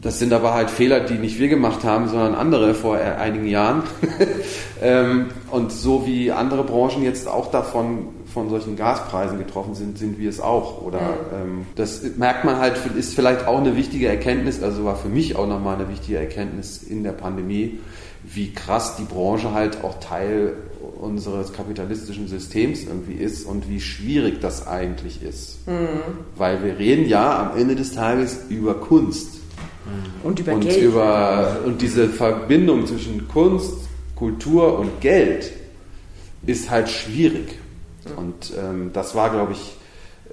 das 0.00 0.18
sind 0.18 0.32
aber 0.32 0.54
halt 0.54 0.70
Fehler, 0.70 1.00
die 1.00 1.14
nicht 1.14 1.38
wir 1.38 1.48
gemacht 1.48 1.82
haben, 1.82 2.08
sondern 2.08 2.34
andere 2.34 2.74
vor 2.74 2.96
einigen 2.96 3.48
Jahren. 3.48 3.82
ähm, 4.82 5.26
und 5.50 5.72
so 5.72 6.06
wie 6.06 6.30
andere 6.30 6.62
Branchen 6.62 7.02
jetzt 7.02 7.26
auch 7.26 7.50
davon 7.50 8.08
von 8.38 8.50
solchen 8.50 8.76
Gaspreisen 8.76 9.38
getroffen 9.38 9.74
sind, 9.74 9.98
sind 9.98 10.18
wir 10.18 10.30
es 10.30 10.40
auch. 10.40 10.80
Oder 10.82 11.00
ähm, 11.34 11.66
das 11.74 12.02
merkt 12.16 12.44
man 12.44 12.58
halt, 12.58 12.78
ist 12.96 13.14
vielleicht 13.14 13.48
auch 13.48 13.58
eine 13.58 13.74
wichtige 13.76 14.06
Erkenntnis, 14.06 14.62
also 14.62 14.84
war 14.84 14.94
für 14.94 15.08
mich 15.08 15.34
auch 15.34 15.48
nochmal 15.48 15.74
eine 15.74 15.88
wichtige 15.88 16.18
Erkenntnis 16.18 16.82
in 16.82 17.02
der 17.02 17.12
Pandemie, 17.12 17.80
wie 18.22 18.52
krass 18.52 18.94
die 18.96 19.02
Branche 19.02 19.52
halt 19.52 19.82
auch 19.82 19.98
Teil 19.98 20.54
unseres 21.00 21.52
kapitalistischen 21.52 22.28
Systems 22.28 22.84
irgendwie 22.84 23.14
ist 23.14 23.44
und 23.44 23.68
wie 23.68 23.80
schwierig 23.80 24.40
das 24.40 24.66
eigentlich 24.66 25.22
ist. 25.22 25.66
Mhm. 25.66 26.02
Weil 26.36 26.62
wir 26.62 26.78
reden 26.78 27.08
ja 27.08 27.50
am 27.50 27.58
Ende 27.58 27.74
des 27.74 27.92
Tages 27.92 28.42
über 28.48 28.74
Kunst. 28.74 29.38
Und 30.22 30.38
über 30.38 30.52
und 30.52 30.60
Geld. 30.60 30.82
Über, 30.82 31.60
und 31.64 31.82
diese 31.82 32.08
Verbindung 32.08 32.86
zwischen 32.86 33.26
Kunst, 33.26 33.74
Kultur 34.14 34.78
und 34.78 35.00
Geld 35.00 35.52
ist 36.46 36.70
halt 36.70 36.88
schwierig. 36.88 37.58
Und 38.16 38.52
ähm, 38.56 38.90
das 38.92 39.14
war, 39.14 39.30
glaube 39.30 39.52
ich, 39.52 39.76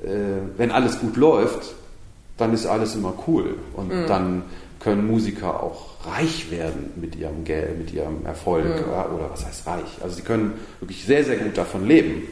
äh, 0.03 0.07
wenn 0.57 0.71
alles 0.71 0.99
gut 0.99 1.17
läuft, 1.17 1.73
dann 2.37 2.53
ist 2.53 2.65
alles 2.65 2.95
immer 2.95 3.13
cool. 3.27 3.55
Und 3.75 3.89
mhm. 3.89 4.07
dann 4.07 4.43
können 4.79 5.07
Musiker 5.07 5.63
auch 5.63 5.95
reich 6.05 6.51
werden 6.51 6.91
mit 6.95 7.15
ihrem 7.15 7.43
Geld, 7.43 7.77
mit 7.77 7.93
ihrem 7.93 8.25
Erfolg. 8.25 8.65
Mhm. 8.65 8.91
Oder 9.15 9.29
was 9.31 9.45
heißt 9.45 9.65
reich? 9.67 9.99
Also 10.03 10.15
sie 10.15 10.21
können 10.21 10.53
wirklich 10.79 11.05
sehr, 11.05 11.23
sehr 11.23 11.37
gut 11.37 11.57
davon 11.57 11.87
leben. 11.87 12.23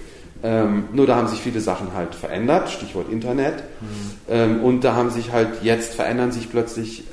Ähm, 0.44 0.90
nur 0.94 1.08
da 1.08 1.16
haben 1.16 1.28
sich 1.30 1.40
viele 1.40 1.62
Sachen 1.62 1.94
halt 1.94 2.14
verändert, 2.16 2.70
Stichwort 2.70 3.10
Internet. 3.10 3.56
Mhm. 3.56 4.12
Ähm, 4.30 4.64
und 4.64 4.84
da 4.84 4.94
haben 4.94 5.10
sich 5.10 5.32
halt 5.32 5.64
jetzt 5.64 5.96
verändern 5.96 6.32
sich 6.32 6.52
plötzlich, 6.52 7.06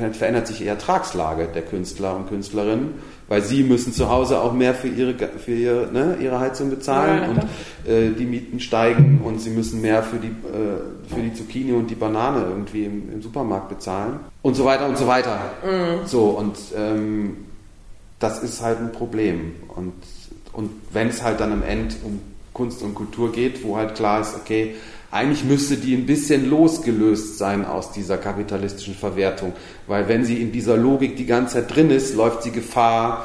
äh, 0.00 0.12
verändert 0.12 0.46
sich 0.46 0.58
die 0.58 0.66
Ertragslage 0.66 1.48
der 1.54 1.62
Künstler 1.62 2.16
und 2.16 2.28
Künstlerinnen 2.28 2.94
weil 3.28 3.42
sie 3.42 3.62
müssen 3.62 3.92
zu 3.92 4.08
Hause 4.10 4.40
auch 4.40 4.52
mehr 4.52 4.74
für 4.74 4.88
ihre, 4.88 5.14
für 5.14 5.52
ihre, 5.52 5.92
ne, 5.92 6.16
ihre 6.20 6.38
Heizung 6.40 6.70
bezahlen 6.70 7.22
ja, 7.22 7.28
und 7.28 7.90
äh, 7.90 8.10
die 8.10 8.26
Mieten 8.26 8.60
steigen 8.60 9.20
und 9.24 9.40
sie 9.40 9.50
müssen 9.50 9.80
mehr 9.80 10.02
für 10.02 10.16
die, 10.16 10.28
äh, 10.28 11.12
für 11.14 11.20
die 11.22 11.32
Zucchini 11.32 11.72
und 11.72 11.90
die 11.90 11.94
Banane 11.94 12.44
irgendwie 12.48 12.84
im, 12.84 13.12
im, 13.12 13.22
Supermarkt 13.22 13.70
bezahlen 13.70 14.20
und 14.42 14.54
so 14.54 14.64
weiter 14.64 14.86
und 14.86 14.98
so 14.98 15.06
weiter. 15.06 15.38
Mhm. 15.64 16.06
So 16.06 16.24
und 16.26 16.56
ähm, 16.76 17.36
das 18.18 18.42
ist 18.42 18.62
halt 18.62 18.78
ein 18.80 18.92
Problem. 18.92 19.54
Und, 19.68 19.92
und 20.52 20.70
wenn 20.92 21.08
es 21.08 21.22
halt 21.22 21.40
dann 21.40 21.52
am 21.52 21.62
Ende 21.62 21.94
um 22.04 22.20
Kunst 22.52 22.82
und 22.82 22.94
Kultur 22.94 23.32
geht, 23.32 23.64
wo 23.64 23.76
halt 23.76 23.94
klar 23.94 24.20
ist, 24.20 24.34
okay, 24.36 24.76
eigentlich 25.14 25.44
müsste 25.44 25.76
die 25.76 25.94
ein 25.94 26.06
bisschen 26.06 26.50
losgelöst 26.50 27.38
sein 27.38 27.64
aus 27.64 27.92
dieser 27.92 28.18
kapitalistischen 28.18 28.96
Verwertung, 28.96 29.52
weil 29.86 30.08
wenn 30.08 30.24
sie 30.24 30.42
in 30.42 30.50
dieser 30.50 30.76
Logik 30.76 31.16
die 31.16 31.24
ganze 31.24 31.54
Zeit 31.54 31.74
drin 31.74 31.90
ist, 31.90 32.16
läuft 32.16 32.42
sie 32.42 32.50
Gefahr, 32.50 33.24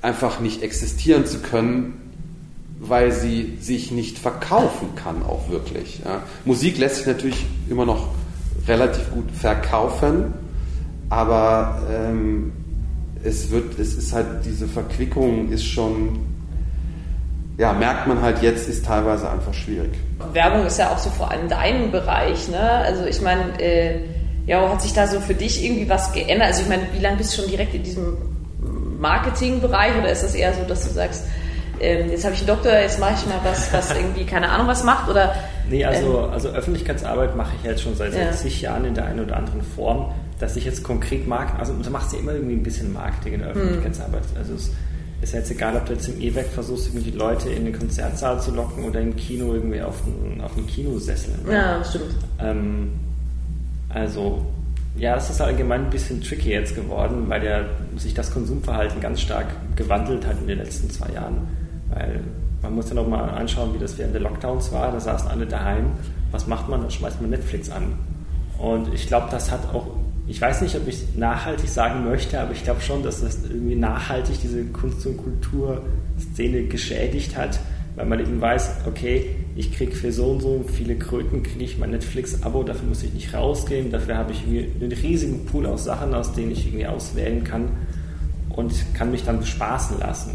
einfach 0.00 0.40
nicht 0.40 0.62
existieren 0.62 1.26
zu 1.26 1.40
können, 1.40 2.00
weil 2.80 3.12
sie 3.12 3.58
sich 3.60 3.90
nicht 3.90 4.18
verkaufen 4.18 4.94
kann, 4.94 5.22
auch 5.22 5.50
wirklich. 5.50 6.00
Ja. 6.06 6.22
Musik 6.46 6.78
lässt 6.78 6.96
sich 6.96 7.06
natürlich 7.06 7.44
immer 7.68 7.84
noch 7.84 8.08
relativ 8.66 9.10
gut 9.10 9.30
verkaufen, 9.30 10.32
aber 11.10 11.82
ähm, 11.92 12.52
es 13.22 13.50
wird, 13.50 13.78
es 13.78 13.92
ist 13.92 14.14
halt 14.14 14.46
diese 14.46 14.66
Verquickung 14.66 15.50
ist 15.50 15.66
schon, 15.66 16.20
ja, 17.58 17.72
merkt 17.72 18.06
man 18.06 18.22
halt 18.22 18.40
jetzt, 18.40 18.68
ist 18.68 18.86
teilweise 18.86 19.28
einfach 19.28 19.52
schwierig. 19.52 19.90
Werbung 20.32 20.64
ist 20.64 20.78
ja 20.78 20.90
auch 20.90 20.98
so 20.98 21.10
vor 21.10 21.30
allem 21.30 21.48
dein 21.48 21.90
Bereich, 21.90 22.48
ne? 22.48 22.60
Also 22.60 23.04
ich 23.04 23.20
meine, 23.20 23.60
äh, 23.60 24.00
ja, 24.46 24.66
hat 24.70 24.80
sich 24.80 24.94
da 24.94 25.08
so 25.08 25.20
für 25.20 25.34
dich 25.34 25.64
irgendwie 25.64 25.88
was 25.90 26.12
geändert? 26.12 26.48
Also 26.48 26.62
ich 26.62 26.68
meine, 26.68 26.82
wie 26.92 27.00
lange 27.00 27.16
bist 27.16 27.36
du 27.36 27.42
schon 27.42 27.50
direkt 27.50 27.74
in 27.74 27.82
diesem 27.82 28.16
Marketingbereich 29.00 29.96
oder 29.98 30.10
ist 30.10 30.22
das 30.22 30.36
eher 30.36 30.54
so, 30.54 30.62
dass 30.62 30.84
du 30.84 30.90
sagst, 30.90 31.24
ähm, 31.80 32.10
jetzt 32.10 32.24
habe 32.24 32.34
ich 32.34 32.40
einen 32.40 32.48
Doktor, 32.48 32.72
jetzt 32.72 33.00
mache 33.00 33.14
ich 33.14 33.26
mal 33.26 33.40
was, 33.42 33.72
was 33.72 33.90
irgendwie 33.96 34.24
keine 34.24 34.48
Ahnung 34.50 34.68
was 34.68 34.84
macht 34.84 35.08
oder? 35.08 35.34
Nee, 35.68 35.84
also, 35.84 36.24
ähm, 36.24 36.30
also 36.32 36.48
Öffentlichkeitsarbeit 36.50 37.36
mache 37.36 37.52
ich 37.58 37.68
jetzt 37.68 37.82
schon 37.82 37.96
seit, 37.96 38.14
ja. 38.14 38.26
seit 38.26 38.38
zig 38.38 38.60
Jahren 38.60 38.84
in 38.84 38.94
der 38.94 39.06
einen 39.06 39.20
oder 39.20 39.36
anderen 39.36 39.62
Form, 39.62 40.12
dass 40.38 40.54
ich 40.54 40.64
jetzt 40.64 40.84
konkret 40.84 41.26
Marken, 41.26 41.58
also 41.58 41.72
du 41.72 41.90
machst 41.90 42.12
ja 42.12 42.20
immer 42.20 42.32
irgendwie 42.32 42.54
ein 42.54 42.62
bisschen 42.62 42.92
Marketing 42.92 43.34
in 43.34 43.40
der 43.40 43.50
hm. 43.50 43.56
Öffentlichkeitsarbeit. 43.56 44.22
Hm. 44.32 44.38
Also 44.38 44.54
es 44.54 44.70
ist 45.20 45.34
jetzt 45.34 45.50
egal, 45.50 45.76
ob 45.76 45.86
du 45.86 45.94
jetzt 45.94 46.08
im 46.08 46.20
E-Werk 46.20 46.46
versuchst, 46.46 46.88
irgendwie 46.88 47.10
die 47.10 47.16
Leute 47.16 47.50
in 47.50 47.64
den 47.64 47.76
Konzertsaal 47.76 48.40
zu 48.40 48.52
locken 48.52 48.84
oder 48.84 49.00
im 49.00 49.16
Kino 49.16 49.52
irgendwie 49.52 49.82
auf 49.82 50.02
einen, 50.06 50.40
auf 50.40 50.56
einen 50.56 50.66
Kinosessel. 50.66 51.34
Ne? 51.44 51.52
Ja, 51.52 51.84
stimmt. 51.84 52.14
Ähm, 52.40 52.92
also 53.88 54.46
ja, 54.96 55.14
das 55.14 55.30
ist 55.30 55.40
allgemein 55.40 55.84
ein 55.84 55.90
bisschen 55.90 56.20
tricky 56.20 56.50
jetzt 56.50 56.74
geworden, 56.74 57.24
weil 57.28 57.44
ja 57.44 57.64
sich 57.96 58.14
das 58.14 58.32
Konsumverhalten 58.32 59.00
ganz 59.00 59.20
stark 59.20 59.46
gewandelt 59.76 60.26
hat 60.26 60.40
in 60.40 60.48
den 60.48 60.58
letzten 60.58 60.90
zwei 60.90 61.12
Jahren. 61.12 61.48
Weil 61.90 62.20
man 62.62 62.74
muss 62.74 62.88
ja 62.88 62.96
noch 62.96 63.06
mal 63.06 63.28
anschauen, 63.30 63.72
wie 63.74 63.78
das 63.78 63.96
während 63.96 64.14
der 64.14 64.22
Lockdowns 64.22 64.72
war. 64.72 64.90
Da 64.90 64.98
saßen 64.98 65.30
alle 65.30 65.46
daheim. 65.46 65.92
Was 66.32 66.46
macht 66.46 66.68
man? 66.68 66.80
Dann 66.80 66.90
schmeißt 66.90 67.20
man 67.20 67.30
Netflix 67.30 67.70
an. 67.70 67.94
Und 68.58 68.92
ich 68.92 69.06
glaube, 69.06 69.28
das 69.30 69.52
hat 69.52 69.72
auch, 69.72 69.86
ich 70.28 70.40
weiß 70.40 70.60
nicht, 70.60 70.76
ob 70.76 70.86
ich 70.86 71.16
nachhaltig 71.16 71.70
sagen 71.70 72.04
möchte, 72.04 72.38
aber 72.38 72.52
ich 72.52 72.62
glaube 72.62 72.82
schon, 72.82 73.02
dass 73.02 73.22
das 73.22 73.38
irgendwie 73.48 73.76
nachhaltig 73.76 74.36
diese 74.42 74.62
Kunst- 74.64 75.06
und 75.06 75.16
Kulturszene 75.16 76.64
geschädigt 76.64 77.34
hat, 77.34 77.58
weil 77.96 78.04
man 78.04 78.20
eben 78.20 78.38
weiß, 78.38 78.82
okay, 78.86 79.36
ich 79.56 79.72
kriege 79.72 79.92
für 79.92 80.12
so 80.12 80.26
und 80.26 80.40
so 80.40 80.64
viele 80.70 80.96
Kröten, 80.96 81.42
kriege 81.42 81.64
ich 81.64 81.78
mein 81.78 81.90
Netflix-Abo, 81.90 82.62
dafür 82.62 82.86
muss 82.88 83.02
ich 83.02 83.14
nicht 83.14 83.32
rausgehen, 83.32 83.90
dafür 83.90 84.18
habe 84.18 84.32
ich 84.32 84.42
einen 84.44 84.92
riesigen 84.92 85.46
Pool 85.46 85.66
aus 85.66 85.84
Sachen, 85.84 86.14
aus 86.14 86.34
denen 86.34 86.52
ich 86.52 86.66
irgendwie 86.66 86.86
auswählen 86.86 87.42
kann 87.42 87.70
und 88.50 88.72
kann 88.94 89.10
mich 89.10 89.24
dann 89.24 89.40
bespaßen 89.40 89.98
lassen. 89.98 90.32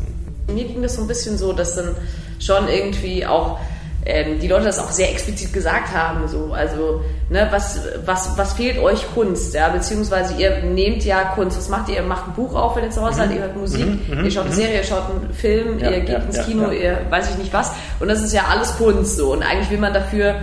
Mir 0.48 0.66
ging 0.66 0.82
das 0.82 0.96
so 0.96 1.04
ein 1.04 1.08
bisschen 1.08 1.38
so, 1.38 1.54
dass 1.54 1.76
dann 1.76 1.96
schon 2.40 2.68
irgendwie 2.68 3.26
auch 3.26 3.60
ähm, 4.06 4.40
die 4.40 4.48
Leute 4.48 4.66
das 4.66 4.80
auch 4.80 4.92
sehr 4.92 5.10
explizit 5.12 5.54
gesagt 5.54 5.94
haben. 5.94 6.28
So. 6.28 6.52
Also, 6.52 7.02
ne, 7.30 7.48
was, 7.52 7.80
was, 8.06 8.38
was 8.38 8.54
fehlt 8.54 8.78
euch 8.78 9.06
Kunst? 9.14 9.54
Ja? 9.54 9.70
Beziehungsweise 9.70 10.34
ihr 10.36 10.62
nehmt 10.64 11.06
ja 11.06 11.24
Kunst. 11.36 11.58
Was 11.58 11.70
macht 11.70 11.90
ihr? 11.90 11.96
Ihr 11.96 12.04
macht 12.04 12.28
ein 12.28 12.34
Buch 12.34 12.54
auf, 12.54 12.76
wenn 12.76 12.84
ihr 12.84 12.90
zu 12.90 13.02
Hause 13.02 13.18
seid, 13.18 13.30
mhm. 13.30 13.36
ihr 13.36 13.42
hört 13.42 13.56
Musik, 13.56 13.86
mhm. 13.86 14.18
mhm. 14.20 14.26
ihr 14.26 14.32
schaut 14.32 14.46
eine. 14.46 14.56
Serie, 14.56 14.78
ihr 14.78 14.84
schaut 14.84 15.10
einen 15.10 15.34
Film, 15.34 15.80
ja, 15.80 15.92
ihr 15.92 16.00
geht 16.02 16.10
ja, 16.10 16.18
ins 16.20 16.46
Kino, 16.46 16.72
ihr 16.72 17.00
weiß 17.10 17.32
ich 17.32 17.38
nicht 17.38 17.54
was. 17.54 17.72
Und 18.00 18.10
das 18.10 18.22
ist 18.22 18.34
ja 18.34 18.44
alles 18.50 18.76
Kunst 18.76 19.18
so. 19.18 19.32
Und 19.32 19.44
eigentlich 19.44 19.70
will 19.70 19.80
man 19.80 19.94
dafür 19.94 20.36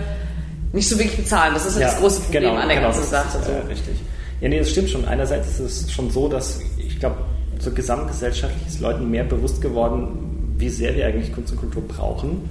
nicht 0.73 0.89
so 0.89 0.97
wirklich 0.97 1.17
bezahlen. 1.17 1.53
Das 1.53 1.65
ist 1.65 1.77
ja, 1.77 1.87
das 1.87 1.99
große 1.99 2.21
Problem 2.21 2.43
genau, 2.43 2.55
an 2.55 2.67
der 2.67 2.77
genau, 2.77 2.89
ganzen 2.89 3.05
Sache. 3.05 3.37
Ist, 3.37 3.47
äh, 3.47 3.67
richtig. 3.69 3.95
Ja, 4.39 4.49
nee, 4.49 4.57
das 4.57 4.71
stimmt 4.71 4.89
schon. 4.89 5.07
Einerseits 5.07 5.59
ist 5.59 5.59
es 5.59 5.91
schon 5.91 6.09
so, 6.09 6.27
dass 6.27 6.59
ich 6.77 6.99
glaube, 6.99 7.17
so 7.59 7.71
gesamtgesellschaftlich 7.71 8.67
ist 8.67 8.79
Leuten 8.79 9.11
mehr 9.11 9.23
bewusst 9.23 9.61
geworden, 9.61 10.55
wie 10.57 10.69
sehr 10.69 10.95
wir 10.95 11.05
eigentlich 11.05 11.31
Kunst 11.31 11.51
und 11.51 11.59
Kultur 11.59 11.83
brauchen. 11.87 12.49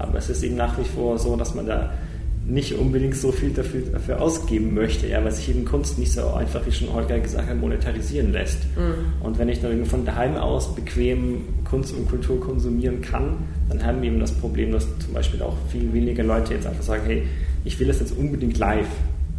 Aber 0.00 0.18
es 0.18 0.28
ist 0.30 0.42
eben 0.42 0.56
nach 0.56 0.78
wie 0.78 0.84
vor 0.84 1.18
so, 1.18 1.36
dass 1.36 1.54
man 1.54 1.66
da 1.66 1.92
nicht 2.46 2.74
unbedingt 2.74 3.16
so 3.16 3.30
viel 3.30 3.50
dafür, 3.50 3.82
dafür 3.92 4.20
ausgeben 4.20 4.74
möchte, 4.74 5.06
ja, 5.06 5.22
weil 5.22 5.30
sich 5.30 5.48
eben 5.50 5.64
Kunst 5.64 5.98
nicht 5.98 6.12
so 6.12 6.26
einfach, 6.32 6.66
wie 6.66 6.72
schon 6.72 6.92
Holger 6.92 7.18
gesagt 7.20 7.48
hat, 7.48 7.56
monetarisieren 7.56 8.32
lässt. 8.32 8.64
Mhm. 8.76 9.24
Und 9.24 9.38
wenn 9.38 9.48
ich 9.48 9.60
dann 9.60 9.84
von 9.86 10.04
daheim 10.04 10.36
aus 10.36 10.74
bequem 10.74 11.44
Kunst 11.64 11.94
und 11.94 12.08
Kultur 12.08 12.40
konsumieren 12.40 13.02
kann, 13.02 13.36
dann 13.68 13.84
haben 13.84 14.02
wir 14.02 14.10
eben 14.10 14.20
das 14.20 14.32
Problem, 14.32 14.72
dass 14.72 14.86
zum 14.98 15.14
Beispiel 15.14 15.42
auch 15.42 15.56
viel 15.68 15.92
weniger 15.92 16.24
Leute 16.24 16.54
jetzt 16.54 16.66
einfach 16.66 16.82
sagen, 16.82 17.02
hey, 17.06 17.22
ich 17.64 17.78
will 17.78 17.86
das 17.86 18.00
jetzt 18.00 18.16
unbedingt 18.16 18.58
live. 18.58 18.88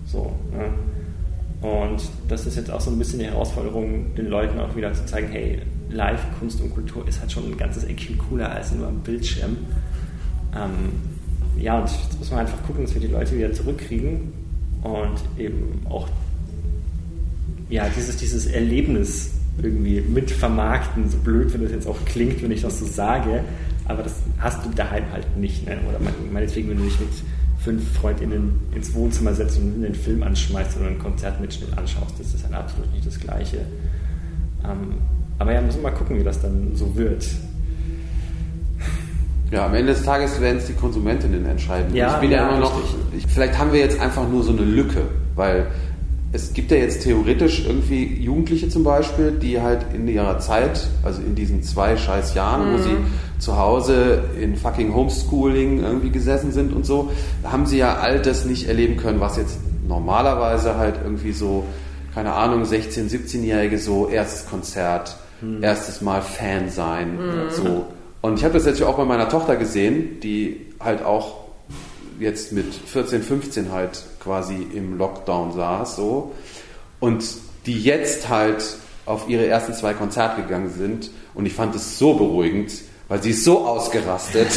So, 0.05 0.31
ja. 0.53 1.67
Und 1.67 2.01
das 2.27 2.47
ist 2.47 2.55
jetzt 2.55 2.71
auch 2.71 2.81
so 2.81 2.89
ein 2.89 2.97
bisschen 2.97 3.19
die 3.19 3.25
Herausforderung, 3.25 4.15
den 4.15 4.27
Leuten 4.27 4.59
auch 4.59 4.75
wieder 4.75 4.93
zu 4.93 5.05
zeigen, 5.05 5.27
hey, 5.31 5.59
Live, 5.91 6.25
Kunst 6.39 6.61
und 6.61 6.73
Kultur 6.73 7.07
ist 7.07 7.19
halt 7.19 7.31
schon 7.31 7.51
ein 7.51 7.57
ganzes 7.57 7.83
Eckchen 7.83 8.17
cooler 8.17 8.49
als 8.49 8.71
nur 8.71 8.87
am 8.87 8.99
Bildschirm. 8.99 9.57
Ähm, 10.55 10.91
ja, 11.59 11.79
und 11.79 11.89
jetzt 11.89 12.17
muss 12.17 12.31
man 12.31 12.41
einfach 12.41 12.61
gucken, 12.65 12.83
dass 12.83 12.93
wir 12.93 13.01
die 13.01 13.07
Leute 13.07 13.37
wieder 13.37 13.53
zurückkriegen 13.53 14.33
und 14.83 15.21
eben 15.37 15.85
auch 15.89 16.07
ja, 17.69 17.87
dieses, 17.95 18.17
dieses 18.17 18.47
Erlebnis 18.47 19.31
irgendwie 19.61 20.01
mit 20.01 20.31
vermarkten, 20.31 21.09
so 21.09 21.17
blöd, 21.17 21.53
wenn 21.53 21.61
das 21.61 21.71
jetzt 21.71 21.87
auch 21.87 21.97
klingt, 22.05 22.41
wenn 22.41 22.51
ich 22.51 22.61
das 22.61 22.79
so 22.79 22.85
sage, 22.85 23.43
aber 23.85 24.03
das 24.03 24.15
hast 24.39 24.65
du 24.65 24.69
daheim 24.71 25.03
halt 25.11 25.37
nicht. 25.37 25.65
Ne? 25.65 25.77
Oder 25.87 25.99
meinetwegen, 26.31 26.69
wenn 26.69 26.77
du 26.77 26.83
dich 26.83 26.99
mit 26.99 27.09
fünf 27.59 27.93
FreundInnen 27.93 28.53
ins 28.73 28.93
Wohnzimmer 28.93 29.33
setzt 29.33 29.57
und 29.59 29.83
einen 29.83 29.93
Film 29.93 30.23
anschmeißt 30.23 30.77
oder 30.77 30.87
einen 30.87 30.99
Konzertmitschnitt 30.99 31.77
anschaust. 31.77 32.19
Das 32.19 32.33
ist 32.33 32.43
dann 32.43 32.53
absolut 32.53 32.91
nicht 32.91 33.05
das 33.05 33.19
Gleiche. 33.19 33.57
Ähm, 34.63 34.95
aber 35.37 35.53
ja, 35.53 35.61
müssen 35.61 35.77
wir 35.81 35.89
mal 35.89 35.97
gucken, 35.97 36.19
wie 36.19 36.23
das 36.23 36.41
dann 36.41 36.75
so 36.75 36.95
wird. 36.95 37.27
Ja, 39.51 39.65
am 39.65 39.75
Ende 39.75 39.93
des 39.93 40.03
Tages 40.03 40.39
werden 40.39 40.57
es 40.57 40.67
die 40.67 40.73
Konsumentinnen 40.73 41.45
entscheiden. 41.45 41.93
Ja, 41.93 42.15
ich 42.15 42.21
bin 42.21 42.31
ja, 42.31 42.37
ja 42.37 42.49
immer 42.49 42.59
noch. 42.59 42.73
Ich, 43.15 43.27
vielleicht 43.27 43.57
haben 43.57 43.73
wir 43.73 43.81
jetzt 43.81 43.99
einfach 43.99 44.27
nur 44.27 44.43
so 44.43 44.53
eine 44.53 44.61
Lücke, 44.61 45.01
weil 45.35 45.67
es 46.33 46.53
gibt 46.53 46.71
ja 46.71 46.77
jetzt 46.77 47.03
theoretisch 47.03 47.65
irgendwie 47.65 48.05
Jugendliche 48.05 48.69
zum 48.69 48.85
Beispiel, 48.85 49.31
die 49.31 49.61
halt 49.61 49.85
in 49.93 50.07
ihrer 50.07 50.39
Zeit, 50.39 50.87
also 51.03 51.21
in 51.21 51.35
diesen 51.35 51.61
zwei 51.63 51.97
scheiß 51.97 52.33
Jahren, 52.33 52.69
mhm. 52.69 52.73
wo 52.73 52.81
sie 52.81 52.97
zu 53.39 53.57
Hause 53.57 54.23
in 54.39 54.55
fucking 54.55 54.93
Homeschooling 54.93 55.83
irgendwie 55.83 56.09
gesessen 56.09 56.53
sind 56.53 56.73
und 56.73 56.85
so, 56.85 57.11
haben 57.43 57.65
sie 57.65 57.77
ja 57.77 57.97
all 57.97 58.21
das 58.21 58.45
nicht 58.45 58.69
erleben 58.69 58.95
können, 58.95 59.19
was 59.19 59.35
jetzt 59.35 59.59
normalerweise 59.85 60.77
halt 60.77 60.95
irgendwie 61.03 61.33
so, 61.33 61.65
keine 62.13 62.31
Ahnung, 62.31 62.63
16-, 62.63 63.09
17-Jährige 63.09 63.77
so 63.77 64.07
erstes 64.07 64.49
Konzert, 64.49 65.17
mhm. 65.41 65.61
erstes 65.61 66.01
Mal 66.01 66.21
Fan 66.21 66.69
sein, 66.69 67.17
mhm. 67.17 67.49
so. 67.51 67.85
Und 68.21 68.37
ich 68.37 68.43
habe 68.43 68.53
das 68.53 68.65
jetzt 68.65 68.81
auch 68.83 68.97
bei 68.97 69.05
meiner 69.05 69.29
Tochter 69.29 69.55
gesehen, 69.55 70.19
die 70.19 70.67
halt 70.79 71.03
auch 71.03 71.41
jetzt 72.19 72.53
mit 72.53 72.73
14, 72.73 73.23
15 73.23 73.71
halt 73.71 74.03
quasi 74.19 74.67
im 74.73 74.97
Lockdown 74.97 75.53
saß, 75.53 75.95
so. 75.95 76.31
Und 76.99 77.25
die 77.65 77.81
jetzt 77.81 78.29
halt 78.29 78.63
auf 79.05 79.27
ihre 79.27 79.47
ersten 79.47 79.73
zwei 79.73 79.93
Konzerte 79.93 80.43
gegangen 80.43 80.69
sind. 80.69 81.09
Und 81.33 81.45
ich 81.45 81.53
fand 81.53 81.75
es 81.75 81.97
so 81.97 82.13
beruhigend, 82.13 82.71
weil 83.11 83.21
sie 83.21 83.31
ist 83.31 83.43
so 83.43 83.67
ausgerastet. 83.67 84.47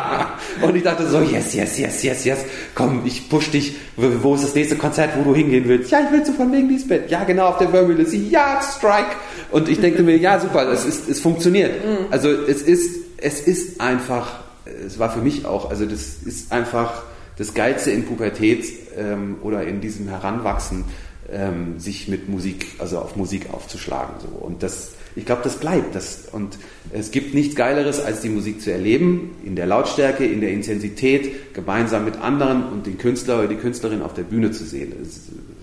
und 0.62 0.74
ich 0.74 0.82
dachte 0.82 1.06
so, 1.06 1.20
yes, 1.20 1.52
yes, 1.52 1.78
yes, 1.78 2.02
yes, 2.02 2.24
yes, 2.24 2.38
komm, 2.74 3.02
ich 3.04 3.28
push 3.28 3.50
dich. 3.50 3.76
Wo 3.94 4.34
ist 4.34 4.42
das 4.42 4.54
nächste 4.54 4.76
Konzert, 4.76 5.10
wo 5.18 5.22
du 5.22 5.36
hingehen 5.36 5.68
willst? 5.68 5.90
Ja, 5.90 6.00
ich 6.06 6.10
will 6.10 6.24
zu 6.24 6.32
von 6.32 6.50
wegen 6.50 6.70
Lisbeth. 6.70 7.10
Ja, 7.10 7.24
genau, 7.24 7.48
auf 7.48 7.58
der 7.58 7.70
Wörmühle. 7.74 8.06
Sie, 8.06 8.30
ja, 8.30 8.62
Strike. 8.62 9.16
Und 9.50 9.68
ich 9.68 9.80
denke 9.82 10.02
mir, 10.02 10.16
ja, 10.16 10.40
super, 10.40 10.66
es, 10.72 10.86
ist, 10.86 11.10
es 11.10 11.20
funktioniert. 11.20 11.84
Mhm. 11.84 12.06
Also 12.10 12.30
es 12.30 12.62
ist, 12.62 13.04
es 13.18 13.42
ist 13.42 13.82
einfach, 13.82 14.40
es 14.86 14.98
war 14.98 15.10
für 15.10 15.20
mich 15.20 15.44
auch, 15.44 15.68
also 15.68 15.84
das 15.84 16.22
ist 16.24 16.50
einfach 16.52 17.02
das 17.36 17.52
Geilste 17.52 17.90
in 17.90 18.06
Pubertät 18.06 18.64
ähm, 18.96 19.36
oder 19.42 19.64
in 19.64 19.82
diesem 19.82 20.08
Heranwachsen, 20.08 20.86
ähm, 21.32 21.78
sich 21.78 22.08
mit 22.08 22.28
Musik, 22.28 22.66
also 22.78 22.98
auf 22.98 23.16
Musik 23.16 23.48
aufzuschlagen. 23.52 24.14
So. 24.20 24.44
Und 24.44 24.62
das, 24.62 24.92
ich 25.16 25.24
glaube, 25.24 25.42
das 25.44 25.56
bleibt. 25.56 25.94
Das, 25.94 26.28
und 26.32 26.58
es 26.92 27.10
gibt 27.10 27.34
nichts 27.34 27.54
Geileres, 27.54 28.00
als 28.00 28.20
die 28.20 28.28
Musik 28.28 28.60
zu 28.60 28.72
erleben, 28.72 29.36
in 29.44 29.56
der 29.56 29.66
Lautstärke, 29.66 30.24
in 30.24 30.40
der 30.40 30.50
Intensität, 30.50 31.54
gemeinsam 31.54 32.04
mit 32.04 32.20
anderen 32.20 32.64
und 32.64 32.86
den 32.86 32.98
Künstler 32.98 33.38
oder 33.38 33.48
die 33.48 33.56
Künstlerin 33.56 34.02
auf 34.02 34.14
der 34.14 34.22
Bühne 34.22 34.50
zu 34.50 34.64
sehen. 34.64 34.92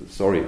Sorry, 0.09 0.41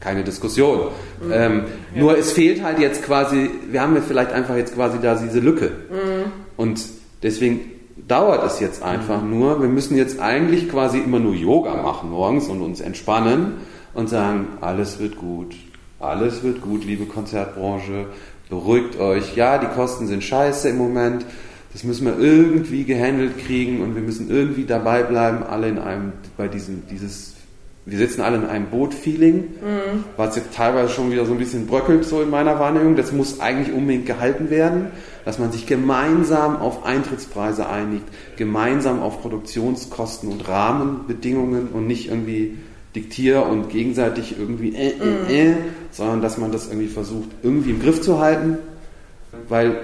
keine 0.00 0.24
Diskussion. 0.24 0.88
Mhm. 1.22 1.32
Ähm, 1.32 1.64
ja. 1.94 2.00
Nur 2.00 2.18
es 2.18 2.32
fehlt 2.32 2.62
halt 2.62 2.78
jetzt 2.78 3.02
quasi, 3.02 3.50
wir 3.70 3.80
haben 3.80 3.94
jetzt 3.94 4.08
vielleicht 4.08 4.32
einfach 4.32 4.56
jetzt 4.56 4.74
quasi 4.74 4.98
da 5.00 5.14
diese 5.14 5.40
Lücke. 5.40 5.72
Mhm. 5.90 6.32
Und 6.56 6.80
deswegen 7.22 7.60
dauert 8.08 8.44
es 8.46 8.60
jetzt 8.60 8.82
einfach 8.82 9.22
mhm. 9.22 9.30
nur. 9.30 9.60
Wir 9.60 9.68
müssen 9.68 9.96
jetzt 9.96 10.20
eigentlich 10.20 10.70
quasi 10.70 10.98
immer 10.98 11.18
nur 11.18 11.34
Yoga 11.34 11.74
machen 11.82 12.10
morgens 12.10 12.46
und 12.48 12.62
uns 12.62 12.80
entspannen 12.80 13.54
und 13.96 14.08
sagen, 14.08 14.46
alles 14.60 14.98
wird 14.98 15.16
gut. 15.16 15.56
Alles 15.98 16.42
wird 16.42 16.60
gut, 16.60 16.84
liebe 16.84 17.06
Konzertbranche. 17.06 18.06
Beruhigt 18.50 19.00
euch. 19.00 19.34
Ja, 19.34 19.58
die 19.58 19.66
Kosten 19.66 20.06
sind 20.06 20.22
scheiße 20.22 20.68
im 20.68 20.76
Moment. 20.76 21.24
Das 21.72 21.82
müssen 21.82 22.06
wir 22.06 22.18
irgendwie 22.18 22.84
gehandelt 22.84 23.38
kriegen 23.38 23.80
und 23.80 23.94
wir 23.94 24.02
müssen 24.02 24.30
irgendwie 24.30 24.64
dabei 24.64 25.02
bleiben, 25.02 25.42
alle 25.42 25.68
in 25.68 25.78
einem, 25.78 26.12
bei 26.36 26.46
diesem, 26.46 26.86
dieses, 26.90 27.34
wir 27.86 27.98
sitzen 27.98 28.20
alle 28.20 28.36
in 28.36 28.44
einem 28.44 28.66
Boot-Feeling, 28.66 29.36
mhm. 29.36 30.04
was 30.16 30.36
jetzt 30.36 30.54
teilweise 30.54 30.92
schon 30.92 31.10
wieder 31.10 31.26
so 31.26 31.32
ein 31.32 31.38
bisschen 31.38 31.66
bröckelt, 31.66 32.04
so 32.04 32.22
in 32.22 32.30
meiner 32.30 32.58
Wahrnehmung. 32.60 32.96
Das 32.96 33.12
muss 33.12 33.40
eigentlich 33.40 33.74
unbedingt 33.74 34.06
gehalten 34.06 34.50
werden, 34.50 34.88
dass 35.24 35.38
man 35.38 35.52
sich 35.52 35.66
gemeinsam 35.66 36.56
auf 36.56 36.84
Eintrittspreise 36.84 37.68
einigt, 37.68 38.04
gemeinsam 38.36 39.02
auf 39.02 39.22
Produktionskosten 39.22 40.30
und 40.30 40.46
Rahmenbedingungen 40.48 41.68
und 41.68 41.86
nicht 41.86 42.08
irgendwie 42.08 42.56
diktier 42.96 43.44
und 43.46 43.68
gegenseitig 43.68 44.36
irgendwie 44.38 44.74
äh, 44.74 44.94
äh, 45.28 45.50
äh, 45.50 45.56
sondern 45.90 46.22
dass 46.22 46.38
man 46.38 46.50
das 46.50 46.66
irgendwie 46.66 46.88
versucht, 46.88 47.28
irgendwie 47.42 47.70
im 47.70 47.80
Griff 47.80 48.00
zu 48.00 48.18
halten, 48.18 48.58
weil 49.48 49.78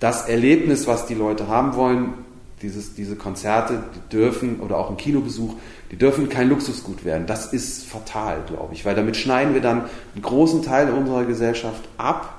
das 0.00 0.28
Erlebnis, 0.28 0.86
was 0.86 1.06
die 1.06 1.14
Leute 1.14 1.46
haben 1.48 1.76
wollen, 1.76 2.14
dieses, 2.62 2.94
diese 2.94 3.16
Konzerte, 3.16 3.82
die 3.94 4.16
dürfen, 4.16 4.60
oder 4.60 4.78
auch 4.78 4.90
ein 4.90 4.96
Kinobesuch, 4.96 5.54
die 5.90 5.96
dürfen 5.96 6.28
kein 6.28 6.48
Luxusgut 6.48 7.04
werden. 7.04 7.26
Das 7.26 7.52
ist 7.52 7.86
fatal, 7.86 8.42
glaube 8.46 8.74
ich, 8.74 8.84
weil 8.84 8.94
damit 8.94 9.16
schneiden 9.16 9.54
wir 9.54 9.60
dann 9.60 9.82
einen 10.14 10.22
großen 10.22 10.62
Teil 10.62 10.90
unserer 10.90 11.24
Gesellschaft 11.24 11.82
ab 11.98 12.38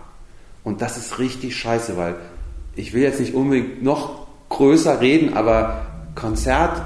und 0.64 0.82
das 0.82 0.98
ist 0.98 1.20
richtig 1.20 1.56
scheiße, 1.56 1.96
weil 1.96 2.16
ich 2.76 2.94
will 2.94 3.04
jetzt 3.04 3.20
nicht 3.20 3.36
unbedingt 3.36 3.84
noch 3.84 4.28
größer 4.50 5.00
reden, 5.00 5.36
aber 5.36 5.86
Konzert 6.16 6.82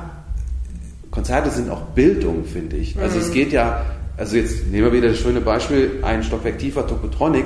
Konzerte 1.12 1.50
sind 1.50 1.70
auch 1.70 1.82
Bildung, 1.96 2.46
finde 2.46 2.78
ich. 2.78 2.98
Also 3.00 3.18
mhm. 3.18 3.22
es 3.24 3.32
geht 3.32 3.52
ja, 3.52 3.86
also 4.18 4.36
jetzt 4.36 4.68
nehmen 4.68 4.86
wir 4.86 4.94
wieder 4.94 5.10
das 5.10 5.18
schöne 5.18 5.42
Beispiel, 5.42 6.00
ein 6.02 6.24
Stockwerk 6.24 6.60
tiefer 6.60 6.86
Tokotronic, 6.88 7.46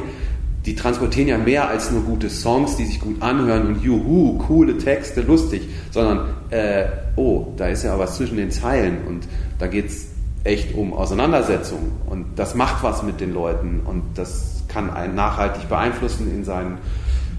die 0.65 0.75
transportieren 0.75 1.27
ja 1.27 1.37
mehr 1.37 1.67
als 1.67 1.91
nur 1.91 2.01
gute 2.03 2.29
Songs, 2.29 2.77
die 2.77 2.85
sich 2.85 2.99
gut 2.99 3.21
anhören 3.21 3.67
und 3.67 3.83
juhu, 3.83 4.37
coole 4.37 4.77
Texte, 4.77 5.21
lustig, 5.21 5.67
sondern 5.91 6.29
äh, 6.49 6.85
oh, 7.15 7.47
da 7.57 7.67
ist 7.67 7.83
ja 7.83 7.99
was 7.99 8.15
zwischen 8.15 8.37
den 8.37 8.51
Zeilen 8.51 8.99
und 9.07 9.27
da 9.59 9.67
geht 9.67 9.87
es 9.87 10.07
echt 10.43 10.75
um 10.75 10.93
Auseinandersetzung 10.93 11.91
und 12.05 12.25
das 12.37 12.55
macht 12.55 12.83
was 12.83 13.03
mit 13.03 13.19
den 13.19 13.33
Leuten 13.33 13.81
und 13.85 14.03
das 14.15 14.63
kann 14.67 14.89
einen 14.89 15.15
nachhaltig 15.15 15.69
beeinflussen 15.69 16.31
in 16.33 16.43
seinen 16.43 16.77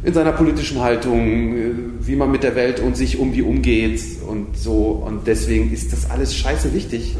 in 0.04 0.12
seiner 0.12 0.32
politischen 0.32 0.80
Haltung, 0.80 1.56
äh, 1.56 1.70
wie 2.00 2.14
man 2.14 2.30
mit 2.30 2.42
der 2.42 2.54
Welt 2.54 2.80
und 2.80 2.96
sich 2.96 3.18
um 3.18 3.32
die 3.32 3.42
umgeht 3.42 4.00
und 4.28 4.56
so. 4.56 5.02
Und 5.04 5.26
deswegen 5.26 5.72
ist 5.72 5.92
das 5.92 6.10
alles 6.10 6.36
scheiße 6.36 6.74
wichtig. 6.74 7.16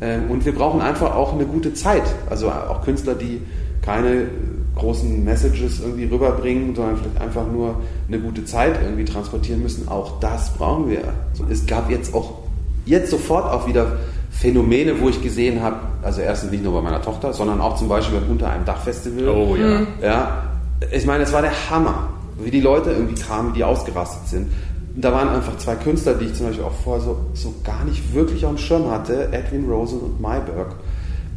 Ähm, 0.00 0.30
und 0.30 0.44
wir 0.44 0.54
brauchen 0.54 0.80
einfach 0.80 1.14
auch 1.14 1.34
eine 1.34 1.44
gute 1.44 1.74
Zeit. 1.74 2.04
Also 2.30 2.50
auch 2.50 2.82
Künstler, 2.84 3.14
die 3.14 3.40
keine 3.82 4.28
großen 4.76 5.22
Messages 5.22 5.80
irgendwie 5.80 6.04
rüberbringen, 6.04 6.74
sondern 6.74 6.96
vielleicht 6.96 7.20
einfach 7.20 7.46
nur 7.52 7.82
eine 8.08 8.18
gute 8.18 8.44
Zeit 8.46 8.80
irgendwie 8.82 9.04
transportieren 9.04 9.62
müssen. 9.62 9.88
Auch 9.88 10.18
das 10.20 10.54
brauchen 10.54 10.88
wir. 10.88 11.02
Es 11.50 11.66
gab 11.66 11.90
jetzt 11.90 12.14
auch, 12.14 12.38
jetzt 12.86 13.10
sofort 13.10 13.52
auch 13.52 13.68
wieder 13.68 13.98
Phänomene, 14.30 14.98
wo 14.98 15.10
ich 15.10 15.22
gesehen 15.22 15.60
habe, 15.60 15.76
also 16.02 16.22
erstens 16.22 16.52
nicht 16.52 16.64
nur 16.64 16.72
bei 16.72 16.80
meiner 16.80 17.02
Tochter, 17.02 17.34
sondern 17.34 17.60
auch 17.60 17.76
zum 17.76 17.88
Beispiel 17.88 18.18
beim 18.18 18.30
Unter 18.30 18.48
einem 18.48 18.64
Dach 18.64 18.80
Festival. 18.80 19.28
Oh 19.28 19.54
ja. 19.56 19.82
Ja, 20.02 20.42
ich 20.90 21.04
meine, 21.04 21.24
es 21.24 21.32
war 21.34 21.42
der 21.42 21.52
Hammer 21.68 22.08
wie 22.38 22.50
die 22.50 22.60
Leute 22.60 22.90
irgendwie 22.90 23.20
kamen, 23.20 23.54
die 23.54 23.64
ausgerastet 23.64 24.28
sind. 24.28 24.52
Da 24.94 25.12
waren 25.12 25.28
einfach 25.28 25.56
zwei 25.58 25.74
Künstler, 25.76 26.14
die 26.14 26.26
ich 26.26 26.34
zum 26.34 26.46
Beispiel 26.46 26.64
auch 26.64 26.74
vorher 26.84 27.02
so, 27.02 27.16
so 27.34 27.54
gar 27.64 27.84
nicht 27.84 28.14
wirklich 28.14 28.44
auf 28.44 28.52
dem 28.52 28.58
Schirm 28.58 28.90
hatte, 28.90 29.32
Edwin 29.32 29.68
Rosen 29.70 30.00
und 30.00 30.20
Mayberg, 30.20 30.76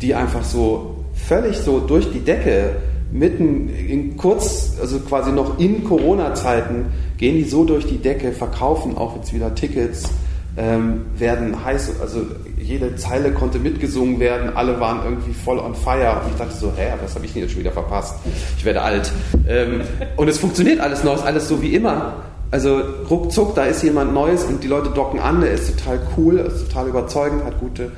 die 0.02 0.14
einfach 0.14 0.44
so 0.44 1.06
völlig 1.14 1.58
so 1.58 1.80
durch 1.80 2.12
die 2.12 2.20
Decke, 2.20 2.76
mitten 3.12 3.70
in 3.70 4.18
kurz, 4.18 4.74
also 4.82 5.00
quasi 5.00 5.32
noch 5.32 5.58
in 5.60 5.84
Corona-Zeiten, 5.84 6.88
gehen 7.18 7.36
die 7.36 7.46
so 7.46 7.64
durch 7.64 7.86
die 7.86 7.98
Decke, 7.98 8.34
verkaufen 8.34 8.98
auch 8.98 9.16
jetzt 9.16 9.34
wieder 9.34 9.56
Tickets, 9.56 10.10
ähm, 10.58 11.06
werden 11.18 11.64
heiß, 11.64 12.02
also 12.02 12.22
jede 12.66 12.96
Zeile 12.96 13.32
konnte 13.32 13.60
mitgesungen 13.60 14.20
werden, 14.20 14.56
alle 14.56 14.80
waren 14.80 15.04
irgendwie 15.06 15.34
voll 15.34 15.60
on 15.60 15.76
fire 15.76 16.22
und 16.24 16.32
ich 16.32 16.38
dachte 16.38 16.56
so, 16.56 16.74
hä, 16.76 16.94
was 17.02 17.16
habe 17.16 17.26
ich 17.26 17.34
denn 17.34 17.44
jetzt 17.44 17.52
schon 17.52 17.60
wieder 17.60 17.72
verpasst? 17.72 18.16
Ich 18.58 18.66
werde 18.66 18.82
alt. 18.82 19.12
Ähm, 19.48 19.82
und 20.18 20.28
es 20.28 20.40
funktioniert 20.40 20.80
alles 20.80 21.04
noch, 21.04 21.16
ist 21.16 21.24
alles 21.24 21.48
so 21.48 21.62
wie 21.62 21.76
immer. 21.76 22.24
Also 22.52 22.82
ruckzuck, 23.10 23.56
da 23.56 23.66
ist 23.66 23.84
jemand 23.84 24.14
Neues 24.14 24.44
und 24.44 24.64
die 24.64 24.68
Leute 24.68 24.90
docken 24.90 25.20
an, 25.20 25.42
der 25.42 25.52
ist 25.52 25.78
total 25.78 26.00
cool, 26.18 26.38
ist 26.38 26.68
total 26.68 26.88
überzeugend, 26.88 27.44
hat 27.44 27.60
gute, 27.60 27.92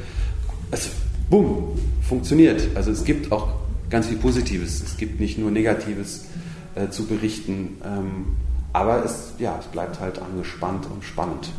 also 0.72 0.90
bumm, 1.30 1.80
funktioniert. 2.08 2.68
Also 2.76 2.92
es 2.92 3.04
gibt 3.04 3.32
auch 3.32 3.50
ganz 3.90 4.08
viel 4.08 4.18
Positives, 4.18 4.82
es 4.84 4.98
gibt 4.98 5.20
nicht 5.20 5.38
nur 5.38 5.52
Negatives 5.52 6.26
äh, 6.76 6.90
zu 6.90 7.06
berichten, 7.06 7.78
ähm, 7.86 8.38
aber 8.74 9.04
es, 9.06 9.34
ja, 9.40 9.58
es 9.60 9.66
bleibt 9.68 10.00
halt 10.00 10.20
angespannt 10.22 10.88
und 10.94 11.04
spannend. 11.04 11.50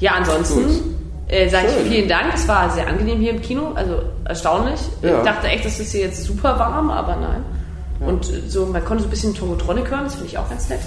Ja, 0.00 0.12
ansonsten 0.12 0.94
äh, 1.28 1.48
sage 1.48 1.66
ich 1.68 1.90
vielen 1.90 2.08
Dank. 2.08 2.34
Es 2.34 2.46
war 2.48 2.70
sehr 2.70 2.86
angenehm 2.86 3.20
hier 3.20 3.30
im 3.30 3.40
Kino, 3.40 3.72
also 3.74 4.02
erstaunlich. 4.24 4.80
Ja. 5.02 5.18
Ich 5.18 5.24
dachte 5.24 5.46
echt, 5.48 5.64
das 5.64 5.80
ist 5.80 5.92
hier 5.92 6.02
jetzt 6.02 6.22
super 6.24 6.58
warm, 6.58 6.90
aber 6.90 7.16
nein. 7.16 7.42
Ja. 8.00 8.06
Und 8.06 8.24
so, 8.24 8.66
man 8.66 8.84
konnte 8.84 9.02
so 9.02 9.08
ein 9.08 9.10
bisschen 9.10 9.34
Togotronic 9.34 9.90
hören, 9.90 10.04
das 10.04 10.14
finde 10.14 10.28
ich 10.28 10.38
auch 10.38 10.48
ganz 10.48 10.68
nett. 10.68 10.80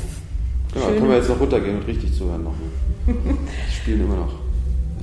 Genau, 0.73 0.85
Schön. 0.85 0.97
können 0.97 1.09
wir 1.09 1.17
jetzt 1.17 1.29
noch 1.29 1.39
runtergehen 1.39 1.77
und 1.77 1.87
richtig 1.87 2.13
zuhören 2.15 2.43
noch. 2.43 2.53
Die 3.07 3.75
spielen 3.75 4.01
immer 4.01 4.15
noch. 4.15 4.33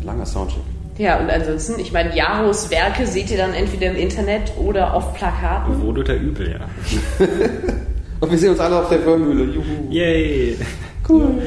Langer 0.05 0.27
Soundcheck. 0.27 0.63
Ja, 0.99 1.19
und 1.19 1.29
ansonsten, 1.29 1.81
ich 1.81 1.93
meine, 1.93 2.15
Jaros 2.17 2.71
Werke 2.71 3.07
seht 3.07 3.31
ihr 3.31 3.39
dann 3.39 3.53
entweder 3.53 3.91
im 3.91 3.97
Internet 3.97 4.53
oder 4.57 4.95
auf 4.95 5.15
Plakaten. 5.15 5.83
Wohl 5.83 5.99
oder 5.99 6.15
übel, 6.15 6.53
ja. 6.53 7.27
und 8.21 8.31
wir 8.31 8.39
sehen 8.39 8.51
uns 8.51 8.61
alle 8.61 8.81
auf 8.81 8.89
der 8.89 9.03
Hörmühle. 9.03 9.45
Juhu. 9.53 9.91
Yay. 9.91 10.57
Cool. 11.09 11.43